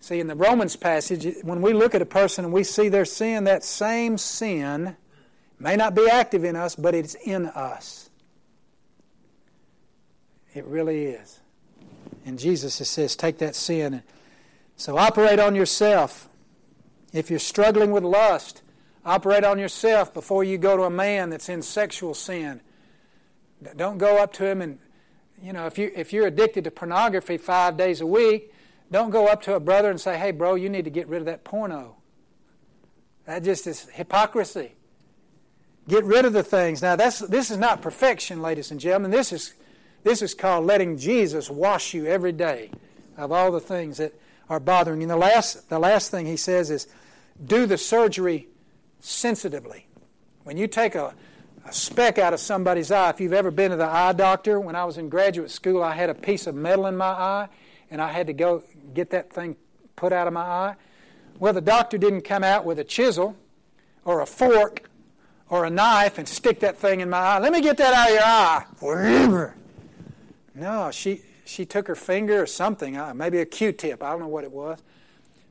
See, 0.00 0.20
in 0.20 0.26
the 0.26 0.34
Romans 0.34 0.76
passage, 0.76 1.26
when 1.42 1.62
we 1.62 1.72
look 1.72 1.94
at 1.94 2.02
a 2.02 2.06
person 2.06 2.44
and 2.44 2.52
we 2.52 2.64
see 2.64 2.88
their 2.88 3.04
sin, 3.04 3.44
that 3.44 3.64
same 3.64 4.18
sin 4.18 4.96
may 5.58 5.76
not 5.76 5.94
be 5.94 6.08
active 6.08 6.44
in 6.44 6.56
us, 6.56 6.74
but 6.74 6.94
it's 6.94 7.14
in 7.14 7.46
us. 7.46 8.10
It 10.54 10.64
really 10.64 11.06
is. 11.06 11.40
And 12.26 12.38
Jesus 12.38 12.74
says, 12.74 13.16
take 13.16 13.38
that 13.38 13.54
sin. 13.54 14.02
So 14.76 14.98
operate 14.98 15.38
on 15.38 15.54
yourself. 15.54 16.28
If 17.12 17.30
you're 17.30 17.38
struggling 17.38 17.90
with 17.90 18.04
lust, 18.04 18.62
operate 19.04 19.44
on 19.44 19.58
yourself 19.58 20.12
before 20.12 20.44
you 20.44 20.58
go 20.58 20.76
to 20.76 20.82
a 20.84 20.90
man 20.90 21.30
that's 21.30 21.48
in 21.48 21.62
sexual 21.62 22.14
sin. 22.14 22.60
Don't 23.76 23.98
go 23.98 24.18
up 24.18 24.32
to 24.34 24.46
him 24.46 24.62
and, 24.62 24.78
you 25.42 25.52
know, 25.52 25.66
if, 25.66 25.78
you, 25.78 25.90
if 25.94 26.12
you're 26.12 26.26
addicted 26.26 26.64
to 26.64 26.70
pornography 26.70 27.36
five 27.36 27.76
days 27.76 28.00
a 28.00 28.06
week, 28.06 28.52
don't 28.90 29.10
go 29.10 29.26
up 29.26 29.42
to 29.42 29.54
a 29.54 29.60
brother 29.60 29.90
and 29.90 30.00
say, 30.00 30.16
hey, 30.16 30.30
bro, 30.30 30.54
you 30.54 30.68
need 30.68 30.84
to 30.84 30.90
get 30.90 31.08
rid 31.08 31.20
of 31.20 31.26
that 31.26 31.44
porno. 31.44 31.96
That 33.26 33.44
just 33.44 33.66
is 33.66 33.88
hypocrisy. 33.92 34.72
Get 35.86 36.04
rid 36.04 36.24
of 36.24 36.32
the 36.32 36.42
things. 36.42 36.82
Now, 36.82 36.96
that's, 36.96 37.18
this 37.18 37.50
is 37.50 37.58
not 37.58 37.82
perfection, 37.82 38.40
ladies 38.40 38.70
and 38.70 38.80
gentlemen. 38.80 39.10
This 39.10 39.32
is, 39.32 39.54
this 40.04 40.22
is 40.22 40.34
called 40.34 40.66
letting 40.66 40.96
Jesus 40.96 41.50
wash 41.50 41.94
you 41.94 42.06
every 42.06 42.32
day 42.32 42.70
of 43.16 43.32
all 43.32 43.50
the 43.50 43.60
things 43.60 43.98
that 43.98 44.14
are 44.48 44.60
bothering 44.60 45.00
you. 45.00 45.04
And 45.04 45.10
the 45.10 45.16
last, 45.16 45.68
the 45.68 45.78
last 45.78 46.10
thing 46.10 46.26
he 46.26 46.36
says 46.36 46.70
is 46.70 46.86
do 47.44 47.66
the 47.66 47.78
surgery 47.78 48.48
sensitively. 49.00 49.86
When 50.44 50.56
you 50.56 50.66
take 50.66 50.94
a, 50.94 51.14
a 51.64 51.72
speck 51.72 52.18
out 52.18 52.32
of 52.32 52.40
somebody's 52.40 52.90
eye, 52.90 53.10
if 53.10 53.20
you've 53.20 53.32
ever 53.32 53.50
been 53.50 53.70
to 53.70 53.76
the 53.76 53.86
eye 53.86 54.12
doctor, 54.12 54.60
when 54.60 54.76
I 54.76 54.84
was 54.84 54.98
in 54.98 55.08
graduate 55.08 55.50
school, 55.50 55.82
I 55.82 55.94
had 55.94 56.10
a 56.10 56.14
piece 56.14 56.46
of 56.46 56.54
metal 56.54 56.86
in 56.86 56.96
my 56.96 57.06
eye, 57.06 57.48
and 57.90 58.00
I 58.00 58.12
had 58.12 58.26
to 58.28 58.32
go 58.32 58.62
get 58.94 59.10
that 59.10 59.32
thing 59.32 59.56
put 59.98 60.12
out 60.12 60.26
of 60.26 60.32
my 60.32 60.40
eye? 60.40 60.76
Well, 61.38 61.52
the 61.52 61.60
doctor 61.60 61.98
didn't 61.98 62.22
come 62.22 62.44
out 62.44 62.64
with 62.64 62.78
a 62.78 62.84
chisel 62.84 63.36
or 64.04 64.20
a 64.20 64.26
fork 64.26 64.88
or 65.48 65.64
a 65.64 65.70
knife 65.70 66.18
and 66.18 66.28
stick 66.28 66.60
that 66.60 66.78
thing 66.78 67.00
in 67.00 67.10
my 67.10 67.18
eye. 67.18 67.38
Let 67.38 67.52
me 67.52 67.60
get 67.60 67.76
that 67.78 67.94
out 67.94 68.08
of 68.08 68.14
your 68.14 68.24
eye. 68.24 68.64
Forever. 68.76 69.54
No, 70.54 70.90
she, 70.90 71.22
she 71.44 71.64
took 71.64 71.86
her 71.88 71.94
finger 71.94 72.42
or 72.42 72.46
something, 72.46 72.96
uh, 72.96 73.14
maybe 73.14 73.38
a 73.38 73.46
Q 73.46 73.72
tip, 73.72 74.02
I 74.02 74.10
don't 74.10 74.20
know 74.20 74.28
what 74.28 74.44
it 74.44 74.52
was. 74.52 74.78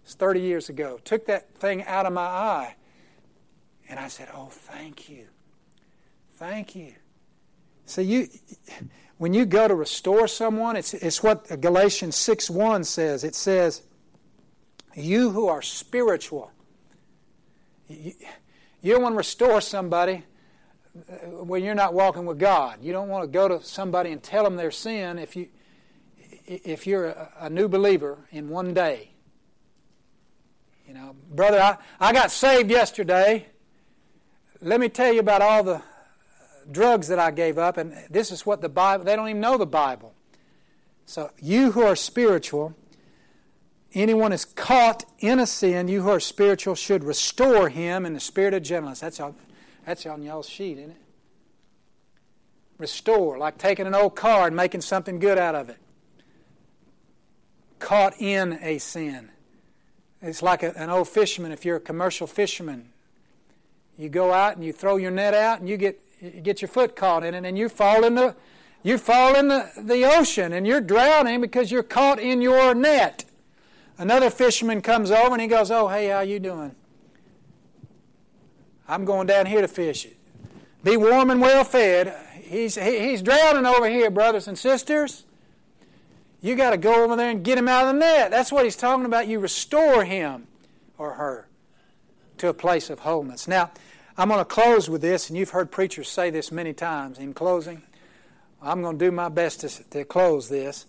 It's 0.04 0.16
30 0.16 0.42
years 0.42 0.70
ago. 0.70 1.00
Took 1.04 1.26
that 1.28 1.54
thing 1.56 1.84
out 1.84 2.06
of 2.06 2.14
my 2.14 2.22
eye. 2.22 2.76
And 3.90 4.00
I 4.00 4.08
said, 4.08 4.30
Oh, 4.34 4.48
thank 4.48 5.10
you. 5.10 5.28
Thank 6.34 6.76
you. 6.76 6.94
See, 7.86 8.04
you 8.04 8.28
when 9.18 9.34
you 9.34 9.46
go 9.46 9.68
to 9.68 9.76
restore 9.76 10.28
someone, 10.28 10.76
it's, 10.76 10.94
it's 10.94 11.24
what 11.24 11.62
Galatians 11.62 12.16
6 12.16 12.50
1 12.50 12.84
says. 12.84 13.24
It 13.24 13.36
says, 13.36 13.82
You 14.96 15.32
who 15.32 15.48
are 15.48 15.62
spiritual, 15.62 16.52
you, 17.88 18.14
you 18.82 18.94
don't 18.94 19.02
want 19.02 19.14
to 19.14 19.18
restore 19.18 19.60
somebody 19.62 20.24
uh, 21.10 21.44
when 21.44 21.64
you're 21.64 21.76
not 21.76 21.94
walking 21.94 22.26
with 22.26 22.38
God. 22.38 22.84
You 22.84 22.94
don't 22.94 23.10
want 23.10 23.24
to 23.24 23.28
go 23.28 23.48
to 23.48 23.64
somebody 23.64 24.12
and 24.12 24.22
tell 24.22 24.44
them 24.44 24.56
their 24.56 24.72
sin 24.72 25.18
if, 25.18 25.36
you, 25.36 25.48
if 26.46 26.86
you're 26.86 27.08
a, 27.08 27.32
a 27.42 27.50
new 27.50 27.68
believer 27.68 28.20
in 28.32 28.50
one 28.50 28.74
day. 28.74 29.12
You 30.88 30.94
know, 30.94 31.16
brother, 31.32 31.60
I, 31.60 31.78
I 32.00 32.14
got 32.14 32.32
saved 32.32 32.70
yesterday. 32.70 33.48
Let 34.62 34.80
me 34.80 34.90
tell 34.90 35.14
you 35.14 35.20
about 35.20 35.42
all 35.42 35.64
the 35.64 35.82
drugs 36.72 37.08
that 37.10 37.20
I 37.20 37.32
gave 37.32 37.58
up, 37.58 37.78
and 37.78 37.94
this 38.10 38.32
is 38.32 38.46
what 38.46 38.62
the 38.62 38.70
Bible, 38.70 39.06
they 39.06 39.16
don't 39.16 39.30
even 39.30 39.42
know 39.42 39.58
the 39.58 39.66
Bible. 39.66 40.14
So, 41.06 41.32
you 41.40 41.72
who 41.72 41.84
are 41.84 41.96
spiritual, 41.96 42.76
anyone 43.94 44.34
is 44.34 44.46
caught 44.46 45.06
in 45.20 45.40
a 45.40 45.48
sin, 45.48 45.88
you 45.88 46.02
who 46.02 46.10
are 46.10 46.20
spiritual 46.20 46.76
should 46.76 47.04
restore 47.04 47.70
him 47.70 48.06
in 48.06 48.14
the 48.14 48.20
spirit 48.20 48.54
of 48.54 48.64
gentleness. 48.64 49.00
That's 49.00 49.20
on, 49.20 49.36
that's 49.86 50.06
on 50.06 50.24
y'all's 50.24 50.50
sheet, 50.50 50.78
isn't 50.78 50.92
it? 50.92 50.98
Restore, 52.78 53.38
like 53.38 53.58
taking 53.58 53.88
an 53.88 53.96
old 53.96 54.16
car 54.16 54.48
and 54.48 54.56
making 54.56 54.82
something 54.82 55.20
good 55.20 55.38
out 55.38 55.56
of 55.56 55.70
it. 55.70 55.78
Caught 57.80 58.20
in 58.20 58.60
a 58.62 58.80
sin. 58.80 59.30
It's 60.22 60.42
like 60.42 60.64
a, 60.64 60.78
an 60.78 60.90
old 60.90 61.08
fisherman, 61.08 61.52
if 61.52 61.64
you're 61.64 61.78
a 61.78 61.82
commercial 61.82 62.28
fisherman. 62.28 62.90
You 63.98 64.10
go 64.10 64.32
out 64.32 64.56
and 64.56 64.66
you 64.66 64.72
throw 64.72 64.98
your 64.98 65.12
net 65.12 65.34
out 65.34 65.60
and 65.60 65.68
you 65.68 65.78
get 65.78 66.00
you 66.22 66.42
get 66.42 66.62
your 66.62 66.70
foot 66.70 66.96
caught 66.96 67.24
in 67.24 67.34
it 67.34 67.46
and 67.46 67.58
you 67.58 67.70
fall 67.70 68.04
in 68.04 68.16
the 68.16 68.36
you 68.84 68.98
fall 68.98 69.36
in 69.36 69.48
the, 69.48 69.70
the 69.78 70.06
ocean 70.06 70.54
and 70.54 70.66
you're 70.66 70.82
drowning 70.82 71.42
because 71.42 71.72
you're 71.72 71.84
caught 71.84 72.20
in 72.20 72.42
your 72.42 72.74
net. 72.74 73.26
Another 73.98 74.30
fisherman 74.30 74.82
comes 74.82 75.10
over 75.10 75.34
and 75.34 75.42
he 75.42 75.48
goes, 75.48 75.72
"Oh, 75.72 75.88
hey, 75.88 76.10
how 76.10 76.22
you 76.22 76.40
doing? 76.40 76.76
I'm 78.88 79.04
going 79.04 79.28
down 79.28 79.48
here 79.48 79.62
to 79.62 79.68
fish. 79.68 80.08
Be 80.84 80.96
warm 80.96 81.30
and 81.30 81.42
well 81.42 81.64
fed. 81.64 82.16
He's 82.36 82.76
he, 82.76 83.00
he's 83.00 83.22
drowning 83.22 83.66
over 83.66 83.90
here, 83.90 84.10
brothers 84.10 84.48
and 84.48 84.58
sisters. 84.58 85.26
You 86.40 86.56
got 86.56 86.70
to 86.70 86.78
go 86.78 87.04
over 87.04 87.16
there 87.16 87.32
and 87.32 87.44
get 87.44 87.58
him 87.58 87.68
out 87.68 87.88
of 87.88 87.96
the 87.96 88.00
net. 88.00 88.30
That's 88.30 88.52
what 88.52 88.64
he's 88.64 88.76
talking 88.76 89.06
about. 89.06 89.28
You 89.28 89.40
restore 89.40 90.06
him 90.06 90.48
or 90.98 91.14
her 91.14 91.48
to 92.38 92.50
a 92.50 92.54
place 92.54 92.90
of 92.90 93.00
wholeness. 93.00 93.48
Now, 93.48 93.72
I'm 94.20 94.30
going 94.30 94.40
to 94.40 94.46
close 94.46 94.90
with 94.90 95.02
this, 95.02 95.30
and 95.30 95.38
you've 95.38 95.52
heard 95.52 95.70
preachers 95.70 96.10
say 96.10 96.32
this 96.32 96.52
many 96.52 96.74
times 96.74 97.20
in 97.20 97.36
closing. 97.36 97.84
I'm 98.64 98.82
going 98.82 98.98
to 98.98 99.06
do 99.06 99.12
my 99.12 99.30
best 99.30 99.62
to, 99.62 99.90
to 99.92 100.06
close 100.06 100.50
this. 100.50 100.88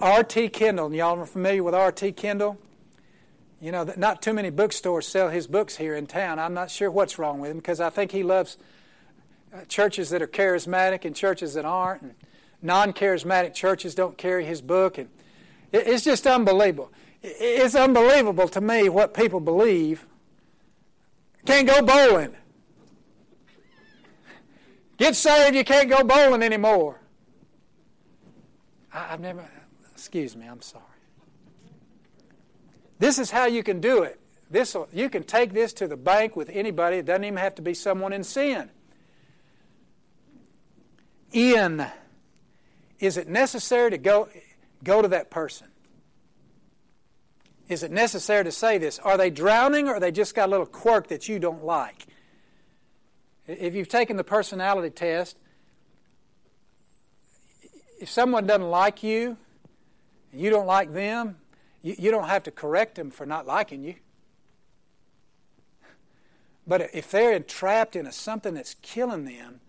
R.T. 0.00 0.50
Kendall, 0.50 0.92
y'all 0.92 1.18
are 1.18 1.24
familiar 1.24 1.62
with 1.62 1.74
R.T. 1.74 2.12
Kendall? 2.12 2.58
You 3.62 3.72
know, 3.72 3.90
not 3.96 4.20
too 4.20 4.34
many 4.34 4.50
bookstores 4.50 5.08
sell 5.08 5.30
his 5.30 5.46
books 5.46 5.76
here 5.76 5.96
in 5.96 6.06
town. 6.06 6.38
I'm 6.38 6.52
not 6.52 6.70
sure 6.70 6.90
what's 6.90 7.18
wrong 7.18 7.40
with 7.40 7.50
him 7.50 7.56
because 7.56 7.80
I 7.80 7.88
think 7.88 8.12
he 8.12 8.22
loves 8.22 8.58
uh, 9.54 9.64
churches 9.64 10.10
that 10.10 10.20
are 10.20 10.26
charismatic 10.26 11.06
and 11.06 11.16
churches 11.16 11.54
that 11.54 11.64
aren't. 11.64 12.02
And 12.02 12.14
non 12.60 12.92
charismatic 12.92 13.54
churches 13.54 13.94
don't 13.94 14.18
carry 14.18 14.44
his 14.44 14.60
book. 14.60 14.98
And 14.98 15.08
it's 15.72 16.04
just 16.04 16.26
unbelievable. 16.26 16.92
It's 17.22 17.74
unbelievable 17.74 18.48
to 18.48 18.60
me 18.60 18.90
what 18.90 19.14
people 19.14 19.40
believe. 19.40 20.06
Can't 21.46 21.66
go 21.66 21.80
bowling. 21.80 22.34
Get 24.98 25.14
saved, 25.14 25.54
you 25.54 25.64
can't 25.64 25.88
go 25.88 26.02
bowling 26.02 26.42
anymore. 26.42 27.00
I've 28.92 29.20
never, 29.20 29.44
excuse 29.92 30.34
me, 30.34 30.46
I'm 30.46 30.62
sorry. 30.62 30.84
This 32.98 33.18
is 33.18 33.30
how 33.30 33.46
you 33.46 33.62
can 33.62 33.80
do 33.80 34.02
it. 34.02 34.18
This, 34.50 34.74
you 34.92 35.10
can 35.10 35.22
take 35.24 35.52
this 35.52 35.72
to 35.74 35.86
the 35.86 35.96
bank 35.96 36.34
with 36.34 36.48
anybody. 36.50 36.98
It 36.98 37.06
doesn't 37.06 37.24
even 37.24 37.36
have 37.36 37.54
to 37.56 37.62
be 37.62 37.74
someone 37.74 38.12
in 38.12 38.24
sin. 38.24 38.70
In. 41.32 41.86
Is 42.98 43.18
it 43.18 43.28
necessary 43.28 43.90
to 43.90 43.98
go, 43.98 44.28
go 44.82 45.02
to 45.02 45.08
that 45.08 45.30
person? 45.30 45.68
Is 47.68 47.82
it 47.82 47.90
necessary 47.90 48.44
to 48.44 48.52
say 48.52 48.78
this? 48.78 48.98
Are 49.00 49.16
they 49.16 49.30
drowning 49.30 49.88
or 49.88 49.98
they 49.98 50.12
just 50.12 50.34
got 50.34 50.48
a 50.48 50.50
little 50.50 50.66
quirk 50.66 51.08
that 51.08 51.28
you 51.28 51.38
don't 51.38 51.64
like? 51.64 52.06
If 53.46 53.74
you've 53.74 53.88
taken 53.88 54.16
the 54.16 54.24
personality 54.24 54.90
test, 54.90 55.36
if 58.00 58.10
someone 58.10 58.46
doesn't 58.46 58.70
like 58.70 59.02
you, 59.02 59.36
and 60.32 60.40
you 60.40 60.50
don't 60.50 60.66
like 60.66 60.92
them, 60.92 61.36
you, 61.82 62.10
don't 62.10 62.28
have 62.28 62.42
to 62.44 62.50
correct 62.50 62.96
them 62.96 63.10
for 63.10 63.26
not 63.26 63.46
liking 63.46 63.84
you. 63.84 63.94
But 66.66 66.90
if 66.92 67.10
they're 67.12 67.32
entrapped 67.32 67.94
in 67.94 68.06
a, 68.06 68.12
something 68.12 68.54
that's 68.54 68.74
killing 68.82 69.24
them, 69.24 69.60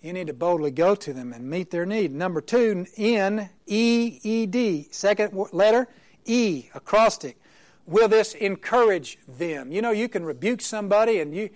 you 0.00 0.14
need 0.14 0.28
to 0.28 0.32
boldly 0.32 0.70
go 0.70 0.94
to 0.94 1.12
them 1.12 1.32
and 1.32 1.50
meet 1.50 1.70
their 1.70 1.84
need. 1.84 2.14
Number 2.14 2.40
two, 2.40 2.86
N, 2.96 3.50
E, 3.66 4.18
E, 4.22 4.46
D. 4.46 4.88
Second 4.90 5.36
letter, 5.52 5.88
E, 6.28 6.68
acrostic. 6.74 7.38
Will 7.86 8.08
this 8.08 8.34
encourage 8.34 9.18
them? 9.26 9.72
You 9.72 9.80
know, 9.82 9.90
you 9.90 10.08
can 10.08 10.24
rebuke 10.24 10.60
somebody 10.60 11.20
and 11.20 11.34
you, 11.34 11.50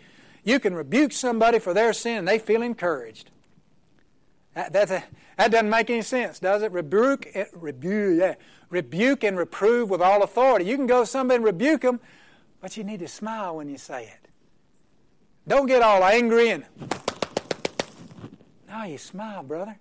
you 0.45 0.59
can 0.59 0.75
rebuke 0.75 1.13
somebody 1.13 1.59
for 1.59 1.75
their 1.75 1.93
sin 1.93 2.19
and 2.19 2.29
they 2.29 2.39
feel 2.39 2.63
encouraged. 2.63 3.31
That, 4.55 4.73
that 4.73 5.51
doesn't 5.51 5.71
make 5.71 5.89
any 5.91 6.03
sense, 6.03 6.39
does 6.39 6.63
it? 6.63 6.73
Rebuke, 6.73 7.29
eh, 7.35 7.47
rebuke, 7.53 8.21
yeah. 8.21 8.35
rebuke 8.71 9.25
and 9.25 9.39
reprove 9.39 9.89
with 9.91 10.03
all 10.03 10.23
authority. 10.23 10.67
You 10.67 10.77
can 10.77 10.87
go 10.87 11.01
to 11.01 11.07
somebody 11.07 11.37
and 11.37 11.45
rebuke 11.45 11.83
them, 11.83 12.01
but 12.61 12.77
you 12.77 12.85
need 12.85 13.01
to 13.01 13.09
smile 13.09 13.57
when 13.57 13.69
you 13.69 13.79
say 13.79 14.05
it. 14.05 14.29
Don't 15.49 15.67
get 15.67 15.83
all 15.83 16.05
angry 16.05 16.51
and. 16.51 16.65
No, 18.69 18.85
you 18.85 18.99
smile, 18.99 19.43
brother. 19.43 19.79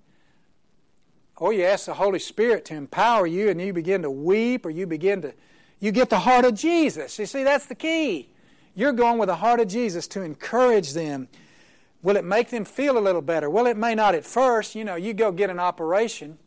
Or 1.42 1.52
you 1.52 1.64
ask 1.64 1.88
the 1.88 1.96
Holy 1.96 2.20
Spirit 2.20 2.66
to 2.66 2.76
empower 2.76 3.26
you 3.26 3.50
and 3.50 3.60
you 3.60 3.74
begin 3.74 4.04
to 4.04 4.12
weep 4.12 4.64
or 4.64 4.70
you 4.70 4.86
begin 4.86 5.24
to. 5.24 5.34
You 5.80 5.92
get 5.92 6.12
the 6.12 6.20
heart 6.20 6.46
of 6.46 6.54
Jesus. 6.54 7.18
You 7.18 7.26
see, 7.26 7.44
that's 7.44 7.66
the 7.66 7.74
key. 7.74 8.30
You're 8.76 8.92
going 8.92 9.18
with 9.18 9.26
the 9.26 9.38
heart 9.38 9.60
of 9.60 9.68
Jesus 9.68 10.06
to 10.10 10.22
encourage 10.22 10.94
them. 10.94 11.30
Will 12.04 12.16
it 12.16 12.26
make 12.26 12.52
them 12.52 12.64
feel 12.64 12.96
a 12.96 13.02
little 13.02 13.24
better? 13.24 13.50
Well, 13.50 13.66
it 13.66 13.76
may 13.76 13.96
not 13.96 14.14
at 14.14 14.24
first. 14.24 14.76
You 14.76 14.86
know, 14.86 14.94
you 14.94 15.16
go 15.16 15.32
get 15.32 15.50
an 15.50 15.58
operation. 15.58 16.38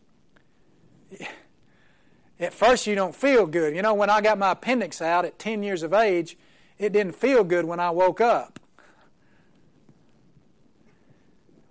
At 2.38 2.54
first, 2.54 2.86
you 2.86 2.94
don't 2.94 3.16
feel 3.16 3.46
good. 3.46 3.74
You 3.74 3.82
know, 3.82 3.94
when 3.94 4.10
I 4.10 4.20
got 4.20 4.38
my 4.38 4.52
appendix 4.52 5.02
out 5.02 5.24
at 5.24 5.40
10 5.40 5.64
years 5.64 5.82
of 5.82 5.92
age, 5.92 6.38
it 6.78 6.92
didn't 6.92 7.16
feel 7.16 7.42
good 7.42 7.64
when 7.64 7.80
I 7.80 7.90
woke 7.90 8.20
up. 8.20 8.60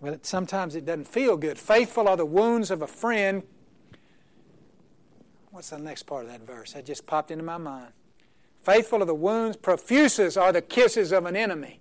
Well, 0.03 0.15
it, 0.15 0.25
sometimes 0.25 0.75
it 0.75 0.83
doesn't 0.83 1.07
feel 1.07 1.37
good. 1.37 1.57
Faithful 1.57 2.09
are 2.09 2.17
the 2.17 2.25
wounds 2.25 2.71
of 2.71 2.81
a 2.81 2.87
friend. 2.87 3.41
What's 5.51 5.69
the 5.69 5.77
next 5.77 6.03
part 6.03 6.25
of 6.25 6.31
that 6.31 6.41
verse? 6.41 6.73
That 6.73 6.85
just 6.85 7.07
popped 7.07 7.31
into 7.31 7.45
my 7.45 7.57
mind. 7.57 7.93
Faithful 8.59 9.01
are 9.01 9.05
the 9.05 9.15
wounds, 9.15 9.55
profuses 9.55 10.35
are 10.35 10.51
the 10.51 10.61
kisses 10.61 11.13
of 11.13 11.25
an 11.25 11.37
enemy. 11.37 11.79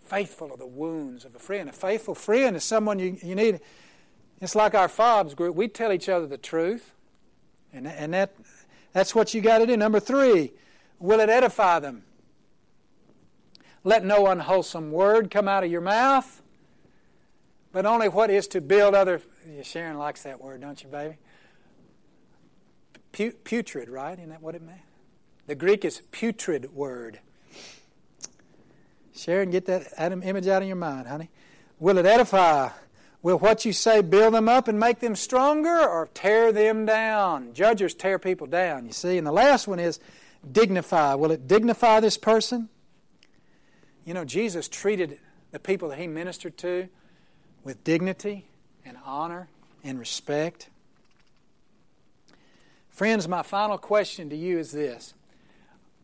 Faithful 0.00 0.52
are 0.52 0.56
the 0.56 0.66
wounds 0.66 1.26
of 1.26 1.34
a 1.34 1.38
friend. 1.38 1.68
A 1.68 1.72
faithful 1.72 2.14
friend 2.14 2.56
is 2.56 2.64
someone 2.64 2.98
you, 2.98 3.18
you 3.22 3.34
need. 3.34 3.60
It's 4.40 4.54
like 4.54 4.74
our 4.74 4.88
Fogs 4.88 5.34
group. 5.34 5.54
We 5.54 5.68
tell 5.68 5.92
each 5.92 6.08
other 6.08 6.26
the 6.26 6.38
truth. 6.38 6.94
And, 7.74 7.86
and 7.86 8.14
that, 8.14 8.34
that's 8.94 9.14
what 9.14 9.34
you 9.34 9.42
got 9.42 9.58
to 9.58 9.66
do. 9.66 9.76
Number 9.76 10.00
three, 10.00 10.54
will 10.98 11.20
it 11.20 11.28
edify 11.28 11.78
them? 11.80 12.04
Let 13.84 14.04
no 14.04 14.26
unwholesome 14.26 14.90
word 14.90 15.30
come 15.30 15.46
out 15.46 15.62
of 15.62 15.70
your 15.70 15.82
mouth, 15.82 16.42
but 17.70 17.84
only 17.84 18.08
what 18.08 18.30
is 18.30 18.48
to 18.48 18.60
build 18.60 18.94
other. 18.94 19.20
Sharon 19.62 19.98
likes 19.98 20.22
that 20.22 20.40
word, 20.40 20.62
don't 20.62 20.82
you, 20.82 20.88
baby? 20.88 21.16
putrid, 23.44 23.88
right? 23.88 24.18
Isn't 24.18 24.30
that 24.30 24.42
what 24.42 24.54
it 24.54 24.62
meant? 24.62 24.80
The 25.46 25.54
Greek 25.54 25.84
is 25.84 26.02
putrid 26.10 26.74
word. 26.74 27.20
Sharon, 29.14 29.50
get 29.50 29.66
that 29.66 29.86
image 29.98 30.48
out 30.48 30.62
of 30.62 30.68
your 30.68 30.76
mind, 30.76 31.06
honey. 31.06 31.30
Will 31.78 31.98
it 31.98 32.06
edify? 32.06 32.70
Will 33.22 33.38
what 33.38 33.64
you 33.64 33.72
say 33.72 34.00
build 34.02 34.34
them 34.34 34.48
up 34.48 34.68
and 34.68 34.80
make 34.80 35.00
them 35.00 35.14
stronger 35.14 35.88
or 35.88 36.08
tear 36.12 36.52
them 36.52 36.84
down? 36.86 37.54
Judges 37.54 37.94
tear 37.94 38.18
people 38.18 38.46
down, 38.46 38.86
you 38.86 38.92
see. 38.92 39.16
And 39.16 39.26
the 39.26 39.32
last 39.32 39.68
one 39.68 39.78
is 39.78 40.00
dignify. 40.50 41.14
Will 41.14 41.30
it 41.30 41.46
dignify 41.46 42.00
this 42.00 42.18
person? 42.18 42.68
You 44.04 44.14
know, 44.14 44.24
Jesus 44.24 44.68
treated 44.68 45.18
the 45.50 45.58
people 45.58 45.88
that 45.88 45.98
he 45.98 46.06
ministered 46.06 46.58
to 46.58 46.88
with 47.62 47.82
dignity 47.84 48.46
and 48.84 48.98
honor 49.04 49.48
and 49.82 49.98
respect. 49.98 50.68
Friends, 52.90 53.26
my 53.26 53.42
final 53.42 53.78
question 53.78 54.30
to 54.30 54.36
you 54.36 54.58
is 54.58 54.72
this 54.72 55.14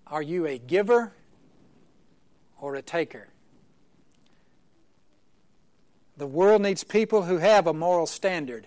Are 0.06 0.22
you 0.22 0.46
a 0.46 0.58
giver 0.58 1.12
or 2.58 2.74
a 2.74 2.82
taker? 2.82 3.28
The 6.16 6.26
world 6.26 6.62
needs 6.62 6.84
people 6.84 7.22
who 7.22 7.38
have 7.38 7.66
a 7.66 7.72
moral 7.72 8.06
standard. 8.06 8.66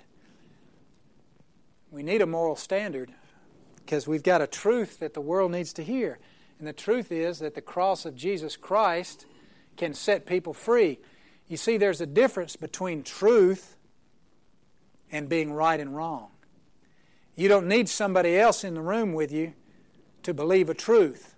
We 1.92 2.02
need 2.02 2.22
a 2.22 2.26
moral 2.26 2.56
standard 2.56 3.12
because 3.76 4.08
we've 4.08 4.24
got 4.24 4.42
a 4.42 4.48
truth 4.48 5.00
that 5.00 5.14
the 5.14 5.22
world 5.22 5.52
needs 5.52 5.74
to 5.74 5.84
hear. 5.84 6.18
And 6.64 6.68
the 6.70 6.72
truth 6.72 7.12
is 7.12 7.40
that 7.40 7.56
the 7.56 7.62
cross 7.62 8.06
of 8.06 8.16
Jesus 8.16 8.56
Christ 8.56 9.26
can 9.76 9.94
set 9.94 10.26
people 10.26 10.54
free. 10.54 10.98
You 11.50 11.58
see, 11.58 11.76
there's 11.76 12.00
a 12.00 12.06
difference 12.06 12.56
between 12.56 13.04
truth 13.04 13.76
and 15.12 15.28
being 15.28 15.52
right 15.52 15.78
and 15.78 15.94
wrong. 15.94 16.30
You 17.36 17.50
don't 17.50 17.68
need 17.68 17.90
somebody 17.90 18.40
else 18.40 18.64
in 18.64 18.76
the 18.76 18.82
room 18.82 19.12
with 19.12 19.30
you 19.30 19.56
to 20.22 20.34
believe 20.34 20.70
a 20.70 20.74
truth. 20.74 21.36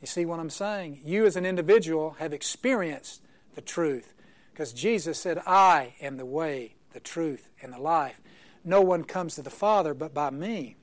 You 0.00 0.08
see 0.08 0.26
what 0.26 0.40
I'm 0.40 0.50
saying? 0.50 1.02
You, 1.04 1.24
as 1.24 1.36
an 1.36 1.46
individual, 1.46 2.16
have 2.18 2.32
experienced 2.32 3.22
the 3.54 3.60
truth 3.60 4.12
because 4.52 4.72
Jesus 4.72 5.20
said, 5.20 5.38
I 5.46 5.94
am 6.00 6.16
the 6.16 6.26
way, 6.26 6.74
the 6.94 6.98
truth, 6.98 7.48
and 7.62 7.72
the 7.72 7.78
life. 7.78 8.20
No 8.64 8.80
one 8.80 9.04
comes 9.04 9.36
to 9.36 9.42
the 9.42 9.50
Father 9.50 9.94
but 9.94 10.12
by 10.12 10.30
me. 10.30 10.74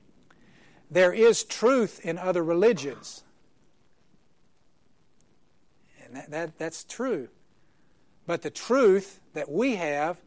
There 0.90 1.12
is 1.12 1.44
truth 1.44 2.00
in 2.02 2.18
other 2.18 2.42
religions. 2.42 3.22
And 6.04 6.16
that, 6.16 6.30
that, 6.30 6.58
that's 6.58 6.84
true. 6.84 7.28
But 8.26 8.42
the 8.42 8.50
truth 8.50 9.20
that 9.34 9.50
we 9.50 9.76
have 9.76 10.20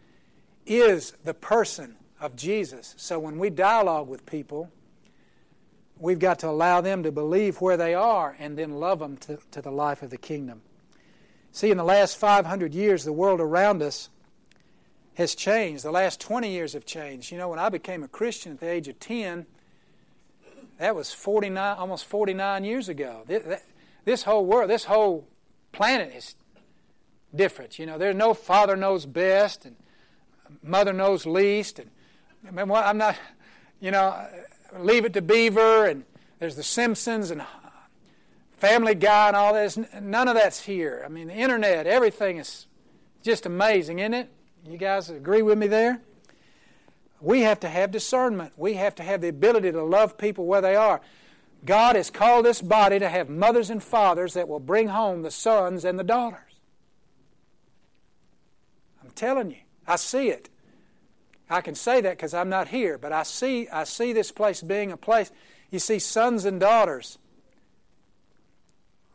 is 0.66 1.14
the 1.24 1.34
person 1.34 1.96
of 2.20 2.36
Jesus. 2.36 2.94
So 2.98 3.20
when 3.20 3.40
we 3.40 3.50
dialogue 3.50 4.08
with 4.08 4.26
people, 4.26 4.72
we've 5.98 6.20
got 6.20 6.40
to 6.40 6.50
allow 6.50 6.82
them 6.82 7.04
to 7.04 7.12
believe 7.12 7.62
where 7.62 7.78
they 7.78 7.94
are 7.94 8.36
and 8.40 8.58
then 8.58 8.80
love 8.80 9.00
them 9.00 9.18
to, 9.18 9.40
to 9.52 9.62
the 9.62 9.72
life 9.72 10.02
of 10.04 10.10
the 10.10 10.18
kingdom. 10.18 10.62
See, 11.52 11.70
in 11.70 11.78
the 11.78 11.84
last 11.84 12.18
500 12.18 12.74
years, 12.74 13.04
the 13.04 13.14
world 13.14 13.42
around 13.42 13.82
us 13.82 14.10
has 15.16 15.36
changed. 15.36 15.84
The 15.84 15.92
last 15.92 16.22
20 16.22 16.50
years 16.50 16.74
have 16.74 16.86
changed. 16.86 17.32
You 17.32 17.38
know, 17.38 17.50
when 17.50 17.60
I 17.60 17.70
became 17.70 18.04
a 18.04 18.08
Christian 18.08 18.54
at 18.54 18.60
the 18.60 18.70
age 18.70 18.88
of 18.88 19.00
10, 19.00 19.46
that 20.82 20.96
was 20.96 21.14
49, 21.14 21.78
almost 21.78 22.06
49 22.06 22.64
years 22.64 22.90
ago. 22.90 23.24
This 24.04 24.24
whole 24.24 24.46
world, 24.46 24.68
this 24.70 24.86
whole 24.86 25.28
planet 25.72 26.12
is 26.16 26.36
different. 27.34 27.78
You 27.78 27.86
know, 27.86 28.00
there's 28.00 28.16
no 28.16 28.34
father 28.34 28.76
knows 28.76 29.06
best 29.06 29.66
and 29.66 29.76
mother 30.64 30.92
knows 30.92 31.28
least, 31.28 31.78
and 31.78 31.92
I 32.48 32.52
mean, 32.52 32.68
what 32.68 32.84
I'm 32.84 32.98
not, 32.98 33.16
you 33.80 33.92
know, 33.92 34.28
Leave 34.78 35.06
It 35.06 35.14
to 35.14 35.22
Beaver, 35.22 35.86
and 35.86 36.04
there's 36.40 36.56
The 36.56 36.64
Simpsons 36.64 37.30
and 37.30 37.44
Family 38.58 38.96
Guy 38.96 39.28
and 39.28 39.36
all 39.36 39.54
this. 39.54 39.78
None 40.02 40.28
of 40.28 40.34
that's 40.34 40.62
here. 40.62 41.04
I 41.06 41.10
mean, 41.10 41.28
the 41.28 41.36
internet, 41.36 41.86
everything 41.86 42.38
is 42.38 42.66
just 43.22 43.46
amazing, 43.46 44.00
isn't 44.00 44.16
it? 44.16 44.30
You 44.66 44.80
guys 44.80 45.12
agree 45.12 45.44
with 45.44 45.60
me 45.60 45.68
there? 45.68 46.02
We 47.22 47.42
have 47.42 47.60
to 47.62 47.70
have 47.70 47.92
discernment. 47.92 48.54
We 48.58 48.74
have 48.74 48.96
to 48.96 49.04
have 49.04 49.22
the 49.22 49.30
ability 49.30 49.72
to 49.72 49.84
love 49.84 50.18
people 50.18 50.46
where 50.46 50.62
they 50.62 50.76
are. 50.76 51.02
God 51.64 51.96
has 51.96 52.10
called 52.10 52.46
this 52.46 52.62
body 52.62 52.98
to 52.98 53.08
have 53.08 53.30
mothers 53.30 53.70
and 53.70 53.84
fathers 53.84 54.34
that 54.34 54.48
will 54.48 54.60
bring 54.60 54.88
home 54.88 55.22
the 55.22 55.30
sons 55.30 55.86
and 55.86 56.00
the 56.00 56.04
daughters. 56.04 56.40
I'm 59.04 59.12
telling 59.12 59.52
you, 59.52 59.58
I 59.88 59.98
see 59.98 60.30
it. 60.30 60.50
I 61.50 61.62
can 61.62 61.76
say 61.76 62.02
that 62.02 62.18
because 62.18 62.34
I'm 62.34 62.50
not 62.50 62.70
here, 62.70 62.98
but 62.98 63.12
I 63.12 63.24
see, 63.24 63.68
I 63.70 63.84
see 63.84 64.14
this 64.14 64.32
place 64.32 64.62
being 64.62 64.92
a 64.92 64.98
place. 64.98 65.32
You 65.70 65.80
see, 65.80 66.00
sons 66.00 66.46
and 66.46 66.60
daughters 66.60 67.20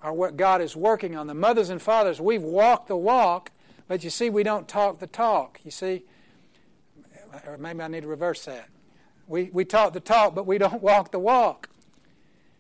are 0.02 0.12
what 0.12 0.36
God 0.36 0.60
is 0.60 0.76
working 0.76 1.16
on. 1.16 1.26
The 1.26 1.34
mothers 1.34 1.70
and 1.70 1.82
fathers, 1.82 2.20
we've 2.20 2.42
walked 2.42 2.88
the 2.88 2.96
walk, 2.96 3.50
but 3.88 4.04
you 4.04 4.10
see, 4.10 4.30
we 4.30 4.42
don't 4.42 4.68
talk 4.68 5.00
the 5.00 5.06
talk. 5.06 5.58
You 5.64 5.70
see, 5.70 6.04
or 7.46 7.58
maybe 7.58 7.82
I 7.82 7.88
need 7.88 8.02
to 8.02 8.08
reverse 8.08 8.44
that. 8.44 8.68
We, 9.26 9.50
we 9.52 9.64
talk 9.64 9.92
the 9.92 10.00
talk, 10.00 10.34
but 10.34 10.46
we 10.46 10.58
don't 10.58 10.82
walk 10.82 11.10
the 11.12 11.18
walk. 11.18 11.68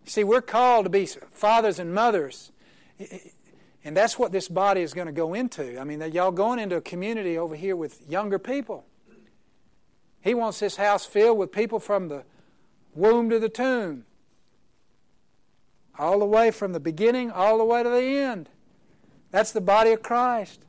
See, 0.04 0.24
we're 0.24 0.42
called 0.42 0.86
to 0.86 0.90
be 0.90 1.06
fathers 1.06 1.78
and 1.78 1.94
mothers. 1.94 2.52
And 3.84 3.96
that's 3.96 4.18
what 4.18 4.32
this 4.32 4.48
body 4.48 4.80
is 4.80 4.94
going 4.94 5.06
to 5.06 5.12
go 5.12 5.34
into. 5.34 5.78
I 5.78 5.84
mean, 5.84 6.00
y'all 6.12 6.32
going 6.32 6.58
into 6.58 6.76
a 6.76 6.80
community 6.80 7.38
over 7.38 7.54
here 7.54 7.76
with 7.76 8.02
younger 8.08 8.38
people. 8.38 8.84
He 10.20 10.34
wants 10.34 10.58
this 10.58 10.76
house 10.76 11.06
filled 11.06 11.38
with 11.38 11.52
people 11.52 11.78
from 11.78 12.08
the 12.08 12.24
womb 12.94 13.30
to 13.30 13.38
the 13.38 13.48
tomb. 13.48 14.04
All 15.98 16.18
the 16.18 16.26
way 16.26 16.50
from 16.50 16.72
the 16.72 16.80
beginning, 16.80 17.30
all 17.30 17.58
the 17.58 17.64
way 17.64 17.82
to 17.82 17.88
the 17.88 18.02
end. 18.02 18.48
That's 19.30 19.52
the 19.52 19.60
body 19.60 19.92
of 19.92 20.02
Christ. 20.02 20.64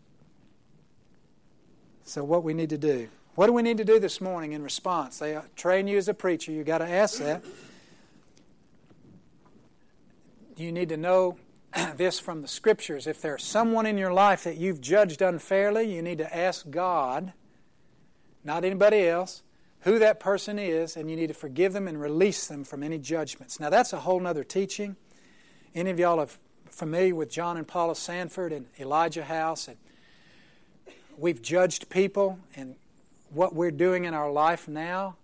So, 2.04 2.24
what 2.24 2.44
we 2.44 2.54
need 2.54 2.70
to 2.70 2.78
do. 2.78 3.10
What 3.38 3.46
do 3.46 3.54
we 3.54 3.62
need 3.62 3.78
to 3.78 3.86
do 3.86 4.00
this 4.00 4.20
morning 4.20 4.54
in 4.54 4.64
response? 4.64 5.20
They 5.20 5.36
uh, 5.36 5.44
train 5.56 5.88
you 5.88 6.00
as 6.00 6.08
a 6.08 6.14
preacher. 6.16 6.52
You've 6.52 6.66
got 6.66 6.80
to 6.80 6.90
ask 6.90 7.20
that. 7.20 7.44
You 10.56 10.72
need 10.72 10.90
to 10.90 10.98
know 10.98 11.38
this 11.98 12.20
from 12.20 12.42
the 12.42 12.48
Scriptures. 12.48 13.06
If 13.06 13.22
there's 13.22 13.44
someone 13.44 13.86
in 13.86 13.96
your 13.96 14.12
life 14.12 14.46
that 14.46 14.58
you've 14.58 14.82
judged 14.82 15.22
unfairly, 15.22 15.96
you 15.96 16.02
need 16.02 16.18
to 16.18 16.36
ask 16.36 16.68
God, 16.72 17.32
not 18.44 18.66
anybody 18.66 19.08
else, 19.08 19.44
who 19.82 20.00
that 20.00 20.20
person 20.20 20.58
is, 20.58 20.98
and 20.98 21.08
you 21.08 21.16
need 21.16 21.28
to 21.28 21.36
forgive 21.36 21.74
them 21.74 21.88
and 21.88 22.02
release 22.02 22.48
them 22.48 22.64
from 22.64 22.82
any 22.82 22.98
judgments. 22.98 23.60
Now, 23.60 23.70
that's 23.70 23.94
a 23.94 24.00
whole 24.00 24.26
other 24.26 24.44
teaching. 24.44 24.96
Any 25.76 25.92
of 25.92 26.00
y'all 26.00 26.20
are 26.20 26.30
familiar 26.72 27.14
with 27.14 27.30
John 27.30 27.56
and 27.56 27.68
Paula 27.68 27.94
Sandford 27.94 28.52
and 28.52 28.66
Elijah 28.80 29.26
House, 29.26 29.68
and 29.68 29.78
we've 31.20 31.44
judged 31.44 31.90
people, 31.90 32.40
and 32.56 32.78
what 33.30 33.54
we're 33.54 33.72
doing 33.72 34.06
in 34.06 34.14
our 34.14 34.32
life 34.32 34.68
now, 34.68 35.16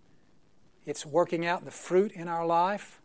it's 0.85 1.05
working 1.05 1.45
out 1.45 1.65
the 1.65 1.71
fruit 1.71 2.11
in 2.11 2.27
our 2.27 2.45
life. 2.45 2.99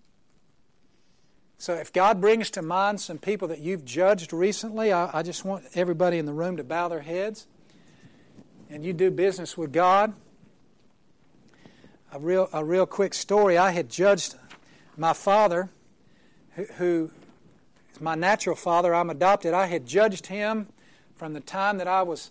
So 1.58 1.74
if 1.74 1.92
God 1.92 2.20
brings 2.20 2.50
to 2.52 2.62
mind 2.62 3.00
some 3.00 3.18
people 3.18 3.48
that 3.48 3.58
you've 3.58 3.84
judged 3.84 4.32
recently, 4.32 4.92
I, 4.92 5.18
I 5.18 5.22
just 5.22 5.44
want 5.44 5.64
everybody 5.74 6.18
in 6.18 6.26
the 6.26 6.32
room 6.32 6.56
to 6.56 6.64
bow 6.64 6.88
their 6.88 7.00
heads. 7.00 7.46
And 8.70 8.84
you 8.84 8.92
do 8.92 9.10
business 9.10 9.56
with 9.56 9.72
God. 9.72 10.12
A 12.12 12.18
real, 12.18 12.48
a 12.52 12.64
real 12.64 12.86
quick 12.86 13.12
story. 13.12 13.58
I 13.58 13.72
had 13.72 13.88
judged 13.88 14.36
my 14.96 15.12
father, 15.12 15.68
who, 16.54 16.64
who 16.76 17.10
is 17.92 18.00
my 18.00 18.14
natural 18.14 18.56
father. 18.56 18.94
I'm 18.94 19.10
adopted. 19.10 19.52
I 19.52 19.66
had 19.66 19.84
judged 19.84 20.26
him 20.26 20.68
from 21.16 21.32
the 21.32 21.40
time 21.40 21.78
that 21.78 21.88
I 21.88 22.02
was 22.02 22.30